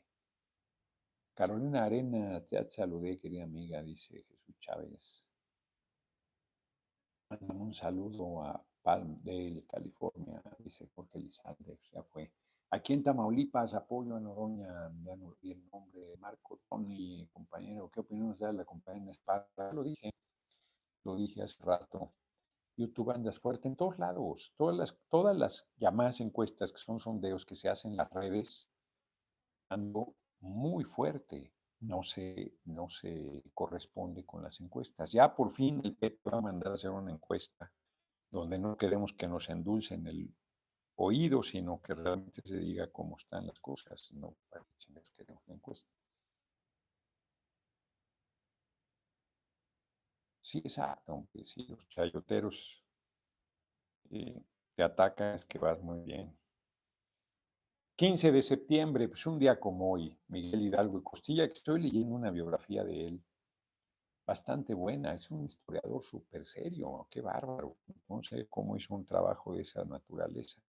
Carolina 1.35 1.83
Arena, 1.83 2.43
te 2.43 2.67
saludé, 2.67 3.19
querida 3.19 3.43
amiga, 3.43 3.83
dice 3.83 4.23
Jesús 4.23 4.55
Chávez. 4.59 5.30
Un 7.39 7.71
saludo 7.73 8.43
a 8.43 8.61
Palmdale, 8.81 9.65
California, 9.65 10.41
dice 10.59 10.89
Jorge 10.93 11.19
Lizalde, 11.19 11.79
ya 11.93 12.03
fue. 12.03 12.29
Aquí 12.71 12.91
en 12.93 13.03
Tamaulipas, 13.03 13.73
apoyo 13.73 14.15
a 14.15 14.19
Noroña, 14.19 14.91
ya 15.03 15.15
no 15.15 15.27
olvidé 15.27 15.53
el 15.53 15.69
nombre, 15.71 16.17
Marco 16.17 16.59
Tony, 16.69 17.25
compañero, 17.31 17.89
¿qué 17.89 18.01
opinión 18.01 18.29
nos 18.29 18.39
da 18.39 18.51
la 18.51 18.65
compañía 18.65 19.11
Espada? 19.11 19.47
Lo 19.71 19.83
dije, 19.83 20.13
lo 21.03 21.15
dije 21.15 21.41
hace 21.41 21.63
rato. 21.63 22.11
YouTube 22.75 23.11
andas 23.11 23.39
fuerte 23.39 23.67
en 23.67 23.75
todos 23.77 23.99
lados. 23.99 24.53
Todas 24.57 24.75
las, 24.75 24.97
todas 25.07 25.35
las 25.37 25.69
llamadas 25.77 26.19
encuestas 26.19 26.71
que 26.71 26.79
son 26.79 26.99
sondeos 26.99 27.45
que 27.45 27.55
se 27.55 27.69
hacen 27.69 27.91
en 27.91 27.97
las 27.97 28.11
redes, 28.11 28.69
ando 29.69 30.15
muy 30.41 30.83
fuerte. 30.83 31.53
No 31.81 32.01
se, 32.03 32.53
no 32.65 32.87
se 32.89 33.43
corresponde 33.53 34.25
con 34.25 34.41
las 34.43 34.59
encuestas. 34.61 35.11
Ya 35.11 35.35
por 35.35 35.51
fin 35.51 35.81
el 35.83 35.95
PP 35.95 36.29
va 36.29 36.37
a 36.37 36.41
mandar 36.41 36.71
a 36.71 36.75
hacer 36.75 36.91
una 36.91 37.11
encuesta 37.11 37.71
donde 38.31 38.59
no 38.59 38.77
queremos 38.77 39.13
que 39.13 39.27
nos 39.27 39.49
endulcen 39.49 40.07
el 40.07 40.33
oído, 40.97 41.43
sino 41.43 41.81
que 41.81 41.95
realmente 41.95 42.41
se 42.45 42.57
diga 42.57 42.87
cómo 42.91 43.17
están 43.17 43.47
las 43.47 43.59
cosas, 43.59 44.11
no 44.13 44.35
para 44.49 44.65
que 44.65 45.01
queremos 45.17 45.43
la 45.47 45.55
encuesta. 45.55 45.89
Sí, 50.39 50.59
exacto, 50.59 51.13
aunque 51.13 51.43
si 51.43 51.65
los 51.67 51.87
chayoteros 51.87 52.83
eh, 54.11 54.43
te 54.75 54.83
atacan, 54.83 55.33
es 55.35 55.45
que 55.45 55.57
vas 55.57 55.81
muy 55.81 56.01
bien. 56.01 56.37
15 58.01 58.31
de 58.31 58.41
septiembre, 58.41 59.07
pues 59.07 59.27
un 59.27 59.37
día 59.37 59.59
como 59.59 59.91
hoy, 59.91 60.17
Miguel 60.29 60.63
Hidalgo 60.63 60.97
y 60.97 61.03
Costilla, 61.03 61.45
que 61.45 61.53
estoy 61.53 61.83
leyendo 61.83 62.15
una 62.15 62.31
biografía 62.31 62.83
de 62.83 63.09
él, 63.09 63.23
bastante 64.25 64.73
buena, 64.73 65.13
es 65.13 65.29
un 65.29 65.45
historiador 65.45 66.01
súper 66.01 66.43
serio, 66.43 67.05
qué 67.11 67.21
bárbaro, 67.21 67.77
no 68.09 68.23
sé 68.23 68.47
cómo 68.49 68.75
hizo 68.75 68.95
un 68.95 69.05
trabajo 69.05 69.53
de 69.53 69.61
esa 69.61 69.85
naturaleza. 69.85 70.59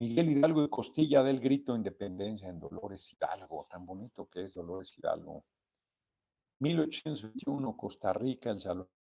Miguel 0.00 0.32
Hidalgo 0.32 0.62
y 0.62 0.68
Costilla 0.68 1.22
del 1.22 1.40
grito 1.40 1.72
de 1.72 1.78
independencia 1.78 2.50
en 2.50 2.60
Dolores 2.60 3.10
Hidalgo, 3.10 3.66
tan 3.66 3.86
bonito 3.86 4.28
que 4.28 4.42
es 4.42 4.52
Dolores 4.52 4.98
Hidalgo. 4.98 5.46
1821, 6.58 7.74
Costa 7.74 8.12
Rica, 8.12 8.50
El 8.50 8.60
Salvador. 8.60 8.99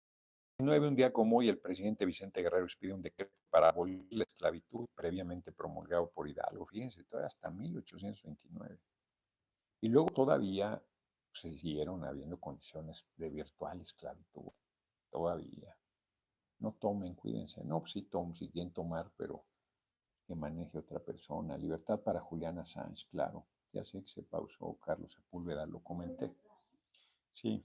Un 0.60 0.96
día 0.96 1.14
como 1.14 1.38
hoy, 1.38 1.48
el 1.48 1.58
presidente 1.58 2.06
Vicente 2.06 2.42
Guerrero 2.42 2.66
expide 2.66 2.94
un 2.94 3.02
decreto 3.02 3.34
para 3.50 3.70
abolir 3.70 4.06
la 4.12 4.26
esclavitud 4.26 4.88
previamente 4.94 5.54
promulgado 5.54 6.10
por 6.12 6.28
Hidalgo. 6.28 6.66
Fíjense, 6.66 7.06
todavía 7.06 7.28
hasta 7.28 7.50
1829. 7.50 8.78
Y 9.82 9.88
luego 9.88 10.10
todavía 10.10 10.84
se 11.32 11.50
siguieron 11.50 12.04
habiendo 12.04 12.38
condiciones 12.38 13.08
de 13.16 13.30
virtual 13.30 13.80
esclavitud. 13.80 14.52
Todavía. 15.10 15.76
No 16.60 16.74
tomen, 16.74 17.16
cuídense. 17.16 17.64
No, 17.64 17.80
pues 17.80 17.94
sí, 17.94 18.02
tomen, 18.02 18.36
si 18.36 18.50
quieren 18.50 18.74
tomar, 18.74 19.10
pero 19.16 19.46
que 20.28 20.36
maneje 20.36 20.78
otra 20.78 21.00
persona. 21.00 21.58
Libertad 21.58 22.02
para 22.02 22.20
Juliana 22.20 22.66
Sánchez, 22.66 23.06
claro. 23.06 23.48
Ya 23.72 23.84
sé 23.86 24.02
que 24.02 24.10
se 24.10 24.24
pausó, 24.24 24.78
Carlos 24.84 25.14
Sepúlveda, 25.14 25.66
lo 25.66 25.80
comenté. 25.80 26.36
Sí. 27.32 27.64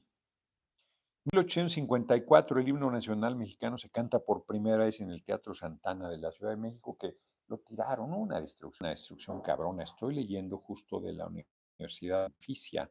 1854, 1.33 2.61
el 2.61 2.69
himno 2.69 2.91
nacional 2.91 3.35
mexicano 3.35 3.79
se 3.79 3.89
canta 3.89 4.19
por 4.19 4.45
primera 4.45 4.85
vez 4.85 5.01
en 5.01 5.11
el 5.11 5.25
Teatro 5.25 5.55
Santana 5.55 6.11
de 6.11 6.19
la 6.19 6.31
Ciudad 6.31 6.51
de 6.51 6.59
México, 6.59 6.99
que 6.99 7.17
lo 7.47 7.61
tiraron, 7.61 8.13
una 8.13 8.43
destrucción, 8.43 8.85
una 8.85 8.91
destrucción 8.91 9.41
cabrona. 9.41 9.85
Estoy 9.85 10.17
leyendo 10.17 10.59
justo 10.59 11.01
de 11.01 11.15
la 11.15 11.27
Universidad 11.27 12.29
de 12.29 12.35
Fisia, 12.41 12.91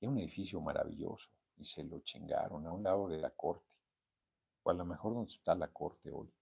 es 0.00 0.08
un 0.08 0.18
edificio 0.18 0.62
maravilloso, 0.62 1.28
y 1.58 1.66
se 1.66 1.84
lo 1.84 2.00
chingaron 2.00 2.66
a 2.66 2.72
un 2.72 2.84
lado 2.84 3.06
de 3.08 3.18
la 3.18 3.28
corte, 3.28 3.76
o 4.62 4.70
a 4.70 4.74
lo 4.74 4.86
mejor 4.86 5.12
donde 5.12 5.32
está 5.32 5.54
la 5.54 5.68
corte 5.68 6.10
hoy. 6.10 6.32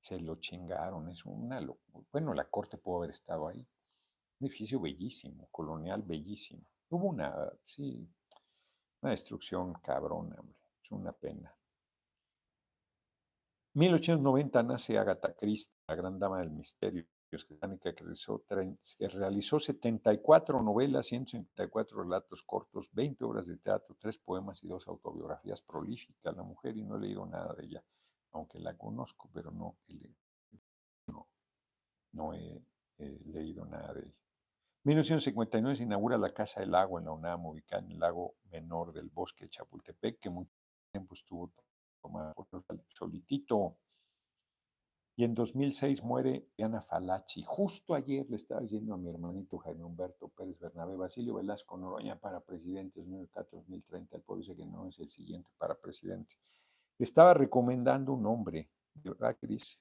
Se 0.00 0.18
lo 0.18 0.34
chingaron, 0.40 1.08
es 1.08 1.24
una 1.26 1.60
locura. 1.60 2.04
Bueno, 2.10 2.34
la 2.34 2.50
corte 2.50 2.76
pudo 2.76 2.98
haber 2.98 3.10
estado 3.10 3.46
ahí. 3.46 3.64
Un 4.40 4.46
edificio 4.48 4.80
bellísimo, 4.80 5.46
colonial 5.52 6.02
bellísimo. 6.02 6.64
Hubo 6.88 7.06
una, 7.06 7.52
sí, 7.62 8.08
una 9.00 9.10
destrucción 9.10 9.74
cabrona, 9.74 10.36
hombre. 10.38 10.58
Es 10.82 10.90
una 10.90 11.12
pena. 11.12 11.54
1890 13.74 14.62
nace 14.62 14.98
Agatha 14.98 15.34
Christie, 15.34 15.78
la 15.86 15.94
gran 15.94 16.18
dama 16.18 16.40
del 16.40 16.50
misterio 16.50 17.06
que 17.30 17.92
realizó, 17.92 18.42
que 18.98 19.08
realizó 19.08 19.58
74 19.58 20.62
novelas, 20.62 21.06
154 21.06 22.02
relatos 22.02 22.42
cortos, 22.42 22.88
20 22.92 23.24
obras 23.24 23.46
de 23.46 23.58
teatro, 23.58 23.94
3 23.98 24.18
poemas 24.18 24.64
y 24.64 24.68
dos 24.68 24.88
autobiografías 24.88 25.60
prolíficas. 25.62 26.34
La 26.34 26.42
mujer, 26.42 26.76
y 26.76 26.84
no 26.84 26.96
he 26.96 27.00
leído 27.00 27.26
nada 27.26 27.52
de 27.54 27.64
ella, 27.66 27.84
aunque 28.32 28.58
la 28.58 28.76
conozco, 28.76 29.28
pero 29.32 29.50
no 29.50 29.76
he 29.86 29.94
leído, 29.94 30.16
no, 32.12 32.32
he 32.32 32.62
leído 33.26 33.66
nada 33.66 33.92
de 33.92 34.06
ella. 34.06 34.16
1959 34.84 35.76
se 35.76 35.82
inaugura 35.82 36.16
la 36.16 36.30
Casa 36.30 36.60
del 36.60 36.74
Agua 36.74 37.00
en 37.00 37.06
la 37.06 37.12
UNAM, 37.12 37.46
ubicada 37.46 37.82
en 37.82 37.92
el 37.92 37.98
lago 37.98 38.36
menor 38.50 38.92
del 38.92 39.08
bosque 39.08 39.44
de 39.44 39.50
Chapultepec, 39.50 40.18
que 40.18 40.30
mucho 40.30 40.52
tiempo 40.90 41.14
estuvo 41.14 41.52
tomada 42.00 42.32
por 42.34 42.46
solitito. 42.88 43.76
Y 45.16 45.24
en 45.24 45.34
2006 45.34 46.04
muere 46.04 46.46
Diana 46.56 46.80
Falachi. 46.80 47.42
Justo 47.42 47.94
ayer 47.94 48.24
le 48.30 48.36
estaba 48.36 48.60
diciendo 48.60 48.94
a 48.94 48.96
mi 48.96 49.08
hermanito 49.08 49.58
Jaime 49.58 49.82
Humberto 49.82 50.28
Pérez 50.28 50.60
Bernabé, 50.60 50.94
Basilio 50.94 51.34
Velasco 51.34 51.76
Noroña 51.76 52.14
para 52.14 52.38
presidente 52.40 53.04
2004-2030. 53.04 54.08
El 54.12 54.22
pueblo 54.22 54.42
dice 54.42 54.54
que 54.54 54.64
no 54.64 54.86
es 54.86 55.00
el 55.00 55.08
siguiente 55.08 55.50
para 55.58 55.74
presidente. 55.74 56.34
Le 56.98 57.04
estaba 57.04 57.34
recomendando 57.34 58.12
un 58.12 58.22
nombre, 58.22 58.70
de 58.94 59.10
verdad 59.10 59.36
que 59.36 59.48
dice, 59.48 59.78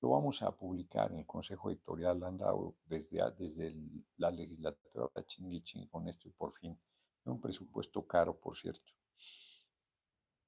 lo 0.00 0.10
vamos 0.10 0.42
a 0.42 0.50
publicar 0.54 1.10
en 1.12 1.18
el 1.18 1.26
Consejo 1.26 1.70
Editorial, 1.70 2.22
han 2.24 2.36
dado 2.36 2.76
desde, 2.84 3.22
desde 3.38 3.74
la 4.18 4.30
legislatura 4.30 5.10
chingui 5.26 5.62
ching 5.62 5.86
con 5.88 6.08
esto 6.08 6.28
y 6.28 6.32
por 6.32 6.52
fin. 6.54 6.78
Un 7.24 7.40
presupuesto 7.40 8.06
caro, 8.06 8.38
por 8.38 8.56
cierto. 8.56 8.92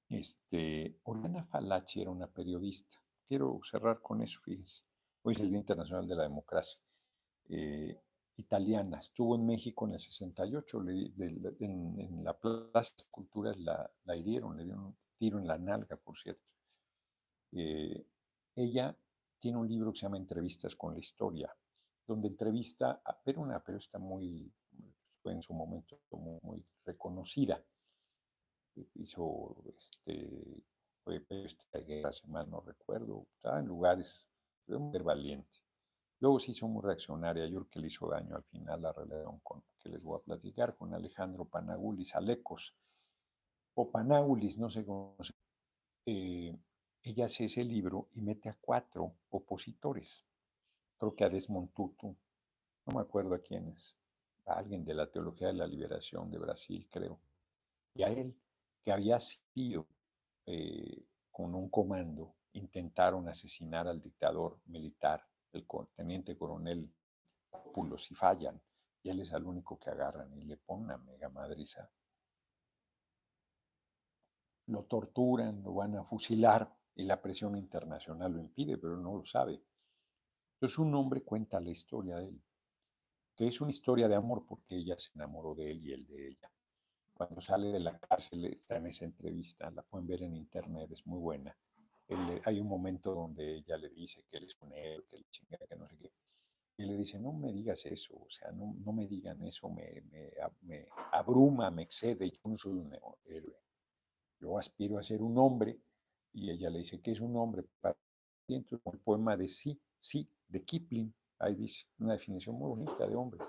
Este, 0.09 1.01
Oriana 1.05 1.45
Falachi 1.45 2.03
era 2.03 2.11
una 2.11 2.29
periodista. 2.29 3.03
Quiero 3.27 3.61
cerrar 3.63 4.01
con 4.01 4.23
eso, 4.23 4.41
fíjense. 4.41 4.85
Hoy 5.23 5.35
es 5.35 5.41
el 5.41 5.51
Día 5.51 5.59
Internacional 5.59 6.07
de 6.07 6.15
la 6.15 6.23
Democracia. 6.23 6.81
Eh, 7.49 8.01
italiana, 8.37 8.99
estuvo 8.99 9.35
en 9.35 9.45
México 9.45 9.87
en 9.87 9.95
el 9.95 10.01
68, 10.01 10.85
en, 11.59 12.25
la 12.25 12.39
Plaza 12.39 12.95
de 12.97 13.05
Culturas 13.11 13.59
la, 13.59 13.91
la, 14.05 14.17
hirieron, 14.17 14.57
le 14.57 14.65
dieron 14.65 14.85
un 14.85 14.97
tiro 15.19 15.39
en 15.39 15.47
la 15.47 15.59
nalga, 15.59 15.97
por 15.97 16.17
cierto. 16.17 16.43
Eh, 17.53 18.07
ella 18.55 18.97
tiene 19.39 19.59
un 19.59 19.69
libro 19.69 19.93
que 19.93 19.99
se 19.99 20.07
llama 20.07 20.17
Entrevistas 20.17 20.75
con 20.77 20.95
la 20.95 21.01
Historia, 21.01 21.55
donde 22.07 22.29
entrevista, 22.29 23.03
a, 23.05 23.17
pero 23.23 23.41
una 23.41 23.63
periodista 23.63 23.99
muy, 23.99 24.51
fue 25.23 25.33
en 25.33 25.43
su 25.43 25.55
momento 25.55 26.01
muy, 26.11 26.65
reconocida. 26.85 27.63
Hizo, 28.95 29.57
este, 29.77 30.63
fue 31.05 31.21
periodista 31.21 31.65
de 31.73 31.85
guerra, 31.85 32.13
si 32.13 32.27
mal 32.29 32.49
no 32.49 32.61
recuerdo, 32.61 33.27
estaba 33.35 33.59
en 33.59 33.67
lugares, 33.67 34.29
fue 34.67 34.79
muy 34.79 34.99
valiente. 35.01 35.59
Luego 36.21 36.41
se 36.41 36.53
hizo 36.53 36.67
muy 36.67 36.83
reaccionaria, 36.83 37.47
yo 37.47 37.69
que 37.69 37.79
le 37.79 37.89
hizo 37.89 38.09
daño 38.09 38.37
al 38.37 38.45
final 38.45 38.83
la 38.83 38.93
relación 38.93 39.39
con, 39.41 39.63
que 39.79 39.89
les 39.89 40.03
voy 40.03 40.19
a 40.19 40.25
platicar, 40.25 40.77
con 40.77 40.95
Alejandro 40.95 41.45
Panagulis 41.45 42.15
Alecos, 42.15 42.75
o 43.75 43.91
Panagulis, 43.91 44.59
no 44.59 44.69
sé 44.69 44.85
cómo 44.85 45.17
se 45.21 45.33
eh, 46.07 46.59
ella 47.03 47.27
hace 47.27 47.45
ese 47.45 47.65
libro 47.65 48.09
y 48.15 48.21
mete 48.21 48.49
a 48.49 48.57
cuatro 48.61 49.15
opositores. 49.31 50.25
Creo 50.99 51.15
que 51.15 51.25
a 51.25 51.29
Desmond 51.29 51.73
Tutu, 51.73 52.17
no 52.87 52.95
me 52.95 53.01
acuerdo 53.01 53.35
a 53.35 53.39
quién 53.39 53.69
es, 53.69 53.97
a 54.47 54.55
alguien 54.55 54.85
de 54.85 54.95
la 54.95 55.11
Teología 55.11 55.49
de 55.49 55.55
la 55.55 55.67
Liberación 55.67 56.31
de 56.31 56.39
Brasil, 56.39 56.89
creo, 56.91 57.21
y 57.95 58.03
a 58.03 58.09
él, 58.09 58.37
que 58.83 58.93
había 58.93 59.19
sido 59.19 59.87
eh, 60.47 61.05
con 61.31 61.55
un 61.55 61.69
comando, 61.69 62.35
intentaron 62.53 63.29
asesinar 63.29 63.87
al 63.87 64.01
dictador 64.01 64.61
militar, 64.67 65.27
el 65.53 65.67
teniente 65.95 66.37
coronel 66.37 66.93
Pulos, 67.73 68.11
y 68.11 68.15
fallan, 68.15 68.61
y 69.03 69.11
él 69.11 69.21
es 69.21 69.33
el 69.33 69.45
único 69.45 69.79
que 69.79 69.91
agarran 69.91 70.33
y 70.37 70.45
le 70.45 70.57
ponen 70.57 70.87
una 70.87 70.99
mega 70.99 71.29
madriza. 71.29 71.91
Lo 74.67 74.85
torturan, 74.85 75.63
lo 75.63 75.75
van 75.75 75.97
a 75.97 76.05
fusilar 76.05 76.78
y 76.99 77.05
la 77.05 77.23
presión 77.23 77.57
internacional 77.57 78.33
lo 78.33 78.41
impide, 78.41 78.77
pero 78.77 78.97
no 78.97 79.17
lo 79.17 79.25
sabe. 79.25 79.63
Entonces 80.55 80.79
un 80.79 80.93
hombre 80.97 81.23
cuenta 81.23 81.61
la 81.61 81.71
historia 81.71 82.17
de 82.17 82.27
él, 82.27 82.43
que 83.37 83.47
es 83.47 83.61
una 83.61 83.71
historia 83.71 84.09
de 84.09 84.17
amor 84.17 84.45
porque 84.45 84.75
ella 84.75 84.99
se 84.99 85.11
enamoró 85.15 85.55
de 85.55 85.71
él 85.71 85.87
y 85.87 85.93
él 85.93 86.07
de 86.09 86.29
ella. 86.31 86.51
Cuando 87.15 87.41
sale 87.41 87.69
de 87.69 87.79
la 87.79 87.97
cárcel 88.01 88.47
está 88.47 88.79
en 88.79 88.87
esa 88.87 89.05
entrevista, 89.05 89.71
la 89.71 89.83
pueden 89.83 90.09
ver 90.09 90.25
en 90.25 90.35
internet, 90.35 90.91
es 90.91 91.07
muy 91.07 91.21
buena. 91.21 91.57
hay 92.45 92.61
un 92.61 92.67
momento 92.67 93.15
donde 93.15 93.59
ella 93.59 93.77
le 93.77 93.91
dice 93.91 94.25
que 94.29 94.39
él 94.39 94.45
es 94.45 94.57
un 94.61 94.73
héroe, 94.73 95.07
que 95.09 95.19
le 95.19 95.27
chinga, 95.31 95.59
que 95.69 95.77
no 95.77 95.89
sé 95.89 95.97
qué. 95.99 96.13
Y 96.79 96.85
le 96.85 96.97
dice, 96.97 97.21
no 97.21 97.33
me 97.33 97.53
digas 97.53 97.87
eso, 97.87 98.17
o 98.17 98.29
sea, 98.29 98.51
no, 98.51 98.75
no 98.85 98.93
me 98.93 99.07
digan 99.07 99.41
eso, 99.43 99.69
me, 99.69 100.03
me, 100.11 100.33
me 100.63 100.89
abruma, 101.13 101.71
me 101.71 101.83
excede, 101.83 102.29
yo 102.29 102.41
no 102.45 102.57
soy 102.57 102.73
un 102.73 102.93
héroe. 103.25 103.57
Yo 104.41 104.59
aspiro 104.59 104.99
a 104.99 105.03
ser 105.03 105.23
un 105.23 105.39
hombre 105.39 105.79
y 106.33 106.51
ella 106.51 106.71
le 106.71 106.81
dice 106.81 107.01
que 107.01 107.13
es 107.13 107.21
un 107.21 107.37
hombre 107.37 107.65
para 107.81 107.97
dentro 108.47 108.81
el 108.93 108.99
poema 109.01 109.37
de 109.37 109.47
sí, 109.47 109.79
sí, 109.99 110.29
de 110.49 110.65
Kipling, 110.65 111.13
ahí 111.39 111.55
dice 111.55 111.87
una 111.99 112.15
definición 112.15 112.57
muy 112.57 112.69
bonita 112.69 113.07
de 113.07 113.15
hombre. 113.15 113.45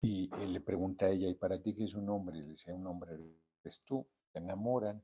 Y 0.00 0.28
él 0.40 0.52
le 0.52 0.60
pregunta 0.60 1.06
a 1.06 1.10
ella, 1.10 1.28
¿y 1.28 1.34
para 1.34 1.62
ti 1.62 1.72
qué 1.72 1.84
es 1.84 1.94
un 1.94 2.08
hombre? 2.08 2.38
Y 2.38 2.42
le 2.42 2.48
dice, 2.48 2.72
un 2.72 2.86
hombre 2.86 3.16
eres 3.62 3.82
tú, 3.84 4.04
te 4.32 4.40
enamoran. 4.40 5.00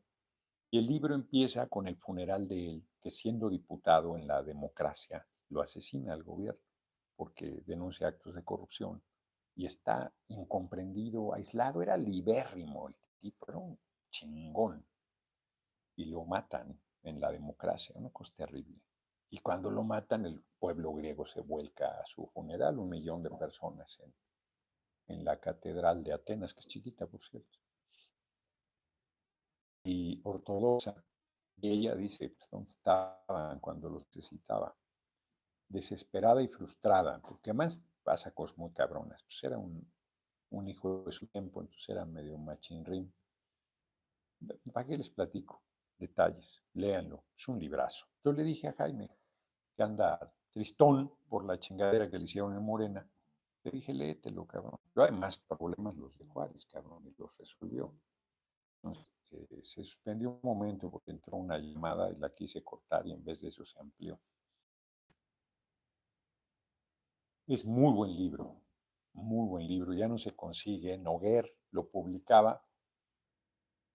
Y 0.70 0.78
el 0.78 0.86
libro 0.86 1.14
empieza 1.14 1.68
con 1.68 1.86
el 1.86 1.96
funeral 1.96 2.48
de 2.48 2.70
él, 2.70 2.88
que 3.00 3.10
siendo 3.10 3.48
diputado 3.48 4.16
en 4.16 4.26
la 4.26 4.42
democracia, 4.42 5.24
lo 5.50 5.62
asesina 5.62 6.12
al 6.12 6.24
gobierno, 6.24 6.60
porque 7.14 7.62
denuncia 7.64 8.08
actos 8.08 8.34
de 8.34 8.44
corrupción. 8.44 9.00
Y 9.54 9.64
está 9.64 10.12
incomprendido, 10.28 11.32
aislado, 11.32 11.80
era 11.80 11.96
libérrimo 11.96 12.88
el 12.88 12.96
tipo, 13.20 13.46
era 13.48 13.58
un 13.58 13.78
chingón 14.10 14.84
y 15.98 16.04
lo 16.04 16.24
matan 16.24 16.80
en 17.02 17.20
la 17.20 17.32
democracia, 17.32 17.92
una 17.98 18.10
cosa 18.10 18.32
terrible. 18.36 18.80
Y 19.30 19.38
cuando 19.38 19.68
lo 19.68 19.82
matan, 19.82 20.26
el 20.26 20.40
pueblo 20.58 20.94
griego 20.94 21.26
se 21.26 21.40
vuelca 21.40 22.00
a 22.00 22.06
su 22.06 22.24
funeral, 22.28 22.78
un 22.78 22.88
millón 22.88 23.22
de 23.22 23.30
personas 23.30 24.00
en, 25.08 25.24
la 25.24 25.40
catedral 25.40 26.04
de 26.04 26.12
Atenas, 26.12 26.54
que 26.54 26.60
es 26.60 26.68
chiquita, 26.68 27.06
por 27.06 27.20
cierto. 27.20 27.58
Y 29.82 30.20
ortodoxa. 30.22 31.02
Y 31.56 31.70
ella 31.70 31.96
dice, 31.96 32.28
pues, 32.28 32.48
¿dónde 32.50 32.70
estaban 32.70 33.58
cuando 33.58 33.88
los 33.90 34.04
necesitaba? 34.14 34.76
Desesperada 35.66 36.40
y 36.42 36.48
frustrada, 36.48 37.20
porque 37.20 37.50
además 37.50 37.88
pasa 38.04 38.30
cosas 38.32 38.56
muy 38.56 38.70
cabronas. 38.70 39.24
Pues 39.24 39.42
era 39.42 39.58
un, 39.58 39.90
un 40.50 40.68
hijo 40.68 41.02
de 41.04 41.12
su 41.12 41.26
tiempo, 41.26 41.60
entonces 41.60 41.88
era 41.88 42.04
medio 42.04 42.38
machinrín. 42.38 43.12
¿Para 44.72 44.86
qué 44.86 44.96
les 44.96 45.10
platico? 45.10 45.60
Detalles, 45.98 46.62
léanlo, 46.74 47.24
es 47.36 47.48
un 47.48 47.58
librazo. 47.58 48.06
Yo 48.24 48.32
le 48.32 48.44
dije 48.44 48.68
a 48.68 48.72
Jaime, 48.72 49.10
que 49.76 49.82
anda 49.82 50.32
tristón 50.50 51.12
por 51.28 51.44
la 51.44 51.58
chingadera 51.58 52.08
que 52.08 52.18
le 52.18 52.24
hicieron 52.24 52.54
en 52.54 52.62
Morena, 52.62 53.08
le 53.64 53.70
dije, 53.70 53.92
léetelo, 53.92 54.46
cabrón. 54.46 54.78
Yo 54.94 55.02
además 55.02 55.38
problemas 55.38 55.96
los 55.96 56.16
de 56.16 56.24
Juárez, 56.26 56.64
cabrón, 56.66 57.06
y 57.06 57.14
los 57.18 57.36
resolvió. 57.36 57.92
Entonces, 58.76 59.10
eh, 59.32 59.60
se 59.62 59.84
suspendió 59.84 60.30
un 60.30 60.40
momento 60.42 60.90
porque 60.90 61.10
entró 61.10 61.36
una 61.36 61.58
llamada 61.58 62.10
y 62.10 62.16
la 62.16 62.32
quise 62.32 62.62
cortar 62.62 63.06
y 63.06 63.12
en 63.12 63.24
vez 63.24 63.40
de 63.40 63.48
eso 63.48 63.64
se 63.64 63.78
amplió. 63.78 64.18
Es 67.46 67.64
muy 67.64 67.92
buen 67.92 68.14
libro, 68.14 68.60
muy 69.14 69.48
buen 69.48 69.66
libro, 69.66 69.92
ya 69.94 70.06
no 70.06 70.18
se 70.18 70.36
consigue. 70.36 70.96
Noguer 70.98 71.52
lo 71.72 71.88
publicaba 71.88 72.62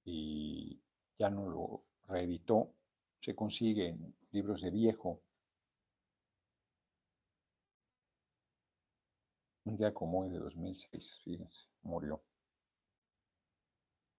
y 0.03 0.81
ya 1.17 1.29
no 1.29 1.49
lo 1.49 1.85
reeditó. 2.07 2.73
Se 3.19 3.35
consigue 3.35 3.97
libros 4.31 4.61
de 4.61 4.71
viejo. 4.71 5.21
Un 9.65 9.77
día 9.77 9.93
como 9.93 10.21
hoy 10.21 10.29
de 10.29 10.39
2006, 10.39 11.21
fíjense, 11.23 11.67
murió. 11.83 12.21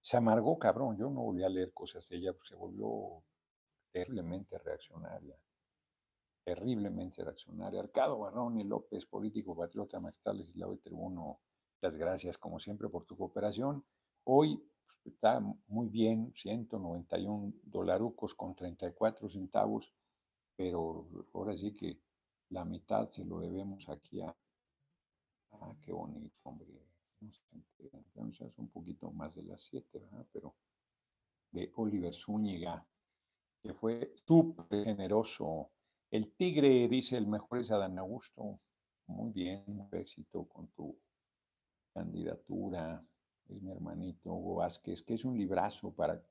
Se 0.01 0.16
amargó, 0.16 0.59
cabrón. 0.59 0.97
Yo 0.97 1.11
no 1.11 1.22
volví 1.22 1.45
a 1.45 1.49
leer 1.49 1.72
cosas 1.72 2.09
de 2.09 2.16
ella 2.16 2.32
porque 2.32 2.49
se 2.49 2.55
volvió 2.55 3.22
terriblemente 3.93 4.59
reaccionaria 4.59 5.39
terriblemente 6.45 7.24
reaccionaria. 7.24 7.80
Arcado 7.80 8.18
Barrón 8.18 8.68
López, 8.68 9.07
político, 9.07 9.57
patriota, 9.57 9.99
magistral, 9.99 10.39
legislador 10.39 10.76
y 10.76 10.80
tribuno, 10.80 11.41
muchas 11.76 11.97
gracias 11.97 12.39
como 12.39 12.59
siempre 12.59 12.89
por 12.89 13.07
tu 13.07 13.16
cooperación. 13.16 13.85
Hoy 14.24 14.62
está 15.05 15.41
muy 15.69 15.89
bien, 15.89 16.33
191 16.35 17.53
dolarucos 17.65 18.35
con 18.35 18.55
34 18.55 19.29
centavos, 19.29 19.93
pero 20.57 21.09
ahora 21.33 21.57
sí 21.57 21.73
que 21.73 22.01
la 22.51 22.65
mitad 22.65 23.09
se 23.11 23.25
lo 23.25 23.41
debemos 23.41 23.89
aquí 23.89 24.21
a... 24.21 24.35
Ah, 25.53 25.75
qué 25.81 25.93
bonito, 25.93 26.35
hombre. 26.43 26.69
No 27.21 28.33
sé, 28.33 28.47
es 28.47 28.59
un 28.59 28.69
poquito 28.69 29.11
más 29.11 29.35
de 29.35 29.45
las 29.45 29.63
7, 29.63 29.99
¿verdad? 29.99 30.27
Pero 30.33 30.55
de 31.51 31.73
Oliver 31.77 32.15
Zúñiga, 32.15 32.87
que 33.63 33.73
fue 33.73 34.15
súper 34.27 34.85
generoso 34.85 35.71
el 36.15 36.33
tigre 36.37 36.87
dice, 36.87 37.17
el 37.17 37.27
mejor 37.27 37.59
es 37.59 37.73
Adán 37.73 37.99
Augusto. 37.99 38.61
Muy 39.09 39.33
bien, 39.33 39.65
éxito 39.91 40.45
con 40.45 40.69
tu 40.69 40.97
candidatura. 41.93 43.05
Es 43.49 43.62
mi 43.62 43.70
hermanito 43.70 44.32
Hugo 44.32 44.57
Vázquez, 44.57 45.03
que 45.03 45.14
es 45.14 45.24
un 45.24 45.36
librazo 45.36 45.92
para, 45.92 46.22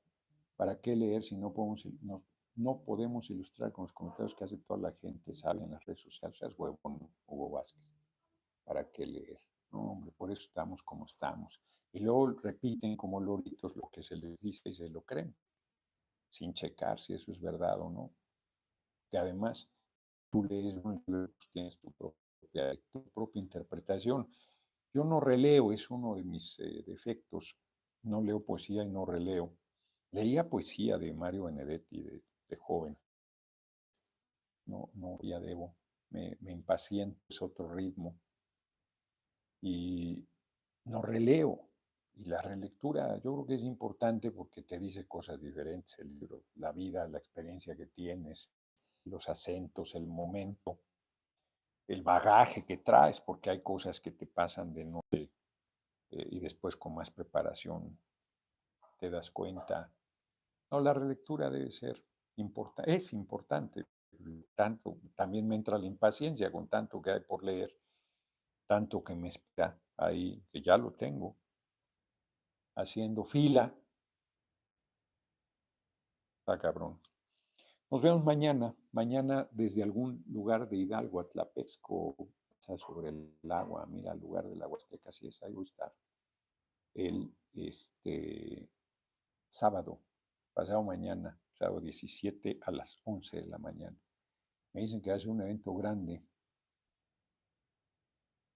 para 0.56 0.80
qué 0.80 0.96
leer 0.96 1.22
si 1.22 1.36
no 1.36 1.52
podemos, 1.52 1.86
no, 2.02 2.24
no 2.56 2.82
podemos 2.82 3.30
ilustrar 3.30 3.72
con 3.72 3.84
los 3.84 3.92
comentarios 3.92 4.34
que 4.34 4.44
hace 4.44 4.58
toda 4.58 4.80
la 4.80 4.92
gente, 4.92 5.34
sabe 5.34 5.62
en 5.62 5.70
las 5.70 5.84
redes 5.84 6.00
sociales. 6.00 6.40
Es 6.42 6.58
huevón, 6.58 7.10
Hugo 7.26 7.50
Vázquez. 7.50 7.82
¿Para 8.64 8.90
qué 8.90 9.06
leer? 9.06 9.40
No, 9.70 9.92
hombre, 9.92 10.12
por 10.12 10.30
eso 10.30 10.42
estamos 10.42 10.82
como 10.82 11.04
estamos. 11.04 11.60
Y 11.92 12.00
luego 12.00 12.30
repiten 12.42 12.96
como 12.96 13.20
loritos 13.20 13.76
lo 13.76 13.88
que 13.92 14.02
se 14.02 14.16
les 14.16 14.40
dice 14.40 14.70
y 14.70 14.72
se 14.72 14.88
lo 14.88 15.02
creen, 15.02 15.36
sin 16.28 16.52
checar 16.52 16.98
si 16.98 17.14
eso 17.14 17.30
es 17.30 17.40
verdad 17.40 17.80
o 17.80 17.90
no. 17.90 18.12
Que 19.10 19.18
además 19.18 19.70
tú 20.30 20.42
lees 20.42 20.74
un 20.82 21.02
libro, 21.06 21.28
pues, 21.36 21.48
tienes 21.52 21.78
tu 21.78 21.92
propia, 21.92 22.80
tu 22.90 23.04
propia 23.10 23.40
interpretación. 23.40 24.28
Yo 24.94 25.02
no 25.02 25.18
releo, 25.18 25.72
es 25.72 25.90
uno 25.90 26.14
de 26.14 26.22
mis 26.22 26.60
eh, 26.60 26.84
defectos. 26.86 27.56
No 28.04 28.22
leo 28.22 28.44
poesía 28.44 28.84
y 28.84 28.88
no 28.88 29.04
releo. 29.04 29.52
Leía 30.12 30.48
poesía 30.48 30.98
de 30.98 31.12
Mario 31.12 31.44
Benedetti 31.44 32.00
de, 32.00 32.22
de 32.48 32.56
joven. 32.56 32.96
No, 34.66 34.90
no, 34.94 35.18
ya 35.22 35.40
debo. 35.40 35.74
Me, 36.10 36.36
me 36.40 36.52
impaciento, 36.52 37.20
es 37.28 37.42
otro 37.42 37.74
ritmo. 37.74 38.14
Y 39.60 40.24
no 40.84 41.02
releo. 41.02 41.68
Y 42.14 42.26
la 42.26 42.40
relectura 42.40 43.16
yo 43.16 43.34
creo 43.34 43.46
que 43.46 43.54
es 43.54 43.64
importante 43.64 44.30
porque 44.30 44.62
te 44.62 44.78
dice 44.78 45.08
cosas 45.08 45.40
diferentes 45.40 45.98
el 45.98 46.16
libro, 46.20 46.44
la 46.54 46.70
vida, 46.70 47.08
la 47.08 47.18
experiencia 47.18 47.74
que 47.74 47.86
tienes, 47.86 48.52
los 49.06 49.28
acentos, 49.28 49.96
el 49.96 50.06
momento, 50.06 50.78
el 51.86 52.02
bagaje 52.02 52.64
que 52.64 52.78
traes, 52.78 53.20
porque 53.20 53.50
hay 53.50 53.62
cosas 53.62 54.00
que 54.00 54.10
te 54.10 54.26
pasan 54.26 54.72
de 54.72 54.84
noche 54.84 55.30
eh, 56.10 56.28
y 56.30 56.40
después 56.40 56.76
con 56.76 56.94
más 56.94 57.10
preparación 57.10 57.98
te 58.98 59.10
das 59.10 59.30
cuenta. 59.30 59.92
No, 60.70 60.80
la 60.80 60.94
relectura 60.94 61.50
debe 61.50 61.70
ser 61.70 62.02
importante, 62.36 62.94
es 62.94 63.12
importante. 63.12 63.86
Tanto, 64.54 64.96
también 65.16 65.46
me 65.46 65.56
entra 65.56 65.76
la 65.76 65.86
impaciencia 65.86 66.50
con 66.50 66.68
tanto 66.68 67.02
que 67.02 67.10
hay 67.10 67.20
por 67.20 67.44
leer, 67.44 67.76
tanto 68.66 69.02
que 69.02 69.14
me 69.14 69.28
espera 69.28 69.78
ahí, 69.96 70.42
que 70.50 70.62
ya 70.62 70.78
lo 70.78 70.92
tengo, 70.92 71.36
haciendo 72.76 73.24
fila. 73.24 73.74
Está 76.38 76.58
cabrón. 76.58 77.00
Nos 77.94 78.02
vemos 78.02 78.24
mañana, 78.24 78.74
mañana 78.90 79.48
desde 79.52 79.80
algún 79.80 80.24
lugar 80.26 80.68
de 80.68 80.78
Hidalgo, 80.78 81.20
Atlapexco, 81.20 82.16
sobre 82.76 83.10
el 83.10 83.52
agua, 83.52 83.86
mira, 83.86 84.10
el 84.10 84.18
lugar 84.18 84.48
de 84.48 84.56
la 84.56 84.66
Huasteca, 84.66 85.10
así 85.10 85.28
es, 85.28 85.40
ahí 85.44 85.54
estar. 85.62 85.94
El 86.92 87.32
este, 87.52 88.68
sábado, 89.48 90.00
pasado 90.52 90.82
mañana, 90.82 91.40
sábado 91.52 91.80
17 91.80 92.58
a 92.62 92.72
las 92.72 93.00
11 93.04 93.42
de 93.42 93.46
la 93.46 93.58
mañana. 93.58 93.96
Me 94.72 94.80
dicen 94.80 95.00
que 95.00 95.12
hace 95.12 95.28
un 95.28 95.42
evento 95.42 95.72
grande. 95.72 96.20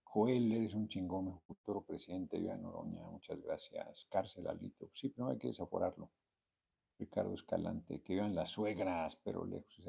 Joel, 0.02 0.50
eres 0.50 0.74
un 0.74 0.88
chingón, 0.88 1.38
futuro 1.42 1.82
presidente 1.82 2.40
de 2.40 2.58
Noroña, 2.58 3.04
muchas 3.04 3.40
gracias. 3.40 4.04
Cárcel, 4.10 4.48
Alito. 4.48 4.90
Sí, 4.92 5.10
pero 5.10 5.28
hay 5.28 5.38
que 5.38 5.46
desaforarlo. 5.46 6.10
Ricardo 6.98 7.34
Escalante, 7.34 8.00
que 8.02 8.14
vivan 8.14 8.34
las 8.34 8.50
suegras, 8.50 9.16
pero 9.16 9.44
lejos. 9.44 9.80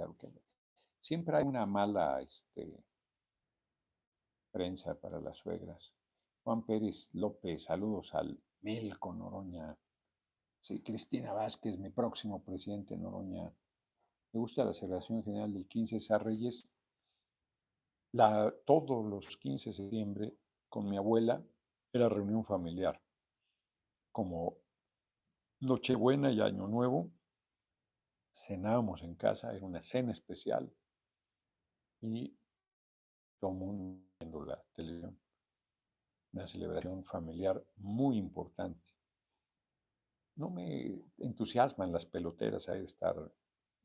siempre 1.02 1.38
hay 1.38 1.44
una 1.44 1.66
mala 1.66 2.22
este, 2.22 2.84
prensa 4.52 5.00
para 5.00 5.20
las 5.20 5.38
suegras. 5.38 5.94
Juan 6.44 6.64
Pérez 6.64 7.14
López, 7.14 7.64
saludos 7.64 8.14
al 8.14 8.40
Melco 8.62 9.14
Noroña. 9.14 9.78
Sí, 10.60 10.82
Cristina 10.82 11.34
Vázquez, 11.34 11.78
mi 11.78 11.90
próximo 11.90 12.44
presidente 12.44 12.96
Noroña. 12.96 13.52
Me 14.32 14.40
gusta 14.40 14.64
la 14.64 14.74
celebración 14.74 15.24
general 15.24 15.54
del 15.54 15.68
15 15.68 15.96
de 15.96 16.00
San 16.00 16.20
Reyes. 16.20 16.70
Todos 18.12 19.06
los 19.06 19.38
15 19.38 19.70
de 19.70 19.74
septiembre, 19.74 20.38
con 20.70 20.88
mi 20.88 20.98
abuela, 20.98 21.44
era 21.92 22.10
reunión 22.10 22.44
familiar. 22.44 23.02
Como 24.12 24.58
Nochebuena 25.62 26.32
y 26.32 26.40
Año 26.40 26.68
Nuevo, 26.68 27.12
cenábamos 28.32 29.04
en 29.04 29.16
casa, 29.16 29.54
era 29.54 29.66
una 29.66 29.82
cena 29.82 30.14
especial 30.14 30.74
y 32.02 32.34
todo 33.40 33.52
viendo 34.20 34.46
la 34.46 34.64
televisión. 34.74 35.20
Una 36.32 36.48
celebración 36.48 37.04
familiar 37.04 37.62
muy 37.78 38.18
importante. 38.18 38.92
No 40.36 40.50
me 40.50 41.02
entusiasman 41.18 41.92
las 41.92 42.06
peloteras 42.06 42.68
de 42.68 42.84
estar 42.84 43.16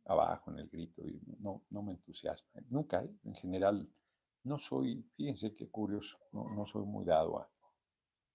abajo 0.04 0.52
en 0.52 0.60
el 0.60 0.68
grito 0.68 1.02
y 1.02 1.20
no, 1.40 1.64
no 1.70 1.82
me 1.82 1.92
entusiasma. 1.92 2.60
Nunca, 2.68 3.02
¿eh? 3.02 3.10
en 3.24 3.34
general, 3.34 3.88
no 4.44 4.58
soy, 4.58 5.02
fíjense 5.16 5.52
qué 5.54 5.68
curioso, 5.68 6.18
no, 6.32 6.66
soy 6.66 6.84
muy 6.84 7.04
dado 7.04 7.40
a, 7.40 7.50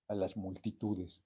a 0.09 0.15
las 0.15 0.35
multitudes. 0.35 1.23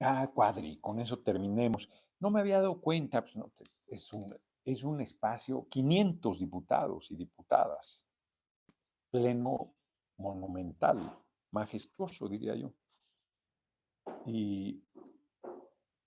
Ah, 0.00 0.30
cuadri, 0.34 0.78
con 0.80 0.98
eso 1.00 1.20
terminemos. 1.20 1.88
No 2.20 2.30
me 2.30 2.40
había 2.40 2.60
dado 2.60 2.80
cuenta, 2.80 3.22
pues 3.24 3.36
es, 3.86 4.12
un, 4.12 4.24
es 4.64 4.84
un 4.84 5.00
espacio, 5.00 5.66
500 5.68 6.38
diputados 6.38 7.10
y 7.10 7.16
diputadas, 7.16 8.04
pleno, 9.10 9.74
monumental, 10.16 11.18
majestuoso, 11.50 12.28
diría 12.28 12.54
yo. 12.54 12.72
Y 14.26 14.82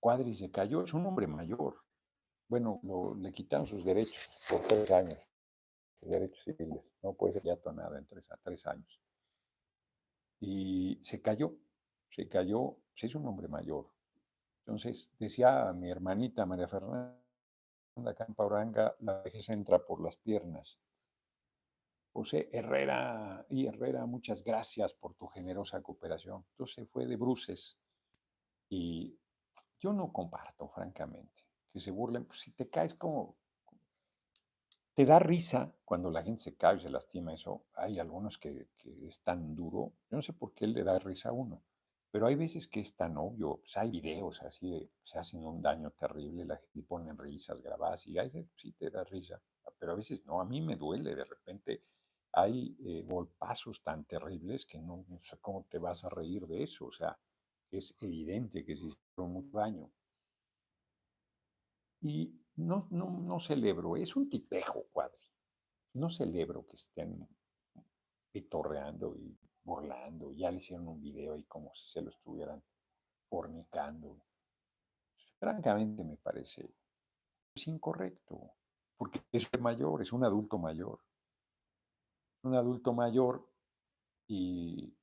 Cuadri 0.00 0.34
se 0.34 0.50
cayó, 0.50 0.82
es 0.82 0.94
un 0.94 1.06
hombre 1.06 1.26
mayor, 1.26 1.74
bueno, 2.48 2.80
le 3.20 3.32
quitaron 3.32 3.66
sus 3.66 3.84
derechos 3.84 4.28
por 4.48 4.60
tres 4.62 4.90
años, 4.90 5.28
sus 5.94 6.08
derechos 6.08 6.42
civiles. 6.44 6.92
No 7.02 7.12
puede 7.12 7.34
ser 7.34 7.42
ya 7.44 7.72
nada 7.72 7.98
en 7.98 8.06
tres, 8.06 8.28
tres 8.42 8.66
años. 8.66 9.00
Y 10.40 10.98
se 11.02 11.20
cayó, 11.20 11.54
se 12.08 12.28
cayó, 12.28 12.76
se 12.94 13.06
hizo 13.06 13.18
un 13.18 13.26
hombre 13.26 13.48
mayor. 13.48 13.86
Entonces, 14.60 15.12
decía 15.18 15.72
mi 15.72 15.90
hermanita 15.90 16.46
María 16.46 16.68
Fernanda 16.68 17.18
Campa 18.16 18.44
Oranga, 18.44 18.94
la 19.00 19.22
vejez 19.22 19.48
entra 19.48 19.84
por 19.84 20.00
las 20.00 20.16
piernas. 20.16 20.78
José 22.12 22.48
Herrera 22.52 23.46
y 23.48 23.66
Herrera, 23.66 24.06
muchas 24.06 24.42
gracias 24.42 24.94
por 24.94 25.14
tu 25.14 25.26
generosa 25.26 25.82
cooperación. 25.82 26.44
Entonces 26.50 26.88
fue 26.88 27.06
de 27.06 27.16
bruces 27.16 27.78
y 28.68 29.18
yo 29.78 29.92
no 29.92 30.12
comparto, 30.12 30.68
francamente, 30.68 31.42
que 31.72 31.80
se 31.80 31.90
burlen. 31.90 32.24
Pues 32.24 32.40
si 32.40 32.52
te 32.52 32.68
caes 32.68 32.94
como... 32.94 33.36
Te 34.94 35.04
da 35.04 35.20
risa 35.20 35.72
cuando 35.84 36.10
la 36.10 36.24
gente 36.24 36.42
se 36.42 36.56
cae 36.56 36.76
y 36.76 36.80
se 36.80 36.90
lastima 36.90 37.32
eso. 37.32 37.66
Hay 37.74 38.00
algunos 38.00 38.36
que, 38.36 38.70
que 38.76 39.06
es 39.06 39.22
tan 39.22 39.54
duro. 39.54 39.92
Yo 40.10 40.16
no 40.16 40.22
sé 40.22 40.32
por 40.32 40.52
qué 40.52 40.66
le 40.66 40.82
da 40.82 40.98
risa 40.98 41.28
a 41.28 41.32
uno. 41.32 41.62
Pero 42.10 42.26
hay 42.26 42.36
veces 42.36 42.68
que 42.68 42.80
es 42.80 42.96
tan 42.96 43.16
obvio, 43.18 43.58
pues 43.58 43.76
hay 43.76 43.90
videos 43.90 44.42
así 44.42 44.70
de 44.70 44.90
se 45.00 45.18
hacen 45.18 45.44
un 45.44 45.60
daño 45.60 45.90
terrible, 45.90 46.44
la 46.44 46.56
gente 46.56 46.82
pone 46.82 47.12
risas 47.12 47.60
grabadas 47.60 48.06
y 48.06 48.18
hay 48.18 48.30
sí 48.56 48.72
te 48.72 48.90
da 48.90 49.04
risa, 49.04 49.40
pero 49.78 49.92
a 49.92 49.94
veces 49.94 50.24
no, 50.24 50.40
a 50.40 50.44
mí 50.44 50.60
me 50.62 50.76
duele, 50.76 51.14
de 51.14 51.24
repente 51.24 51.82
hay 52.32 52.76
eh, 52.80 53.02
golpazos 53.06 53.82
tan 53.82 54.04
terribles 54.04 54.64
que 54.64 54.78
no, 54.78 55.04
sé 55.22 55.38
cómo 55.40 55.66
te 55.68 55.78
vas 55.78 56.04
a 56.04 56.08
reír 56.08 56.46
de 56.46 56.62
eso, 56.62 56.86
o 56.86 56.92
sea, 56.92 57.18
es 57.70 57.94
evidente 58.00 58.64
que 58.64 58.76
se 58.76 58.86
hicieron 58.86 59.32
mucho 59.32 59.58
daño. 59.58 59.90
Y 62.00 62.32
no, 62.56 62.86
no, 62.90 63.10
no 63.10 63.38
celebro, 63.40 63.96
es 63.96 64.16
un 64.16 64.30
tipejo, 64.30 64.86
cuadri, 64.92 65.20
no 65.94 66.08
celebro 66.08 66.64
que 66.66 66.76
estén 66.76 67.28
pitorreando 68.30 69.16
y 69.16 69.36
burlando, 69.68 70.32
ya 70.32 70.50
le 70.50 70.56
hicieron 70.56 70.88
un 70.88 71.00
video 71.00 71.34
ahí 71.34 71.44
como 71.44 71.72
si 71.74 71.88
se 71.88 72.02
lo 72.02 72.08
estuvieran 72.08 72.62
fornicando. 73.28 74.20
Francamente 75.38 76.02
me 76.02 76.16
parece 76.16 76.74
es 77.54 77.68
incorrecto, 77.68 78.54
porque 78.96 79.20
es 79.32 79.48
mayor, 79.60 80.00
es 80.02 80.12
un 80.12 80.24
adulto 80.24 80.58
mayor. 80.58 81.00
Un 82.42 82.54
adulto 82.54 82.92
mayor 82.94 83.48
y 84.26 84.96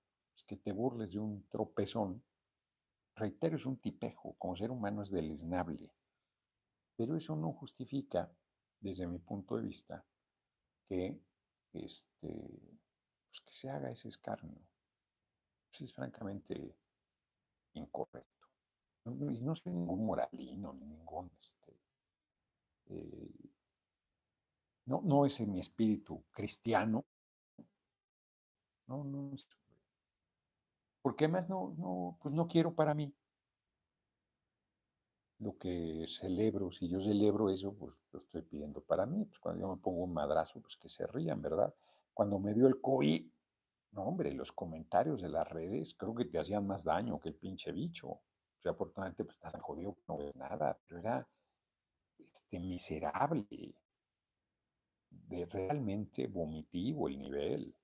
que 0.48 0.58
te 0.58 0.72
burles 0.72 1.14
de 1.14 1.20
un 1.20 1.48
tropezón, 1.50 2.24
reitero, 3.16 3.56
es 3.56 3.66
un 3.66 3.78
tipejo, 3.78 4.36
como 4.38 4.56
ser 4.56 4.72
humano 4.72 5.02
es 5.02 5.10
deleznable. 5.10 5.92
Pero 6.96 7.18
eso 7.18 7.36
no 7.36 7.52
justifica, 7.54 8.32
desde 8.80 9.08
mi 9.08 9.20
punto 9.20 9.58
de 9.58 9.64
vista, 9.64 10.06
que 10.88 11.20
este, 11.74 12.80
pues, 13.36 13.42
que 13.42 13.54
se 13.54 13.70
haga 13.70 13.90
ese 13.90 14.08
escarnio. 14.08 14.62
Eso 15.72 15.84
es 15.84 15.94
francamente 15.94 16.76
incorrecto. 17.74 18.48
No, 19.04 19.56
soy 19.56 19.74
ningún 19.74 20.06
moralino, 20.06 20.74
ni 20.74 20.86
ningún... 20.86 21.30
Este, 21.38 21.78
eh, 22.88 23.52
no, 24.86 25.02
no 25.04 25.26
es 25.26 25.40
en 25.40 25.52
mi 25.52 25.60
espíritu 25.60 26.24
cristiano. 26.32 27.06
No, 28.88 29.04
no. 29.04 29.32
Porque 31.02 31.26
además 31.26 31.50
no, 31.50 31.74
no, 31.78 32.18
pues 32.22 32.34
no 32.34 32.48
quiero 32.48 32.74
para 32.74 32.94
mí. 32.94 33.14
Lo 35.40 35.58
que 35.58 36.06
celebro, 36.08 36.72
si 36.72 36.88
yo 36.88 37.02
celebro 37.02 37.50
eso, 37.50 37.74
pues 37.74 38.00
lo 38.12 38.20
estoy 38.20 38.44
pidiendo 38.44 38.82
para 38.82 39.06
mí. 39.06 39.26
Pues 39.26 39.40
cuando 39.40 39.62
yo 39.62 39.76
me 39.76 39.82
pongo 39.82 40.04
un 40.04 40.14
madrazo, 40.14 40.62
pues 40.62 40.78
que 40.78 40.88
se 40.88 41.06
rían, 41.06 41.42
¿verdad? 41.42 41.76
Cuando 42.16 42.40
me 42.40 42.54
dio 42.54 42.66
el 42.68 42.80
COVID, 42.80 43.30
no, 43.92 44.04
hombre, 44.04 44.34
los 44.34 44.54
comentarios 44.54 45.22
de 45.22 45.28
las 45.28 45.46
redes 45.50 45.94
creo 45.96 46.16
que 46.16 46.24
te 46.24 46.40
hacían 46.40 46.66
más 46.66 46.86
daño 46.86 47.20
que 47.20 47.30
el 47.30 47.36
pinche 47.36 47.74
bicho. 47.74 48.08
O 48.08 48.22
sea, 48.58 48.72
afortunadamente, 48.72 49.26
pues 49.26 49.36
estás 49.36 49.62
jodido 49.62 49.98
no 50.08 50.18
ves 50.18 50.34
nada, 50.34 50.80
pero 50.88 51.02
era 51.02 51.28
este, 52.18 52.62
miserable. 52.62 53.76
De 55.10 55.46
realmente 55.46 56.28
vomitivo 56.28 57.10
el 57.10 57.20
nivel. 57.20 57.76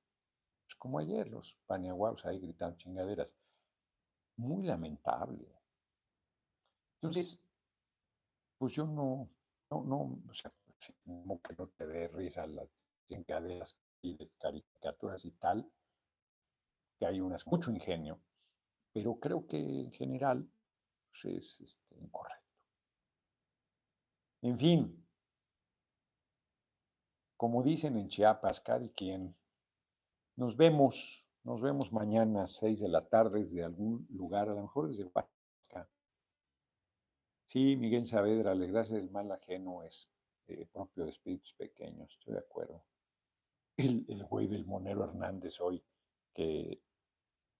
Es 0.66 0.76
como 0.76 1.00
ayer, 1.00 1.28
los 1.28 1.58
paniaguaos 1.66 2.26
ahí 2.26 2.40
gritando 2.40 2.78
chingaderas. 2.78 3.36
Muy 4.38 4.64
lamentable. 4.64 5.46
Entonces, 7.02 7.38
pues 8.58 8.72
yo 8.72 8.88
no, 8.88 9.28
no, 9.70 9.84
no, 9.84 10.22
o 10.30 10.34
sea, 10.34 10.54
como 11.04 11.42
que 11.42 11.54
no 11.54 11.68
te 11.68 11.86
dé 11.86 12.08
risa 12.08 12.48
las 12.48 12.70
chingaderas 13.08 13.78
y 14.02 14.16
de 14.16 14.30
caricaturas 14.40 15.26
y 15.26 15.32
tal, 15.32 15.70
que 16.98 17.06
hay 17.06 17.22
unas 17.22 17.46
mucho 17.48 17.72
ingenio, 17.72 18.20
pero 18.92 19.20
creo 19.20 19.46
que 19.48 19.58
en 19.58 19.92
general 19.92 20.50
pues, 21.10 21.26
es 21.26 21.62
este, 21.62 21.96
incorrecto. 21.96 22.42
En 24.42 24.58
fin, 24.58 25.08
como 27.38 27.64
dicen 27.64 27.98
en 27.98 28.08
Chiapas, 28.08 28.62
cada 28.62 28.88
quien, 28.90 29.36
nos 30.36 30.58
vemos, 30.58 31.26
nos 31.44 31.62
vemos 31.62 31.92
mañana 31.92 32.44
a 32.44 32.48
6 32.48 32.80
de 32.80 32.88
la 32.88 33.08
tarde 33.08 33.40
desde 33.40 33.64
algún 33.64 34.08
lugar, 34.10 34.50
a 34.50 34.54
lo 34.54 34.62
mejor 34.62 34.88
desde 34.88 35.06
Huasca. 35.06 35.90
Sí, 37.46 37.76
Miguel 37.76 38.08
Saavedra, 38.08 38.52
alegrarse 38.52 38.96
del 38.96 39.12
mal 39.12 39.32
ajeno 39.32 39.84
es 39.84 40.10
eh, 40.48 40.66
propio 40.72 41.04
de 41.04 41.12
espíritus 41.12 41.54
pequeños, 41.54 42.14
estoy 42.14 42.34
de 42.34 42.40
acuerdo 42.40 42.84
el, 43.86 44.26
güey 44.26 44.48
del 44.48 44.66
Monero 44.66 45.04
Hernández 45.04 45.60
hoy, 45.62 45.84
que 46.34 46.82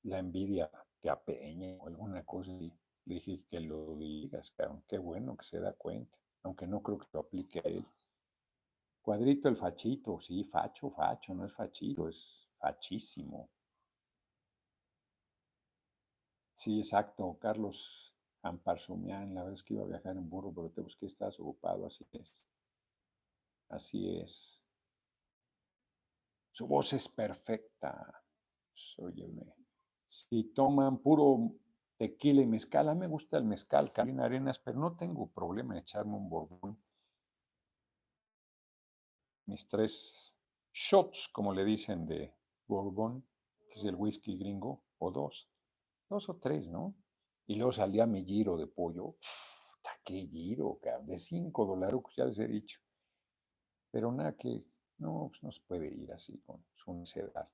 la 0.04 0.20
envidia 0.20 0.72
te 1.00 1.10
apeña 1.10 1.76
o 1.80 1.88
alguna 1.88 2.24
cosa 2.26 2.52
y 2.52 2.72
le 3.06 3.16
dije 3.16 3.44
que 3.50 3.60
lo 3.60 3.96
digas, 3.98 4.52
cabrón, 4.52 4.84
qué 4.88 4.98
bueno 4.98 5.36
que 5.36 5.46
se 5.46 5.60
da 5.60 5.74
cuenta, 5.74 6.18
aunque 6.44 6.68
no 6.68 6.82
creo 6.82 6.98
que 6.98 7.08
lo 7.14 7.22
aplique 7.22 7.60
a 7.60 7.68
él. 7.68 7.86
Cuadrito 9.02 9.50
el 9.50 9.58
fachito, 9.58 10.20
sí, 10.20 10.44
facho, 10.44 10.92
facho, 10.92 11.34
no 11.34 11.46
es 11.46 11.54
fachito, 11.54 12.08
es 12.08 12.48
fachísimo. 12.60 13.50
Sí, 16.54 16.78
exacto, 16.78 17.38
Carlos 17.40 18.14
Amparzumián, 18.44 19.34
la 19.34 19.44
vez 19.44 19.64
que 19.64 19.74
iba 19.74 19.84
a 19.84 19.88
viajar 19.88 20.16
en 20.16 20.30
burro, 20.30 20.54
pero 20.54 20.70
te 20.70 20.82
busqué, 20.82 21.08
estás 21.08 21.40
ocupado, 21.40 21.88
así 21.88 22.06
es. 22.12 22.46
Así 23.70 24.18
es. 24.18 24.64
Su 26.52 26.68
voz 26.68 26.94
es 26.94 27.08
perfecta. 27.08 28.24
Óyeme. 28.98 29.56
Si 30.06 30.44
toman 30.54 30.98
puro 31.00 31.54
tequila 31.98 32.42
y 32.42 32.48
mezcal, 32.48 32.90
a 32.90 32.94
mí 32.94 33.00
me 33.00 33.08
gusta 33.08 33.38
el 33.38 33.46
mezcal, 33.46 33.94
Carolina 33.94 34.26
Arenas, 34.26 34.60
pero 34.60 34.80
no 34.80 34.96
tengo 34.96 35.32
problema 35.32 35.74
en 35.74 35.80
echarme 35.80 36.16
un 36.16 36.30
borbón. 36.30 36.78
Mis 39.46 39.68
tres 39.68 40.38
shots, 40.74 41.30
como 41.30 41.54
le 41.54 41.64
dicen, 41.64 42.06
de 42.06 42.34
borbón, 42.68 43.26
que 43.70 43.80
es 43.80 43.86
el 43.86 43.96
whisky 43.96 44.38
gringo, 44.38 44.84
o 44.98 45.12
dos. 45.12 45.50
Dos 46.10 46.28
o 46.30 46.38
tres, 46.38 46.70
¿no? 46.70 46.94
Y 47.48 47.56
luego 47.56 47.72
salía 47.72 48.06
mi 48.06 48.24
giro 48.26 48.58
de 48.58 48.68
pollo. 48.68 49.16
¡Qué 50.04 50.28
giro, 50.28 50.80
De 51.04 51.18
cinco 51.18 51.66
dólares, 51.66 52.02
ya 52.16 52.26
les 52.26 52.40
he 52.40 52.48
dicho. 52.48 52.80
Pero 53.92 54.12
nada 54.12 54.36
que 54.36 54.66
no, 55.02 55.30
pues 55.30 55.44
no 55.44 55.52
se 55.52 55.62
puede 55.62 55.88
ir 55.88 56.12
así 56.12 56.38
con 56.46 56.64
su 56.76 56.94
necedad. 56.94 57.50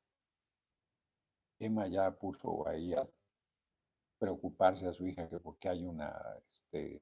Emma 1.60 1.88
ya 1.88 2.12
puso 2.12 2.68
ahí 2.68 2.94
a 2.94 3.08
preocuparse 4.20 4.86
a 4.86 4.94
su 4.94 5.08
hija 5.08 5.30
que 5.30 5.40
porque 5.40 5.70
hay 5.70 5.86
una 5.86 6.14
este, 6.46 7.02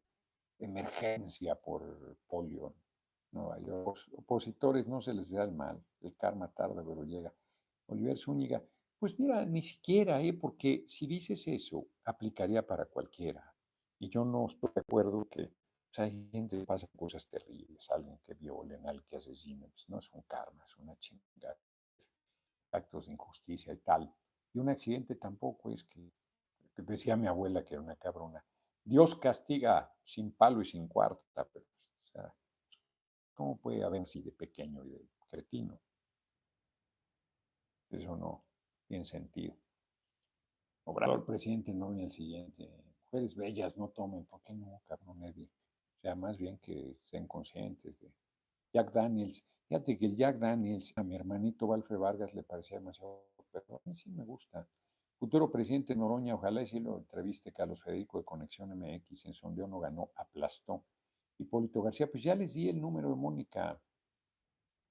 emergencia 0.60 1.56
por 1.56 2.18
polio. 2.28 2.76
No, 3.32 3.52
hay 3.52 3.66
opositores 3.70 4.88
no 4.88 5.02
se 5.02 5.14
les 5.14 5.32
da 5.32 5.44
el 5.44 5.52
mal, 5.52 5.84
el 6.02 6.16
karma 6.16 6.52
tarda 6.54 6.84
pero 6.86 7.04
llega. 7.04 7.34
Oliver 7.88 8.18
Zúñiga, 8.18 8.64
pues 9.00 9.20
mira, 9.20 9.46
ni 9.46 9.62
siquiera, 9.62 10.22
¿eh? 10.22 10.34
porque 10.34 10.84
si 10.88 11.08
dices 11.08 11.48
eso, 11.48 11.88
aplicaría 12.06 12.66
para 12.66 12.86
cualquiera. 12.86 13.54
Y 14.00 14.10
yo 14.10 14.24
no 14.24 14.46
estoy 14.46 14.70
de 14.74 14.82
acuerdo 14.82 15.28
que 15.28 15.52
hay 16.00 16.30
gente 16.32 16.58
que 16.58 16.66
pasa 16.66 16.88
cosas 16.96 17.28
terribles, 17.28 17.90
alguien 17.92 18.20
que 18.20 18.34
violen, 18.34 18.86
alguien 18.88 19.06
que 19.08 19.18
asesine, 19.18 19.68
pues 19.68 19.90
no 19.90 20.00
es 20.00 20.12
un 20.14 20.22
karma, 20.24 20.64
es 20.66 20.78
una 20.78 20.98
chingada. 20.98 21.60
Actos 22.72 23.08
de 23.08 23.14
injusticia 23.14 23.74
y 23.74 23.78
tal. 23.78 24.14
Y 24.54 24.60
un 24.60 24.70
accidente 24.70 25.16
tampoco 25.16 25.72
es 25.72 25.84
que, 25.84 26.12
decía 26.78 27.16
mi 27.16 27.28
abuela 27.28 27.64
que 27.64 27.76
era 27.76 27.84
una 27.84 27.96
cabrona. 27.96 28.44
Dios 28.84 29.16
castiga 29.16 29.94
sin 30.04 30.32
palo 30.32 30.62
y 30.62 30.66
sin 30.66 30.88
cuarta, 30.88 31.48
pero, 31.52 31.66
o 31.66 32.08
sea, 32.08 32.36
¿cómo 33.34 33.58
puede 33.58 33.84
haber 33.84 34.02
así 34.02 34.22
de 34.22 34.32
pequeño 34.32 34.84
y 34.86 34.90
de 34.90 35.10
cretino? 35.30 35.80
Eso 37.90 38.16
no 38.18 38.44
tiene 38.88 39.06
sentido. 39.06 39.56
Obrador 40.86 41.26
presidente 41.26 41.74
no 41.74 41.90
viene 41.90 42.06
el 42.06 42.12
siguiente. 42.12 42.70
Mujeres 43.06 43.36
bellas 43.36 43.78
no 43.78 43.90
tomen, 43.90 44.26
¿por 44.26 44.42
qué 44.44 44.54
no, 44.54 44.82
cabrón? 44.88 45.20
Sea, 46.06 46.16
más 46.16 46.38
bien 46.38 46.60
que 46.60 46.92
estén 47.02 47.26
conscientes 47.26 48.00
de 48.00 48.14
Jack 48.72 48.94
Daniels. 48.94 49.44
Fíjate 49.68 49.98
que 49.98 50.06
el 50.06 50.16
Jack 50.16 50.38
Daniels 50.38 50.94
a 50.96 51.04
mi 51.04 51.16
hermanito 51.16 51.66
Valfred 51.66 51.98
Vargas 51.98 52.36
le 52.36 52.44
parecía 52.44 52.78
demasiado, 52.78 53.26
pero 53.52 53.78
a 53.78 53.90
mí 53.90 53.96
sí 53.96 54.12
me 54.12 54.24
gusta. 54.24 54.68
Futuro 55.18 55.50
presidente 55.50 55.96
Noroña, 55.96 56.36
ojalá 56.36 56.62
y 56.62 56.68
si 56.68 56.80
lo 56.80 57.00
entreviste 57.00 57.52
Carlos 57.52 57.82
Federico 57.82 58.20
de 58.20 58.24
Conexión 58.24 58.70
MX, 58.78 59.26
en 59.26 59.34
sondeo 59.34 59.68
no 59.68 59.80
ganó, 59.80 60.12
aplastó. 60.16 60.84
Hipólito 61.40 61.82
García, 61.82 62.06
pues 62.10 62.22
ya 62.22 62.36
les 62.36 62.54
di 62.54 62.70
el 62.70 62.80
número 62.80 63.10
de 63.10 63.16
Mónica. 63.16 63.82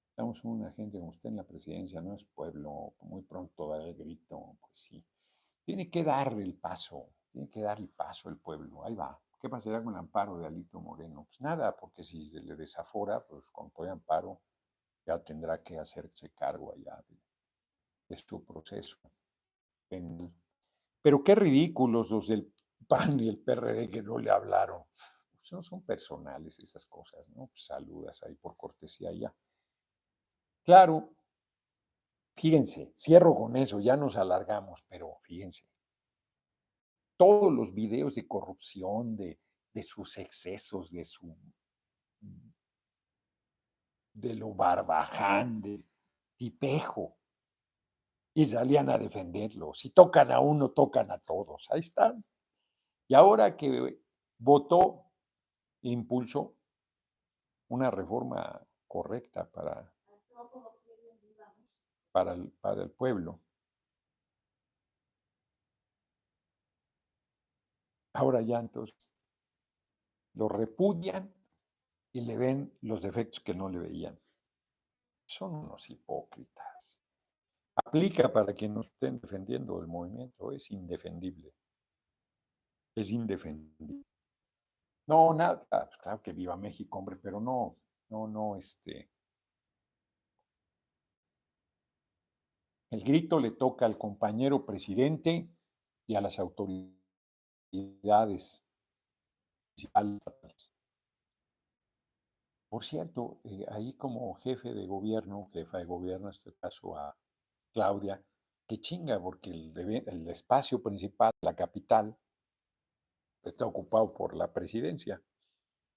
Estamos 0.09 0.43
una 0.43 0.71
gente 0.73 0.97
como 0.97 1.11
usted 1.11 1.29
en 1.29 1.37
la 1.37 1.47
presidencia, 1.47 2.01
no 2.01 2.13
es 2.13 2.25
pueblo, 2.25 2.93
muy 3.01 3.21
pronto 3.21 3.69
dar 3.69 3.81
el 3.81 3.95
grito, 3.95 4.57
pues 4.59 4.77
sí. 4.79 5.05
Tiene 5.63 5.89
que 5.89 6.03
darle 6.03 6.43
el 6.43 6.55
paso, 6.55 7.07
tiene 7.31 7.49
que 7.49 7.61
dar 7.61 7.79
el 7.79 7.87
paso 7.87 8.27
el 8.27 8.37
pueblo, 8.37 8.83
ahí 8.83 8.95
va. 8.95 9.17
¿Qué 9.45 9.49
pasará 9.49 9.83
con 9.83 9.93
el 9.93 9.99
amparo 9.99 10.39
de 10.39 10.47
Alito 10.47 10.81
Moreno? 10.81 11.27
Pues 11.29 11.39
nada, 11.39 11.77
porque 11.77 12.03
si 12.03 12.25
se 12.25 12.39
le 12.39 12.55
desafora, 12.55 13.23
pues 13.23 13.51
con 13.51 13.69
todo 13.69 13.85
el 13.85 13.91
amparo 13.91 14.41
ya 15.05 15.23
tendrá 15.23 15.61
que 15.61 15.77
hacerse 15.77 16.31
cargo 16.31 16.73
allá 16.73 16.99
de 18.09 18.17
su 18.17 18.43
proceso. 18.43 18.97
Pero 19.87 21.23
qué 21.23 21.35
ridículos 21.35 22.09
los 22.09 22.27
del 22.27 22.51
PAN 22.87 23.19
y 23.19 23.29
el 23.29 23.37
PRD 23.37 23.87
que 23.91 24.01
no 24.01 24.17
le 24.17 24.31
hablaron. 24.31 24.81
Pues 25.37 25.53
no 25.53 25.61
son 25.61 25.83
personales 25.83 26.57
esas 26.57 26.87
cosas, 26.87 27.29
¿no? 27.29 27.45
Pues 27.45 27.65
saludas 27.65 28.23
ahí 28.23 28.33
por 28.33 28.57
cortesía 28.57 29.11
ya. 29.13 29.31
Claro, 30.63 31.13
fíjense, 32.35 32.91
cierro 32.97 33.35
con 33.35 33.55
eso, 33.57 33.79
ya 33.79 33.95
nos 33.95 34.17
alargamos, 34.17 34.83
pero 34.89 35.19
fíjense. 35.21 35.65
Todos 37.17 37.51
los 37.51 37.73
videos 37.73 38.15
de 38.15 38.27
corrupción, 38.27 39.15
de, 39.15 39.39
de 39.73 39.83
sus 39.83 40.17
excesos, 40.17 40.91
de 40.91 41.05
su 41.05 41.35
de 44.15 44.33
lo 44.33 44.53
barbaján, 44.53 45.61
de 45.61 45.83
tipejo, 46.37 47.17
y 48.33 48.47
salían 48.47 48.89
a 48.89 48.97
defenderlo. 48.97 49.73
Si 49.73 49.91
tocan 49.91 50.31
a 50.31 50.39
uno, 50.39 50.71
tocan 50.71 51.11
a 51.11 51.19
todos. 51.19 51.67
Ahí 51.71 51.79
están. 51.79 52.23
Y 53.07 53.13
ahora 53.13 53.55
que 53.55 54.01
votó, 54.37 55.05
impulsó 55.81 56.55
una 57.69 57.91
reforma 57.91 58.65
correcta 58.87 59.49
para, 59.49 59.93
para, 62.11 62.33
el, 62.33 62.51
para 62.59 62.83
el 62.83 62.91
pueblo. 62.91 63.39
Ahora 68.15 68.41
ya 68.41 68.59
entonces 68.59 69.15
lo 70.33 70.49
repudian 70.49 71.33
y 72.13 72.21
le 72.21 72.37
ven 72.37 72.77
los 72.81 73.01
defectos 73.01 73.39
que 73.39 73.53
no 73.53 73.69
le 73.69 73.79
veían. 73.79 74.19
Son 75.25 75.53
unos 75.53 75.89
hipócritas 75.89 77.01
aplica 77.75 78.31
para 78.31 78.53
quienes 78.53 78.87
estén 78.87 79.19
defendiendo 79.19 79.79
el 79.79 79.87
movimiento, 79.87 80.51
es 80.51 80.71
indefendible. 80.71 81.53
Es 82.95 83.11
indefendible. 83.11 84.05
No, 85.07 85.33
nada, 85.33 85.65
pues, 85.69 85.97
claro 85.97 86.21
que 86.21 86.33
viva 86.33 86.55
México, 86.55 86.97
hombre, 86.97 87.17
pero 87.17 87.39
no, 87.39 87.77
no, 88.09 88.27
no, 88.27 88.55
este. 88.55 89.09
El 92.91 93.03
grito 93.03 93.39
le 93.39 93.51
toca 93.51 93.85
al 93.85 93.97
compañero 93.97 94.65
presidente 94.65 95.49
y 96.07 96.15
a 96.15 96.21
las 96.21 96.39
autoridades 96.39 97.04
Por 102.69 102.83
cierto, 102.83 103.39
eh, 103.43 103.65
ahí 103.69 103.93
como 103.93 104.33
jefe 104.35 104.73
de 104.73 104.85
gobierno, 104.85 105.49
jefa 105.53 105.77
de 105.77 105.85
gobierno, 105.85 106.27
en 106.27 106.31
este 106.31 106.53
caso 106.55 106.97
a 106.97 107.15
Claudia, 107.73 108.21
que 108.67 108.79
chinga, 108.79 109.21
porque 109.21 109.49
el, 109.51 110.27
espacio 110.29 110.81
principal, 110.81 111.31
la 111.41 111.55
capital, 111.55 112.17
está 113.43 113.65
ocupado 113.65 114.11
por 114.11 114.35
la 114.35 114.51
presidencia, 114.51 115.21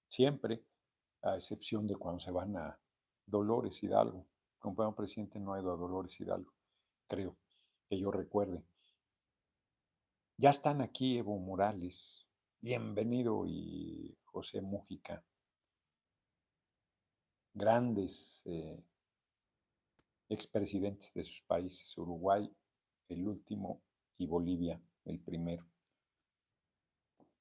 siempre, 0.07 0.63
a 1.23 1.35
excepción 1.35 1.87
de 1.87 1.95
cuando 1.95 2.19
se 2.19 2.31
van 2.31 2.55
a 2.55 2.79
Dolores 3.25 3.81
Hidalgo. 3.83 4.25
Como 4.59 4.95
presidente 4.95 5.39
no 5.39 5.53
ha 5.53 5.59
ido 5.59 5.73
a 5.73 5.77
Dolores 5.77 6.19
Hidalgo, 6.19 6.53
creo, 7.07 7.35
que 7.89 7.99
yo 7.99 8.11
recuerde. 8.11 8.63
Ya 10.41 10.51
están 10.51 10.79
aquí 10.79 11.17
Evo 11.17 11.37
Morales, 11.37 12.25
bienvenido 12.61 13.45
y 13.45 14.17
José 14.23 14.61
Mújica, 14.61 15.21
grandes 17.53 18.43
eh, 18.45 18.81
expresidentes 20.29 21.13
de 21.13 21.23
sus 21.23 21.41
países, 21.41 21.97
Uruguay 21.97 22.49
el 23.09 23.27
último 23.27 23.81
y 24.17 24.27
Bolivia 24.27 24.81
el 25.03 25.19
primero. 25.19 25.67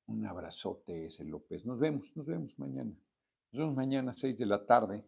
Un 0.09 0.27
abrazote 0.27 1.07
ese 1.07 1.23
López. 1.23 1.65
Nos 1.67 1.79
vemos, 1.79 2.11
nos 2.17 2.27
vemos 2.27 2.59
mañana. 2.59 2.99
Nos 3.53 3.61
vemos 3.61 3.77
mañana 3.77 4.11
a 4.11 4.15
seis 4.15 4.37
de 4.37 4.47
la 4.47 4.67
tarde. 4.67 5.07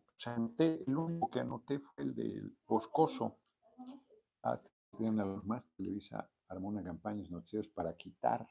el 0.58 0.96
único 0.96 1.28
que 1.28 1.40
anoté 1.40 1.80
fue 1.80 2.04
el 2.04 2.14
del 2.14 2.56
Boscoso. 2.68 3.40
Ah, 4.44 4.62
los 4.92 5.44
más, 5.44 5.66
Televisa 5.72 6.30
armó 6.50 6.68
una 6.68 6.84
campaña 6.84 7.22
de 7.22 7.30
noticieros 7.30 7.68
para 7.68 7.96
quitar 7.96 8.46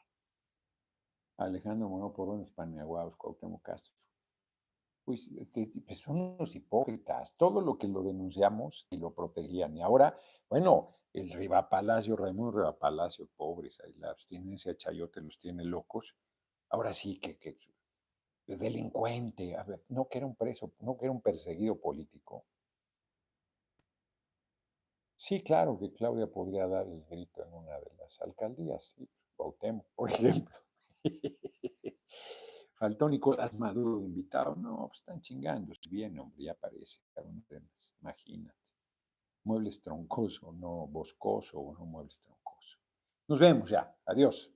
a 1.38 1.44
Alejandro 1.44 1.88
Moreno 1.88 2.12
Porón, 2.12 2.42
España, 2.42 2.84
Cuauhtémoc 2.86 3.62
Castro 3.62 3.94
pues, 5.10 5.28
pues, 5.88 5.98
son 5.98 6.22
unos 6.22 6.56
hipócritas. 6.56 7.36
Todo 7.36 7.62
lo 7.62 7.80
que 7.80 7.88
lo 7.88 8.04
denunciamos 8.04 8.86
y 8.92 8.98
lo 8.98 9.12
protegían. 9.12 9.76
Y 9.76 9.82
ahora, 9.82 10.16
bueno, 10.48 10.92
el 11.14 11.32
Riva 11.32 11.68
Palacio, 11.68 12.16
Raimundo 12.16 12.52
Riva 12.52 12.78
Palacio, 12.78 13.28
pobres, 13.36 13.82
la 13.98 14.12
abstinencia 14.12 14.78
Chayote 14.78 15.22
los 15.22 15.40
tiene 15.40 15.66
locos. 15.66 16.16
Ahora 16.70 16.94
sí 16.94 17.20
que, 17.20 17.40
que 17.40 17.58
delincuente, 18.46 19.56
no 19.88 20.08
que 20.08 20.20
era 20.20 20.28
un 20.28 20.36
preso, 20.36 20.74
no 20.82 20.96
que 20.96 21.06
era 21.06 21.12
un 21.12 21.22
perseguido 21.22 21.80
político. 21.80 22.46
Sí, 25.22 25.44
claro 25.44 25.78
que 25.78 25.92
Claudia 25.92 26.28
podría 26.28 26.66
dar 26.66 26.88
el 26.88 27.04
grito 27.04 27.44
en 27.44 27.54
una 27.54 27.78
de 27.78 27.92
las 27.98 28.22
alcaldías, 28.22 28.96
sí, 28.96 29.06
por 29.36 29.58
ejemplo. 30.10 30.56
Faltó 32.76 33.10
Nicolás 33.10 33.54
Maduro 33.54 34.00
invitado. 34.00 34.56
No, 34.56 34.88
pues 34.88 35.00
están 35.00 35.20
chingando. 35.20 35.74
Si 35.76 35.90
bien, 35.90 36.18
hombre, 36.18 36.46
ya 36.46 36.54
aparece. 36.54 37.02
Imagínate. 38.00 38.72
Muebles 39.44 39.82
troncoso, 39.82 40.54
no 40.54 40.88
boscoso, 40.88 41.60
o 41.60 41.74
no 41.74 41.86
muebles 41.86 42.22
troncoso. 42.22 42.78
Nos 43.28 43.40
vemos 43.40 43.70
ya. 43.70 43.94
Adiós. 44.06 44.54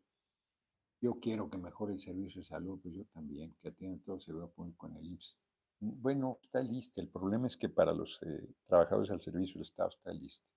Yo 1.02 1.20
quiero 1.20 1.50
que 1.50 1.58
mejore 1.58 1.92
el 1.92 2.00
servicio 2.00 2.40
de 2.40 2.46
salud, 2.46 2.80
pues 2.82 2.96
yo 2.96 3.04
también, 3.08 3.54
que 3.62 3.68
atienda 3.68 4.02
todo 4.06 4.16
el 4.16 4.22
servicio 4.22 4.50
público 4.50 4.88
en 4.88 4.96
el 4.96 5.08
IMSS. 5.08 5.38
Bueno, 5.86 6.40
está 6.42 6.62
listo. 6.62 7.02
El 7.02 7.10
problema 7.10 7.48
es 7.48 7.58
que 7.58 7.68
para 7.68 7.92
los 7.92 8.24
eh, 8.24 8.56
trabajadores 8.66 9.12
al 9.12 9.22
servicio 9.22 9.56
del 9.56 9.64
Estado 9.64 9.90
está 9.90 10.14
listo. 10.14 10.54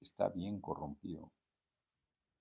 Está 0.00 0.28
bien 0.30 0.60
corrompido. 0.60 1.30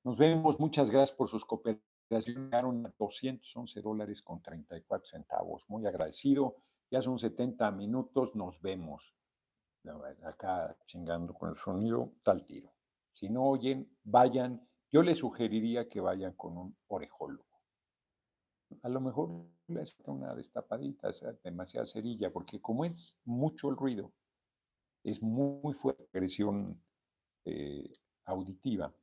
Nos 0.03 0.18
vemos. 0.18 0.60
Muchas 0.60 0.89
gracias 0.89 1.15
por 1.15 1.30
sus 1.30 1.45
cooperativas 1.45 1.93
llegaron 2.26 2.85
a 2.88 2.93
211 2.97 3.81
dólares 3.81 4.23
con 4.23 4.41
34 4.41 5.05
centavos. 5.05 5.69
Muy 5.69 5.85
agradecido. 5.85 6.55
Ya 6.89 7.03
son 7.03 7.19
70 7.19 7.69
minutos, 7.72 8.35
nos 8.35 8.60
vemos. 8.61 9.14
Acá 10.23 10.76
chingando 10.85 11.35
con 11.35 11.49
el 11.49 11.55
sonido, 11.55 12.14
tal 12.23 12.45
tiro. 12.45 12.73
Si 13.11 13.30
no 13.30 13.43
oyen, 13.43 13.95
vayan. 14.03 14.68
Yo 14.91 15.03
les 15.03 15.19
sugeriría 15.19 15.88
que 15.88 16.01
vayan 16.01 16.34
con 16.34 16.57
un 16.57 16.77
orejólogo. 16.88 17.45
A 18.81 18.89
lo 18.89 19.01
mejor 19.01 19.45
les 19.73 19.97
una 20.05 20.33
destapadita, 20.35 21.09
demasiada 21.43 21.85
cerilla, 21.85 22.31
porque 22.31 22.61
como 22.61 22.85
es 22.85 23.19
mucho 23.25 23.69
el 23.69 23.75
ruido, 23.75 24.13
es 25.03 25.21
muy 25.21 25.73
fuerte 25.73 26.07
presión 26.11 26.81
eh, 27.45 27.91
auditiva. 28.25 28.93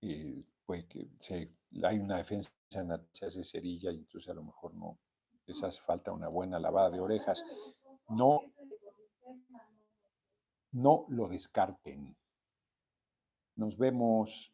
Eh, 0.00 0.44
pues 0.66 0.86
que 0.86 1.08
hay 1.82 1.98
una 1.98 2.18
defensa 2.18 2.50
se 3.12 3.26
hace 3.26 3.44
cerilla 3.44 3.92
y 3.92 3.98
entonces 3.98 4.30
a 4.30 4.34
lo 4.34 4.42
mejor 4.42 4.74
no 4.74 4.98
les 5.46 5.62
hace 5.62 5.80
falta 5.80 6.12
una 6.12 6.28
buena 6.28 6.58
lavada 6.58 6.90
de 6.90 7.00
orejas. 7.00 7.44
No, 8.08 8.40
no 10.72 11.06
lo 11.08 11.28
descarten. 11.28 12.16
Nos 13.56 13.76
vemos 13.76 14.53